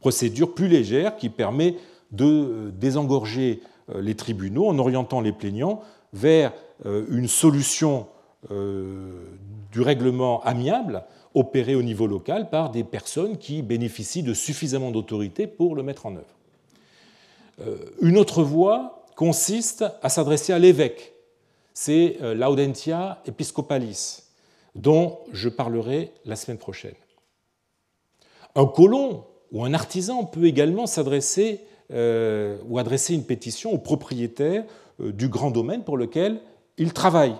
Procédure 0.00 0.54
plus 0.54 0.68
légère 0.68 1.16
qui 1.16 1.28
permet 1.28 1.76
de 2.14 2.24
euh, 2.24 2.70
désengorger 2.70 3.62
euh, 3.90 4.00
les 4.00 4.14
tribunaux 4.14 4.68
en 4.68 4.78
orientant 4.78 5.20
les 5.20 5.32
plaignants 5.32 5.80
vers 6.12 6.52
euh, 6.86 7.04
une 7.10 7.28
solution 7.28 8.06
du 9.72 9.80
règlement 9.80 10.42
amiable 10.42 11.04
opéré 11.34 11.74
au 11.74 11.82
niveau 11.82 12.06
local 12.06 12.48
par 12.48 12.70
des 12.70 12.84
personnes 12.84 13.38
qui 13.38 13.62
bénéficient 13.62 14.22
de 14.22 14.34
suffisamment 14.34 14.90
d'autorité 14.90 15.46
pour 15.46 15.74
le 15.74 15.82
mettre 15.82 16.06
en 16.06 16.16
œuvre. 16.16 17.68
Une 18.00 18.16
autre 18.16 18.42
voie 18.42 19.06
consiste 19.14 19.84
à 20.02 20.08
s'adresser 20.08 20.52
à 20.52 20.58
l'évêque. 20.58 21.14
C'est 21.72 22.18
l'audentia 22.20 23.22
episcopalis, 23.26 24.22
dont 24.74 25.18
je 25.32 25.48
parlerai 25.48 26.12
la 26.24 26.36
semaine 26.36 26.58
prochaine. 26.58 26.94
Un 28.56 28.66
colon 28.66 29.24
ou 29.52 29.64
un 29.64 29.74
artisan 29.74 30.24
peut 30.24 30.44
également 30.44 30.86
s'adresser 30.86 31.60
euh, 31.92 32.58
ou 32.68 32.78
adresser 32.78 33.14
une 33.14 33.24
pétition 33.24 33.72
au 33.72 33.78
propriétaire 33.78 34.64
euh, 35.00 35.12
du 35.12 35.28
grand 35.28 35.50
domaine 35.50 35.84
pour 35.84 35.96
lequel 35.96 36.40
il 36.78 36.92
travaille. 36.92 37.36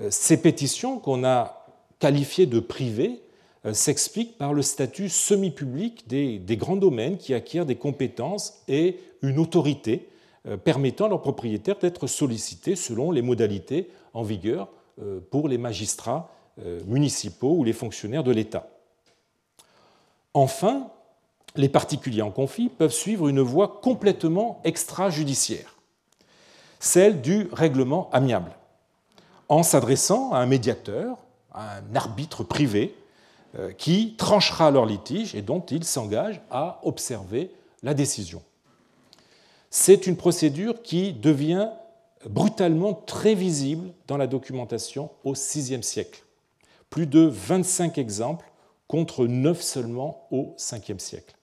Euh, 0.00 0.08
ces 0.10 0.36
pétitions 0.36 0.98
qu'on 0.98 1.24
a 1.24 1.61
qualifiées 2.02 2.46
de 2.46 2.58
privées 2.58 3.22
s'expliquent 3.72 4.36
par 4.36 4.54
le 4.54 4.62
statut 4.62 5.08
semi-public 5.08 6.08
des, 6.08 6.40
des, 6.40 6.56
grands 6.56 6.74
domaines 6.74 7.16
qui 7.16 7.32
acquièrent 7.32 7.64
des 7.64 7.76
compétences 7.76 8.60
et 8.66 8.98
une 9.22 9.38
autorité 9.38 10.08
permettant 10.64 11.04
à 11.04 11.08
leurs 11.10 11.22
propriétaires 11.22 11.78
d'être 11.78 12.08
sollicités 12.08 12.74
selon 12.74 13.12
les 13.12 13.22
modalités 13.22 13.88
en 14.14 14.24
vigueur 14.24 14.68
pour 15.30 15.46
les 15.46 15.58
magistrats 15.58 16.28
municipaux 16.86 17.54
ou 17.56 17.62
les 17.62 17.72
fonctionnaires 17.72 18.24
de 18.24 18.32
l'État. 18.32 18.68
Enfin, 20.34 20.88
les 21.56 21.68
particuliers 21.68 22.22
en 22.22 22.30
conflit 22.30 22.68
peuvent 22.68 22.92
suivre 22.92 23.28
une 23.28 23.40
voie 23.40 23.80
complètement 23.82 24.60
extrajudiciaire, 24.64 25.76
celle 26.80 27.20
du 27.20 27.48
règlement 27.52 28.08
amiable, 28.12 28.52
en 29.48 29.62
s'adressant 29.62 30.32
à 30.32 30.38
un 30.38 30.46
médiateur, 30.46 31.18
un 31.54 31.94
arbitre 31.94 32.44
privé, 32.44 32.94
euh, 33.58 33.70
qui 33.72 34.14
tranchera 34.16 34.70
leur 34.70 34.86
litige 34.86 35.34
et 35.34 35.42
dont 35.42 35.60
ils 35.60 35.84
s'engagent 35.84 36.40
à 36.50 36.80
observer 36.84 37.50
la 37.82 37.92
décision. 37.92 38.42
C'est 39.68 40.06
une 40.06 40.16
procédure 40.16 40.82
qui 40.82 41.12
devient 41.12 41.68
brutalement 42.26 42.94
très 42.94 43.34
visible 43.34 43.90
dans 44.06 44.16
la 44.16 44.26
documentation 44.26 45.10
au 45.24 45.34
VIe 45.34 45.82
siècle. 45.82 46.24
Plus 46.88 47.06
de 47.06 47.20
25 47.20 47.98
exemples 47.98 48.50
contre 48.88 49.26
9 49.26 49.60
seulement 49.60 50.26
au 50.30 50.56
Ve 50.58 50.98
siècle 50.98 51.36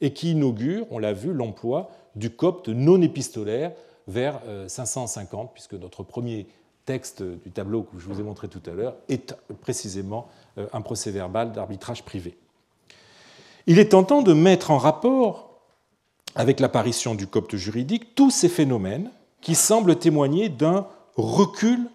et 0.00 0.12
qui 0.12 0.32
inaugure, 0.32 0.86
on 0.90 0.98
l'a 0.98 1.12
vu, 1.12 1.32
l'emploi 1.32 1.90
du 2.14 2.30
copte 2.30 2.68
non 2.68 3.00
épistolaire 3.02 3.72
vers 4.06 4.40
550, 4.68 5.46
euh, 5.46 5.52
puisque 5.52 5.74
notre 5.74 6.02
premier 6.02 6.46
texte 6.86 7.22
du 7.22 7.50
tableau 7.50 7.82
que 7.82 7.98
je 7.98 8.06
vous 8.06 8.20
ai 8.20 8.22
montré 8.22 8.48
tout 8.48 8.62
à 8.66 8.70
l'heure 8.70 8.94
est 9.08 9.34
précisément 9.60 10.28
euh, 10.56 10.66
un 10.72 10.80
procès 10.80 11.10
verbal 11.10 11.52
d'arbitrage 11.52 12.04
privé. 12.04 12.38
Il 13.66 13.78
est 13.78 13.90
tentant 13.90 14.22
de 14.22 14.32
mettre 14.32 14.70
en 14.70 14.78
rapport 14.78 15.60
avec 16.36 16.60
l'apparition 16.60 17.14
du 17.14 17.26
copte 17.26 17.56
juridique 17.56 18.14
tous 18.14 18.30
ces 18.30 18.48
phénomènes 18.48 19.10
qui 19.40 19.54
semblent 19.54 19.96
témoigner 19.96 20.48
d'un 20.48 20.86
recul 21.16 21.90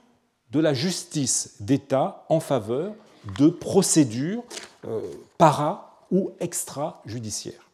de 0.52 0.60
la 0.60 0.74
justice 0.74 1.56
d'État 1.62 2.26
en 2.28 2.40
faveur 2.40 2.94
de 3.38 3.48
procédures 3.48 4.44
euh, 4.86 5.00
para 5.38 6.06
ou 6.12 6.32
extrajudiciaires. 6.40 7.70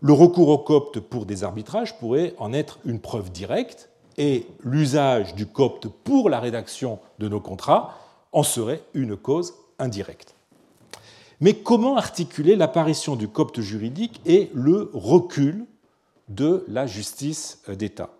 Le 0.00 0.12
recours 0.12 0.48
au 0.48 0.58
copte 0.58 0.98
pour 0.98 1.26
des 1.26 1.44
arbitrages 1.44 1.98
pourrait 1.98 2.34
en 2.38 2.52
être 2.52 2.78
une 2.84 3.00
preuve 3.00 3.30
directe 3.30 3.88
et 4.18 4.46
l'usage 4.62 5.34
du 5.34 5.46
copte 5.46 5.88
pour 5.88 6.30
la 6.30 6.40
rédaction 6.40 6.98
de 7.18 7.28
nos 7.28 7.40
contrats 7.40 7.98
en 8.32 8.42
serait 8.42 8.82
une 8.94 9.16
cause 9.16 9.54
indirecte. 9.78 10.34
Mais 11.40 11.54
comment 11.54 11.96
articuler 11.96 12.56
l'apparition 12.56 13.14
du 13.14 13.28
copte 13.28 13.60
juridique 13.60 14.20
et 14.24 14.50
le 14.54 14.90
recul 14.94 15.66
de 16.28 16.64
la 16.68 16.86
justice 16.86 17.62
d'État? 17.68 18.10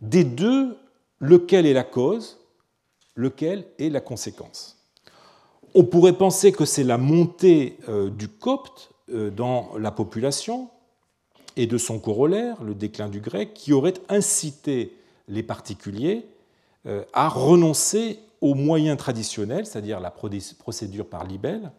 Des 0.00 0.24
deux, 0.24 0.76
lequel 1.20 1.66
est 1.66 1.74
la 1.74 1.84
cause, 1.84 2.38
lequel 3.14 3.66
est 3.78 3.90
la 3.90 4.00
conséquence? 4.00 4.78
On 5.74 5.84
pourrait 5.84 6.14
penser 6.14 6.52
que 6.52 6.64
c'est 6.64 6.84
la 6.84 6.96
montée 6.96 7.76
euh, 7.88 8.08
du 8.08 8.28
copte 8.28 8.90
euh, 9.10 9.30
dans 9.30 9.76
la 9.78 9.90
population 9.90 10.70
et 11.56 11.66
de 11.66 11.76
son 11.76 11.98
corollaire, 11.98 12.62
le 12.62 12.74
déclin 12.74 13.08
du 13.08 13.20
grec, 13.20 13.52
qui 13.52 13.74
aurait 13.74 13.94
incité 14.08 14.96
les 15.28 15.42
particuliers 15.42 16.26
euh, 16.86 17.04
à 17.12 17.28
renoncer 17.28 18.20
aux 18.40 18.54
moyens 18.54 18.96
traditionnels, 18.96 19.66
c'est-à-dire 19.66 20.00
la 20.00 20.10
procédure 20.10 21.08
par 21.08 21.24
libelle, 21.24 21.72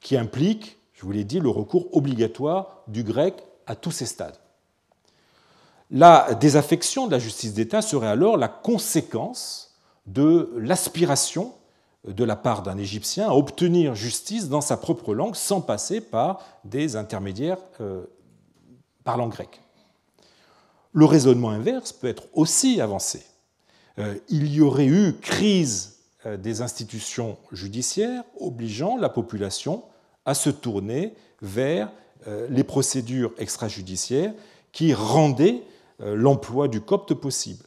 qui 0.00 0.16
implique, 0.16 0.78
je 0.92 1.02
vous 1.02 1.12
l'ai 1.12 1.24
dit, 1.24 1.40
le 1.40 1.48
recours 1.48 1.94
obligatoire 1.96 2.82
du 2.88 3.02
grec 3.02 3.34
à 3.66 3.74
tous 3.74 3.90
ses 3.90 4.06
stades. 4.06 4.38
La 5.90 6.34
désaffection 6.34 7.06
de 7.06 7.12
la 7.12 7.18
justice 7.18 7.52
d'État 7.52 7.82
serait 7.82 8.08
alors 8.08 8.36
la 8.36 8.48
conséquence 8.48 9.76
de 10.06 10.52
l'aspiration 10.56 11.52
de 12.06 12.24
la 12.24 12.36
part 12.36 12.62
d'un 12.62 12.76
Égyptien 12.78 13.28
à 13.28 13.32
obtenir 13.32 13.94
justice 13.94 14.48
dans 14.48 14.60
sa 14.60 14.76
propre 14.76 15.14
langue 15.14 15.34
sans 15.34 15.60
passer 15.60 16.00
par 16.00 16.44
des 16.64 16.96
intermédiaires 16.96 17.58
euh, 17.80 18.04
parlant 19.04 19.28
grec. 19.28 19.63
Le 20.94 21.04
raisonnement 21.04 21.50
inverse 21.50 21.92
peut 21.92 22.06
être 22.06 22.28
aussi 22.32 22.80
avancé. 22.80 23.24
Euh, 23.98 24.14
il 24.28 24.52
y 24.52 24.60
aurait 24.60 24.86
eu 24.86 25.14
crise 25.20 25.98
euh, 26.24 26.36
des 26.36 26.62
institutions 26.62 27.36
judiciaires 27.50 28.22
obligeant 28.38 28.96
la 28.96 29.08
population 29.08 29.82
à 30.24 30.34
se 30.34 30.50
tourner 30.50 31.14
vers 31.42 31.90
euh, 32.28 32.46
les 32.48 32.62
procédures 32.62 33.32
extrajudiciaires 33.38 34.32
qui 34.72 34.94
rendaient 34.94 35.62
l'emploi 36.00 36.66
du 36.66 36.80
copte 36.80 37.14
possible. 37.14 37.64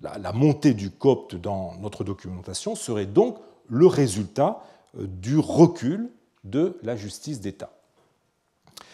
La 0.00 0.32
montée 0.32 0.74
du 0.74 0.90
copte 0.90 1.34
dans 1.34 1.74
notre 1.80 2.04
documentation 2.04 2.76
serait 2.76 3.04
donc 3.04 3.38
le 3.68 3.88
résultat 3.88 4.62
du 4.96 5.38
recul 5.38 6.08
de 6.44 6.78
la 6.84 6.94
justice 6.94 7.40
d'État. 7.40 7.76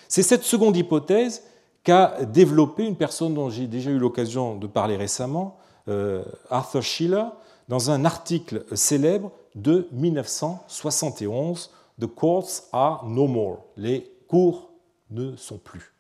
C'est 0.09 0.23
cette 0.23 0.45
seconde 0.45 0.79
hypothèse 0.79 1.43
qu'a 1.85 2.25
développé 2.25 2.85
une 2.85 2.97
personne 2.97 3.35
dont 3.35 3.51
j'ai 3.51 3.67
déjà 3.67 3.91
eu 3.91 3.99
l'occasion 3.99 4.57
de 4.57 4.67
parler 4.67 4.97
récemment, 4.97 5.59
euh, 5.89 6.23
Arthur 6.51 6.83
Schiller, 6.83 7.25
dans 7.69 7.91
un 7.91 8.05
article 8.05 8.65
célèbre 8.75 9.31
de 9.55 9.89
1971, 9.93 11.71
The 12.01 12.07
Courts 12.07 12.63
are 12.73 13.07
no 13.07 13.27
more, 13.27 13.65
les 13.77 14.11
cours 14.29 14.71
ne 15.11 15.37
sont 15.37 15.59
plus, 15.59 15.93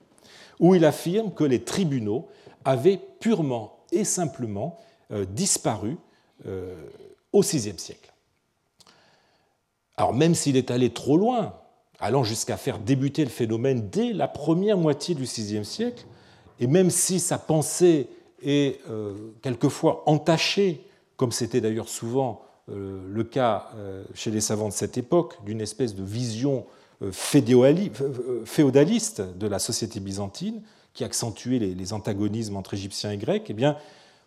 où 0.58 0.74
il 0.74 0.84
affirme 0.84 1.32
que 1.32 1.44
les 1.44 1.62
tribunaux 1.62 2.28
avaient 2.64 3.00
purement 3.20 3.78
et 3.92 4.04
simplement 4.04 4.78
euh, 5.12 5.24
disparu 5.24 5.96
euh, 6.46 6.74
au 7.32 7.42
VIe 7.42 7.78
siècle. 7.78 8.12
Alors 9.96 10.14
même 10.14 10.34
s'il 10.34 10.56
est 10.56 10.70
allé 10.70 10.90
trop 10.90 11.16
loin, 11.16 11.54
allant 12.01 12.24
jusqu'à 12.24 12.57
faire 12.57 12.78
débuter 12.78 13.24
le 13.24 13.30
phénomène 13.30 13.88
dès 13.90 14.12
la 14.12 14.28
première 14.28 14.78
moitié 14.78 15.14
du 15.14 15.24
VIe 15.24 15.64
siècle, 15.64 16.07
et 16.59 16.66
même 16.66 16.90
si 16.90 17.20
sa 17.20 17.38
pensée 17.38 18.09
est 18.42 18.80
euh, 18.88 19.14
quelquefois 19.42 20.03
entachée, 20.07 20.86
comme 21.16 21.32
c'était 21.32 21.61
d'ailleurs 21.61 21.88
souvent 21.88 22.42
euh, 22.70 23.01
le 23.07 23.24
cas 23.24 23.68
euh, 23.76 24.05
chez 24.14 24.30
les 24.30 24.40
savants 24.40 24.68
de 24.68 24.72
cette 24.72 24.96
époque, 24.98 25.36
d'une 25.44 25.61
espèce 25.61 25.94
de 25.94 26.03
vision 26.03 26.64
féodaliste 28.44 29.22
de 29.22 29.46
la 29.46 29.59
société 29.59 30.01
byzantine, 30.01 30.61
qui 30.92 31.03
accentuait 31.03 31.59
les 31.59 31.92
antagonismes 31.94 32.57
entre 32.57 32.74
Égyptiens 32.74 33.11
et 33.11 33.16
Grecs, 33.16 33.46
eh 33.48 33.55
bien, 33.55 33.78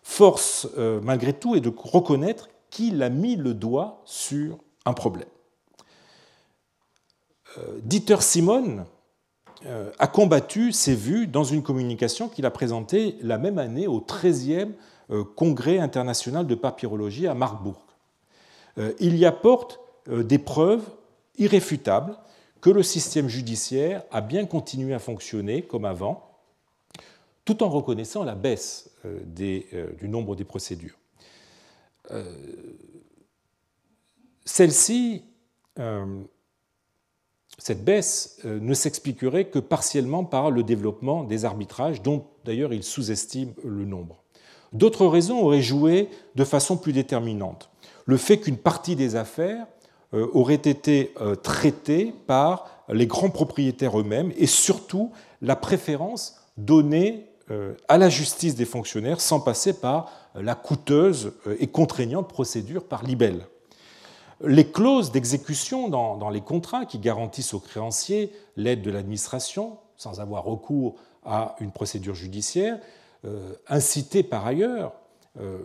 force 0.02 0.66
malgré 0.76 1.32
tout 1.32 1.54
est 1.54 1.60
de 1.60 1.72
reconnaître 1.72 2.48
qu'il 2.70 3.00
a 3.04 3.10
mis 3.10 3.36
le 3.36 3.54
doigt 3.54 4.02
sur 4.06 4.58
un 4.86 4.92
problème. 4.92 5.28
Euh, 7.58 7.78
Dieter 7.82 8.20
Simon 8.22 8.86
euh, 9.66 9.90
a 9.98 10.06
combattu 10.06 10.72
ces 10.72 10.94
vues 10.94 11.26
dans 11.26 11.44
une 11.44 11.62
communication 11.62 12.28
qu'il 12.28 12.46
a 12.46 12.50
présentée 12.50 13.16
la 13.22 13.38
même 13.38 13.58
année 13.58 13.86
au 13.86 14.00
13e 14.00 14.72
euh, 15.10 15.24
Congrès 15.24 15.78
international 15.78 16.46
de 16.46 16.54
papyrologie 16.54 17.26
à 17.26 17.34
Marburg. 17.34 17.80
Il 18.98 19.16
y 19.16 19.24
apporte 19.24 19.78
des 20.08 20.40
preuves 20.40 20.82
irréfutables 21.38 22.18
que 22.60 22.70
le 22.70 22.82
système 22.82 23.28
judiciaire 23.28 24.02
a 24.10 24.20
bien 24.20 24.46
continué 24.46 24.92
à 24.94 24.98
fonctionner 24.98 25.62
comme 25.62 25.84
avant, 25.84 26.40
tout 27.44 27.62
en 27.62 27.68
reconnaissant 27.68 28.24
la 28.24 28.34
baisse 28.34 28.90
du 29.04 30.08
nombre 30.08 30.34
des 30.34 30.42
procédures. 30.42 30.98
Celle-ci 34.44 35.22
cette 37.64 37.82
baisse 37.82 38.36
euh, 38.44 38.58
ne 38.60 38.74
s'expliquerait 38.74 39.46
que 39.46 39.58
partiellement 39.58 40.22
par 40.22 40.50
le 40.50 40.62
développement 40.62 41.24
des 41.24 41.46
arbitrages, 41.46 42.02
dont 42.02 42.26
d'ailleurs 42.44 42.74
il 42.74 42.82
sous-estime 42.84 43.54
le 43.64 43.86
nombre. 43.86 44.22
D'autres 44.74 45.06
raisons 45.06 45.40
auraient 45.40 45.62
joué 45.62 46.10
de 46.34 46.44
façon 46.44 46.76
plus 46.76 46.92
déterminante. 46.92 47.70
Le 48.04 48.18
fait 48.18 48.36
qu'une 48.36 48.58
partie 48.58 48.96
des 48.96 49.16
affaires 49.16 49.66
euh, 50.12 50.28
aurait 50.34 50.56
été 50.56 51.14
euh, 51.22 51.36
traitée 51.36 52.14
par 52.26 52.84
les 52.90 53.06
grands 53.06 53.30
propriétaires 53.30 53.98
eux-mêmes 53.98 54.30
et 54.36 54.46
surtout 54.46 55.12
la 55.40 55.56
préférence 55.56 56.36
donnée 56.58 57.30
à 57.88 57.98
la 57.98 58.08
justice 58.08 58.54
des 58.54 58.64
fonctionnaires 58.64 59.20
sans 59.20 59.38
passer 59.38 59.74
par 59.74 60.10
la 60.34 60.54
coûteuse 60.54 61.32
et 61.60 61.66
contraignante 61.66 62.28
procédure 62.28 62.84
par 62.84 63.04
libelle 63.04 63.46
les 64.42 64.66
clauses 64.66 65.12
d'exécution 65.12 65.88
dans, 65.88 66.30
les 66.30 66.40
contrats 66.40 66.86
qui 66.86 66.98
garantissent 66.98 67.54
aux 67.54 67.60
créanciers 67.60 68.32
l'aide 68.56 68.82
de 68.82 68.90
l'administration 68.90 69.78
sans 69.96 70.20
avoir 70.20 70.44
recours 70.44 70.96
à 71.24 71.56
une 71.60 71.70
procédure 71.70 72.14
judiciaire, 72.14 72.78
euh, 73.24 73.54
incitaient 73.68 74.22
par 74.22 74.46
ailleurs 74.46 74.92
euh, 75.40 75.58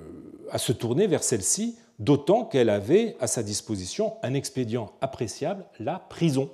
à 0.52 0.58
se 0.58 0.72
tourner 0.72 1.08
vers 1.08 1.24
celle-ci, 1.24 1.78
d'autant 2.00 2.46
qu'elle 2.46 2.70
avait 2.70 3.18
à 3.20 3.28
sa 3.28 3.44
disposition 3.44 4.14
un 4.24 4.34
expédient 4.34 4.92
appréciable, 5.02 5.66
la 5.80 6.00
prison. 6.00 6.50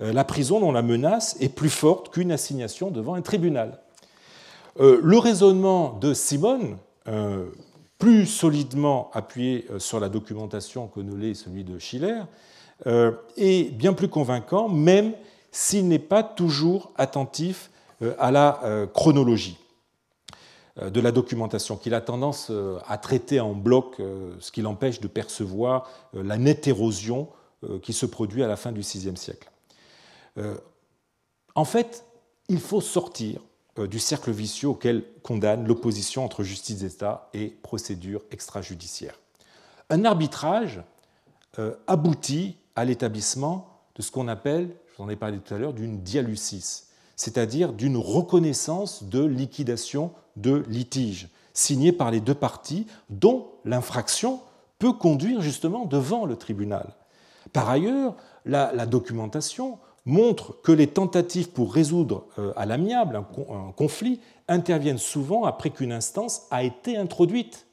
Euh, 0.00 0.12
la 0.12 0.24
prison 0.24 0.58
dont 0.58 0.72
la 0.72 0.82
menace 0.82 1.36
est 1.40 1.48
plus 1.48 1.70
forte 1.70 2.08
qu'une 2.08 2.32
assignation 2.32 2.90
devant 2.90 3.14
un 3.14 3.22
tribunal. 3.22 3.80
le 4.78 5.18
raisonnement 5.18 5.98
de 6.00 6.14
Simone 6.14 6.78
plus 8.02 8.26
solidement 8.26 9.12
appuyé 9.12 9.64
euh, 9.70 9.78
sur 9.78 10.00
la 10.00 10.08
documentation 10.08 10.88
que 10.88 10.98
ne 10.98 11.14
l'est 11.14 11.34
celui 11.34 11.62
de 11.62 11.78
Schiller, 11.78 12.22
est 13.36 13.72
bien 13.72 13.92
plus 13.92 14.08
convaincant, 14.08 14.68
même 14.68 15.12
s'il 15.52 15.86
n'est 15.86 16.00
pas 16.00 16.24
toujours 16.24 16.90
attentif 16.96 17.70
à 18.18 18.32
la 18.32 18.88
chronologie 18.92 19.56
de 20.84 21.00
la 21.00 21.12
documentation, 21.12 21.76
qu'il 21.76 21.94
a 21.94 22.00
tendance 22.00 22.50
à 22.88 22.98
traiter 22.98 23.38
en 23.38 23.52
bloc, 23.52 24.02
ce 24.40 24.50
qui 24.50 24.62
l'empêche 24.62 24.98
de 24.98 25.06
percevoir 25.06 25.88
la 26.12 26.38
nette 26.38 26.66
érosion 26.66 27.28
qui 27.82 27.92
se 27.92 28.04
produit 28.04 28.42
à 28.42 28.48
la 28.48 28.56
fin 28.56 28.72
du 28.72 28.80
VIe 28.80 29.16
siècle. 29.16 29.48
En 31.54 31.64
fait, 31.64 32.04
il 32.48 32.58
faut 32.58 32.80
sortir 32.80 33.38
euh, 33.38 33.51
du 33.76 33.98
cercle 33.98 34.30
vicieux 34.30 34.68
auquel 34.68 35.04
condamne 35.22 35.66
l'opposition 35.66 36.24
entre 36.24 36.42
justice 36.42 36.78
d'État 36.78 37.30
et 37.32 37.48
procédure 37.48 38.22
extrajudiciaire. 38.30 39.18
Un 39.88 40.04
arbitrage 40.04 40.82
euh, 41.58 41.74
aboutit 41.86 42.56
à 42.76 42.84
l'établissement 42.84 43.80
de 43.94 44.02
ce 44.02 44.10
qu'on 44.10 44.28
appelle, 44.28 44.74
je 44.90 44.96
vous 44.96 45.04
en 45.04 45.08
ai 45.08 45.16
parlé 45.16 45.38
tout 45.38 45.54
à 45.54 45.58
l'heure, 45.58 45.72
d'une 45.72 46.00
dialucis, 46.02 46.84
c'est-à-dire 47.16 47.72
d'une 47.72 47.96
reconnaissance 47.96 49.04
de 49.04 49.24
liquidation 49.24 50.12
de 50.36 50.64
litige, 50.68 51.28
signée 51.54 51.92
par 51.92 52.10
les 52.10 52.20
deux 52.20 52.34
parties, 52.34 52.86
dont 53.10 53.48
l'infraction 53.64 54.40
peut 54.78 54.92
conduire 54.92 55.42
justement 55.42 55.84
devant 55.84 56.24
le 56.26 56.36
tribunal. 56.36 56.94
Par 57.52 57.68
ailleurs, 57.68 58.16
la 58.44 58.86
documentation 58.86 59.78
montre 60.04 60.60
que 60.62 60.72
les 60.72 60.88
tentatives 60.88 61.50
pour 61.50 61.72
résoudre 61.72 62.26
euh, 62.38 62.52
à 62.56 62.66
l'amiable 62.66 63.16
un 63.16 63.72
conflit 63.72 64.20
interviennent 64.48 64.98
souvent 64.98 65.44
après 65.44 65.70
qu'une 65.70 65.92
instance 65.92 66.42
a 66.50 66.64
été 66.64 66.96
introduite, 66.96 67.66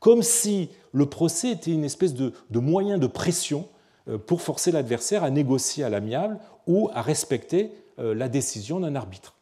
comme 0.00 0.22
si 0.22 0.70
le 0.92 1.06
procès 1.06 1.52
était 1.52 1.70
une 1.70 1.84
espèce 1.84 2.14
de, 2.14 2.32
moyen 2.52 2.98
de 2.98 3.06
pression 3.06 3.68
euh, 4.08 4.18
pour 4.18 4.42
forcer 4.42 4.72
l'adversaire 4.72 5.22
à 5.22 5.30
négocier 5.30 5.84
à 5.84 5.88
l'amiable 5.88 6.38
ou 6.66 6.90
à 6.94 7.02
respecter 7.02 7.70
euh, 7.98 8.14
la 8.14 8.28
décision 8.28 8.80
d'un 8.80 8.96
arbitre. 8.96 9.34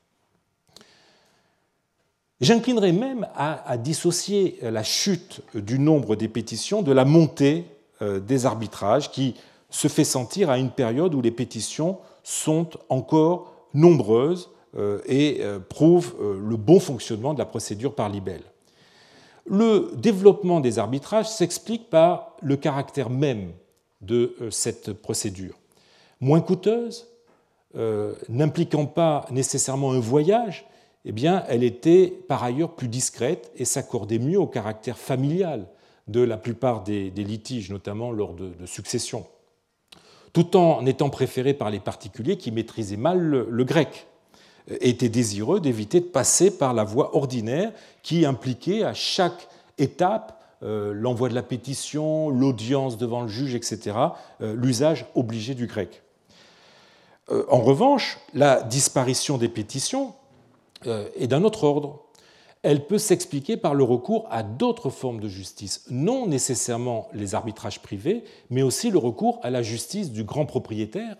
J'inclinerai 2.42 2.92
même 2.92 3.26
à, 3.34 3.76
dissocier 3.76 4.58
la 4.62 4.82
chute 4.82 5.42
du 5.54 5.78
nombre 5.78 6.16
des 6.16 6.28
pétitions 6.28 6.80
de 6.80 6.90
la 6.90 7.04
montée 7.04 7.66
des 8.00 8.46
arbitrages 8.46 9.10
qui 9.10 9.34
se 9.68 9.88
fait 9.88 10.04
sentir 10.04 10.48
à 10.48 10.56
une 10.56 10.70
période 10.70 11.14
où 11.14 11.20
les 11.20 11.32
pétitions 11.32 11.98
sont 12.22 12.70
encore 12.88 13.54
nombreuses 13.74 14.50
euh, 14.76 15.00
et 15.06 15.38
euh, 15.40 15.58
prouvent 15.58 16.14
euh, 16.20 16.38
le 16.40 16.56
bon 16.56 16.78
fonctionnement 16.78 17.34
de 17.34 17.38
la 17.38 17.44
procédure 17.44 17.94
par 17.94 18.08
libelle. 18.08 18.42
Le 19.46 19.90
développement 19.96 20.60
des 20.60 20.78
arbitrages 20.78 21.28
s'explique 21.28 21.90
par 21.90 22.36
le 22.40 22.56
caractère 22.56 23.10
même 23.10 23.52
de 24.00 24.36
cette 24.50 24.92
procédure. 24.92 25.58
Moins 26.20 26.40
coûteuse, 26.40 27.08
n'impliquant 28.28 28.86
pas 28.86 29.26
nécessairement 29.30 29.92
un 29.92 29.98
voyage, 29.98 30.66
eh 31.04 31.12
elle 31.48 31.64
était 31.64 32.06
par 32.28 32.44
ailleurs 32.44 32.76
plus 32.76 32.88
discrète 32.88 33.50
et 33.56 33.64
s'accordait 33.64 34.18
mieux 34.18 34.38
au 34.38 34.46
caractère 34.46 34.98
familial 34.98 35.66
de 36.06 36.20
la 36.20 36.36
plupart 36.36 36.82
des, 36.84 37.10
litiges, 37.10 37.70
notamment 37.70 38.12
lors 38.12 38.34
de 38.34 38.66
successions 38.66 39.26
tout 40.32 40.56
en 40.56 40.86
étant 40.86 41.10
préféré 41.10 41.54
par 41.54 41.70
les 41.70 41.80
particuliers 41.80 42.36
qui 42.36 42.52
maîtrisaient 42.52 42.96
mal 42.96 43.20
le, 43.20 43.64
grec 43.64 44.06
et 44.68 44.90
étaient 44.90 45.08
désireux 45.08 45.60
d'éviter 45.60 46.00
de 46.00 46.06
passer 46.06 46.56
par 46.56 46.74
la 46.74 46.84
voie 46.84 47.16
ordinaire 47.16 47.72
qui 48.02 48.24
impliquait 48.24 48.84
à 48.84 48.94
chaque 48.94 49.48
étape 49.78 50.40
euh, 50.62 50.92
l'envoi 50.92 51.30
de 51.30 51.34
la 51.34 51.42
pétition, 51.42 52.28
l'audience 52.28 52.98
devant 52.98 53.22
le 53.22 53.28
juge, 53.28 53.54
etc., 53.54 53.96
euh, 54.42 54.54
l'usage 54.54 55.06
obligé 55.14 55.54
du 55.54 55.66
grec. 55.66 56.02
Euh, 57.30 57.46
en 57.48 57.60
revanche, 57.60 58.18
la 58.34 58.62
disparition 58.62 59.38
des 59.38 59.48
pétitions 59.48 60.14
est 60.86 61.26
d'un 61.26 61.44
autre 61.44 61.64
ordre 61.64 62.00
elle 62.62 62.86
peut 62.86 62.98
s'expliquer 62.98 63.56
par 63.56 63.74
le 63.74 63.84
recours 63.84 64.26
à 64.30 64.42
d'autres 64.42 64.90
formes 64.90 65.20
de 65.20 65.28
justice, 65.28 65.86
non 65.90 66.26
nécessairement 66.26 67.08
les 67.14 67.34
arbitrages 67.34 67.80
privés, 67.80 68.24
mais 68.50 68.62
aussi 68.62 68.90
le 68.90 68.98
recours 68.98 69.40
à 69.42 69.50
la 69.50 69.62
justice 69.62 70.10
du 70.12 70.24
grand 70.24 70.44
propriétaire, 70.44 71.16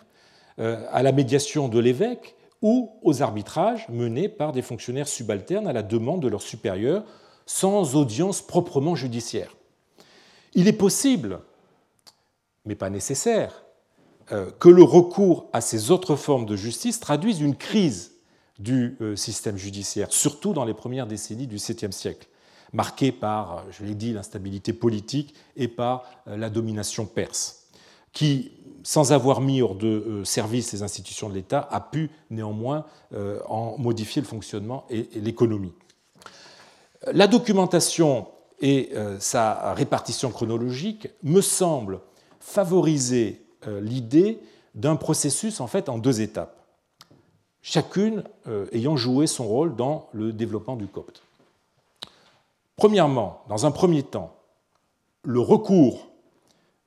euh, 0.59 0.85
à 0.91 1.03
la 1.03 1.13
médiation 1.13 1.69
de 1.69 1.79
l'évêque 1.79 2.37
ou 2.61 2.91
aux 3.03 3.23
arbitrages 3.23 3.89
menés 3.89 4.29
par 4.29 4.53
des 4.53 4.61
fonctionnaires 4.61 5.09
subalternes 5.09 5.67
à 5.67 5.73
la 5.73 5.83
demande 5.83 6.21
de 6.21 6.29
leurs 6.29 6.43
supérieurs, 6.43 7.05
sans 7.47 7.97
audience 7.97 8.43
proprement 8.43 8.95
judiciaire. 8.95 9.57
Il 10.53 10.69
est 10.69 10.75
possible, 10.75 11.41
mais 12.67 12.75
pas 12.75 12.91
nécessaire, 12.91 13.65
euh, 14.31 14.51
que 14.59 14.69
le 14.69 14.83
recours 14.83 15.49
à 15.55 15.63
ces 15.63 15.91
autres 15.91 16.17
formes 16.17 16.45
de 16.45 16.55
justice 16.55 17.01
traduise 17.01 17.41
une 17.41 17.57
crise 17.57 18.13
du 18.61 18.97
euh, 19.01 19.17
système 19.17 19.57
judiciaire, 19.57 20.13
surtout 20.13 20.53
dans 20.53 20.65
les 20.65 20.75
premières 20.75 21.07
décennies 21.07 21.47
du 21.47 21.57
7e 21.57 21.93
siècle, 21.93 22.29
marquées 22.73 23.11
par, 23.11 23.59
euh, 23.59 23.63
je 23.71 23.85
l'ai 23.85 23.95
dit, 23.95 24.13
l'instabilité 24.13 24.73
politique 24.73 25.35
et 25.57 25.67
par 25.67 26.05
euh, 26.29 26.37
la 26.37 26.51
domination 26.51 27.07
perse, 27.07 27.65
qui, 28.13 28.53
sans 28.83 29.13
avoir 29.13 29.41
mis 29.41 29.63
hors 29.63 29.75
de 29.75 30.23
service 30.25 30.73
les 30.73 30.83
institutions 30.83 31.31
de 31.31 31.35
l'État, 31.35 31.67
a 31.71 31.81
pu 31.81 32.11
néanmoins 32.31 32.85
en 33.47 33.77
modifier 33.79 34.21
le 34.21 34.27
fonctionnement 34.27 34.85
et 34.91 35.07
l'économie. 35.21 35.75
La 37.13 37.29
documentation 37.29 38.27
et 38.61 38.91
sa 39.21 39.75
répartition 39.75 40.31
chronologique 40.31 41.09
me 41.23 41.41
semblent 41.41 42.01
favoriser 42.41 43.45
l'idée 43.81 44.41
d'un 44.75 44.97
processus 44.97 45.61
en 45.61 45.67
fait 45.67 45.89
en 45.89 45.99
deux 45.99 46.21
étapes 46.23 46.60
chacune 47.63 48.25
euh, 48.47 48.67
ayant 48.73 48.97
joué 48.97 49.27
son 49.27 49.47
rôle 49.47 49.77
dans 49.77 50.09
le 50.13 50.33
développement 50.33 50.77
du 50.77 50.87
copte. 50.87 51.23
Premièrement, 52.77 53.43
dans 53.49 53.67
un 53.67 53.71
premier 53.71 54.03
temps, 54.03 54.35
le 55.23 55.41
recours 55.41 56.09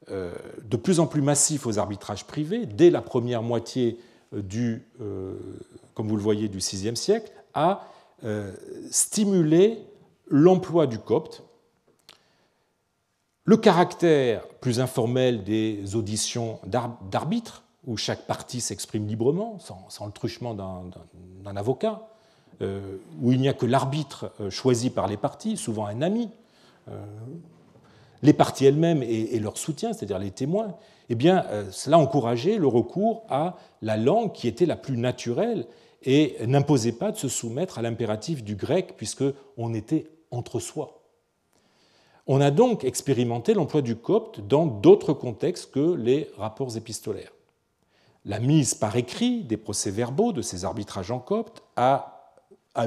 euh, 0.10 0.34
de 0.64 0.78
plus 0.78 1.00
en 1.00 1.06
plus 1.06 1.22
massif 1.22 1.68
aux 1.68 1.78
arbitrages 1.78 2.26
privés, 2.26 2.66
dès 2.66 2.90
la 2.90 3.02
première 3.02 3.44
moitié 3.44 4.00
euh, 4.34 4.42
du, 4.42 4.88
comme 5.94 6.08
vous 6.08 6.18
le 6.18 6.24
voyez, 6.24 6.48
du 6.48 6.58
VIe 6.58 6.96
siècle, 6.96 7.32
a 7.54 7.88
stimulé 8.90 9.80
l'emploi 10.28 10.88
du 10.88 10.98
copte. 10.98 11.44
Le 13.44 13.58
caractère 13.58 14.48
plus 14.62 14.80
informel 14.80 15.44
des 15.44 15.98
auditions 15.98 16.60
d'arbitres 16.66 17.63
où 17.86 17.98
chaque 17.98 18.26
partie 18.26 18.62
s'exprime 18.62 19.08
librement, 19.08 19.58
sans, 19.60 20.06
le 20.06 20.12
truchement 20.12 20.54
d'un 20.54 21.56
avocat, 21.56 22.08
euh, 22.62 22.98
où 23.22 23.32
il 23.32 23.42
n'y 23.42 23.50
a 23.50 23.54
que 23.54 23.66
l'arbitre 23.66 24.32
euh, 24.40 24.50
choisi 24.50 24.90
par 24.90 25.08
les 25.08 25.18
parties, 25.18 25.58
souvent 25.58 25.86
un 25.86 26.02
ami, 26.02 26.30
euh, 26.88 27.06
les 28.22 28.34
parties 28.34 28.66
elles-mêmes 28.66 29.04
et, 29.04 29.38
leur 29.40 29.58
soutien, 29.58 29.92
c'est-à-dire 29.92 30.20
les 30.20 30.32
témoins, 30.32 30.76
eh 31.10 31.16
bien, 31.16 31.46
cela 31.72 31.98
encourageait 31.98 32.58
le 32.58 32.68
recours 32.68 33.24
à 33.28 33.58
la 33.82 33.98
langue 33.98 34.32
qui 34.32 34.48
était 34.48 34.66
la 34.66 34.78
plus 34.78 34.96
naturelle 34.96 35.68
et 36.04 36.38
n'imposait 36.48 36.94
pas 36.94 37.12
de 37.12 37.18
se 37.18 37.28
soumettre 37.28 37.80
à 37.80 37.82
l'impératif 37.82 38.42
du 38.42 38.56
grec, 38.56 38.94
puisqu'on 38.96 39.74
était 39.74 40.08
entre 40.32 40.62
soi. 40.62 41.02
On 42.26 42.40
a 42.40 42.50
donc 42.50 42.86
expérimenté 42.86 43.54
l'emploi 43.54 43.82
du 43.82 43.98
copte 43.98 44.40
dans 44.40 44.66
d'autres 44.66 45.12
contextes 45.12 45.72
que 45.72 45.94
les 45.94 46.30
rapports 46.38 46.78
épistolaires 46.78 47.33
la 48.26 48.40
mise 48.40 48.74
par 48.74 48.96
écrit 48.96 49.44
des 49.44 49.58
procès-verbaux 49.58 50.32
de 50.32 50.42
ces 50.42 50.66
arbitrages 50.66 51.12
en 51.12 51.20
copte 51.20 51.64
a, 51.76 52.10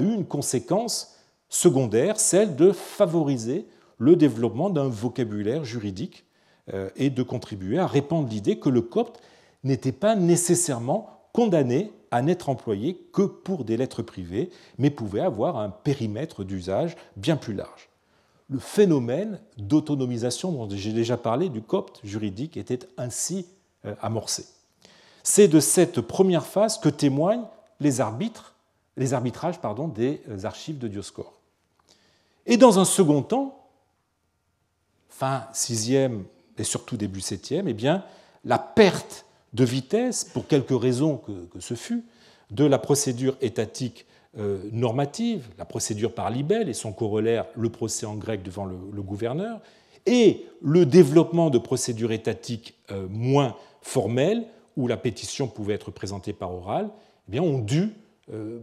eu 0.01 0.13
une 0.13 0.27
conséquence 0.27 1.17
secondaire, 1.49 2.19
celle 2.19 2.57
de 2.57 2.73
favoriser 2.73 3.67
le 3.99 4.17
développement 4.17 4.71
d'un 4.71 4.89
vocabulaire 4.89 5.65
juridique 5.65 6.25
euh, 6.73 6.91
et 6.97 7.11
de 7.11 7.23
contribuer 7.23 7.79
à 7.79 7.87
répandre 7.87 8.29
l'idée 8.29 8.59
que 8.59 8.69
le 8.69 8.83
copte 8.83 9.21
n'était 9.63 9.93
pas 9.93 10.17
nécessairement 10.17 11.29
condamné 11.33 11.93
à 12.11 12.23
n'être 12.23 12.49
employé 12.49 12.97
que 13.13 13.23
pour 13.23 13.65
des 13.65 13.77
lettres 13.77 14.03
privées, 14.03 14.51
mais 14.79 14.91
pouvait 14.91 15.21
avoir 15.21 15.59
un 15.59 15.71
périmètre 15.71 16.45
d'usage 16.45 16.97
bien 17.17 17.37
plus 17.37 17.55
large. 17.55 17.91
Le 18.49 18.59
phénomène 18.59 19.41
d'autonomisation 19.59 20.53
dont 20.53 20.69
j'ai 20.71 20.93
déjà 20.93 21.17
parlé 21.17 21.49
du 21.49 21.63
copte 21.63 22.01
juridique 22.05 22.57
était 22.57 22.79
ainsi 22.97 23.47
euh, 23.85 23.95
amorcé. 24.01 24.47
C'est 25.29 25.49
de 25.49 25.59
cette 25.59 26.01
première 26.03 26.47
phase 26.47 26.79
que 26.79 26.89
témoignent 26.89 27.49
les, 27.81 28.01
arbitrages 28.01 28.47
des 28.97 30.21
archives 30.45 30.79
de 30.79 30.87
Dioscore. 30.87 31.33
Et 32.47 32.57
dans 32.57 32.79
un 32.79 32.85
second 32.85 33.23
temps, 33.23 33.67
fin 35.09 35.49
6e 35.53 36.21
et 36.57 36.63
surtout 36.63 36.97
début 36.97 37.19
7e, 37.19 37.65
eh 37.67 37.73
bien, 37.75 38.05
la 38.45 38.61
perte 38.61 39.25
de 39.53 39.65
vitesse, 39.65 40.23
pour 40.23 40.47
quelque 40.47 40.75
raisons 40.75 41.17
que, 41.17 41.59
ce 41.59 41.75
fût, 41.75 42.05
de 42.53 42.65
la 42.65 42.79
procédure 42.79 43.37
étatique 43.41 44.07
euh, 44.39 44.61
normative, 44.71 45.49
la 45.59 45.65
procédure 45.65 46.15
par 46.15 46.31
libelle 46.31 46.69
et 46.69 46.73
son 46.73 46.93
corollaire, 46.93 47.47
le 47.57 47.69
procès 47.69 48.07
en 48.07 48.15
grec 48.15 48.45
devant 48.45 48.65
le, 48.65 49.03
gouverneur, 49.03 49.61
et 50.07 50.47
le 50.63 50.87
développement 50.87 51.51
de 51.51 51.59
procédures 51.59 52.13
étatiques 52.13 52.75
euh, 52.93 53.09
moins 53.11 53.57
formelles 53.83 54.47
où 54.77 54.87
la 54.89 54.97
pétition 54.97 55.49
pouvait 55.49 55.75
être 55.75 55.91
présentée 55.91 56.33
par 56.33 56.53
oral, 56.53 56.91
eh 57.29 57.33
bien, 57.33 57.43
ont 57.43 57.59
dû 57.59 57.93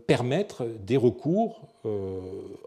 permettre 0.07 0.65
des 0.85 0.97
recours 0.97 1.69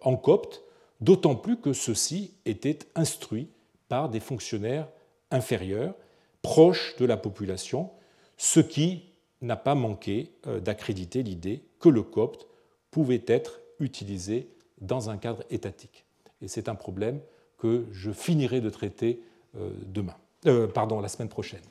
en 0.00 0.16
copte, 0.16 0.62
d'autant 1.02 1.36
plus 1.36 1.58
que 1.58 1.74
ceux-ci 1.74 2.32
étaient 2.46 2.78
instruits 2.94 3.48
par 3.88 4.08
des 4.08 4.18
fonctionnaires 4.18 4.88
inférieurs, 5.30 5.94
proches 6.40 6.96
de 6.96 7.04
la 7.04 7.18
population, 7.18 7.90
ce 8.38 8.60
qui 8.60 9.04
n'a 9.42 9.56
pas 9.56 9.74
manqué 9.74 10.32
d'accréditer 10.62 11.22
l'idée 11.22 11.62
que 11.80 11.90
le 11.90 12.02
copte 12.02 12.46
pouvait 12.90 13.24
être 13.26 13.60
utilisé 13.78 14.48
dans 14.80 15.10
un 15.10 15.18
cadre 15.18 15.42
étatique. 15.50 16.04
Et 16.42 16.48
c'est 16.48 16.68
un 16.68 16.74
problème 16.74 17.20
que 17.58 17.86
je 17.92 18.10
finirai 18.10 18.60
de 18.60 18.70
traiter 18.70 19.20
euh, 19.56 19.70
demain, 19.86 20.16
euh, 20.46 20.66
pardon, 20.66 21.00
la 21.00 21.08
semaine 21.08 21.28
prochaine. 21.28 21.62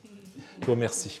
Je 0.60 0.66
vous 0.66 0.72
remercie. 0.72 1.20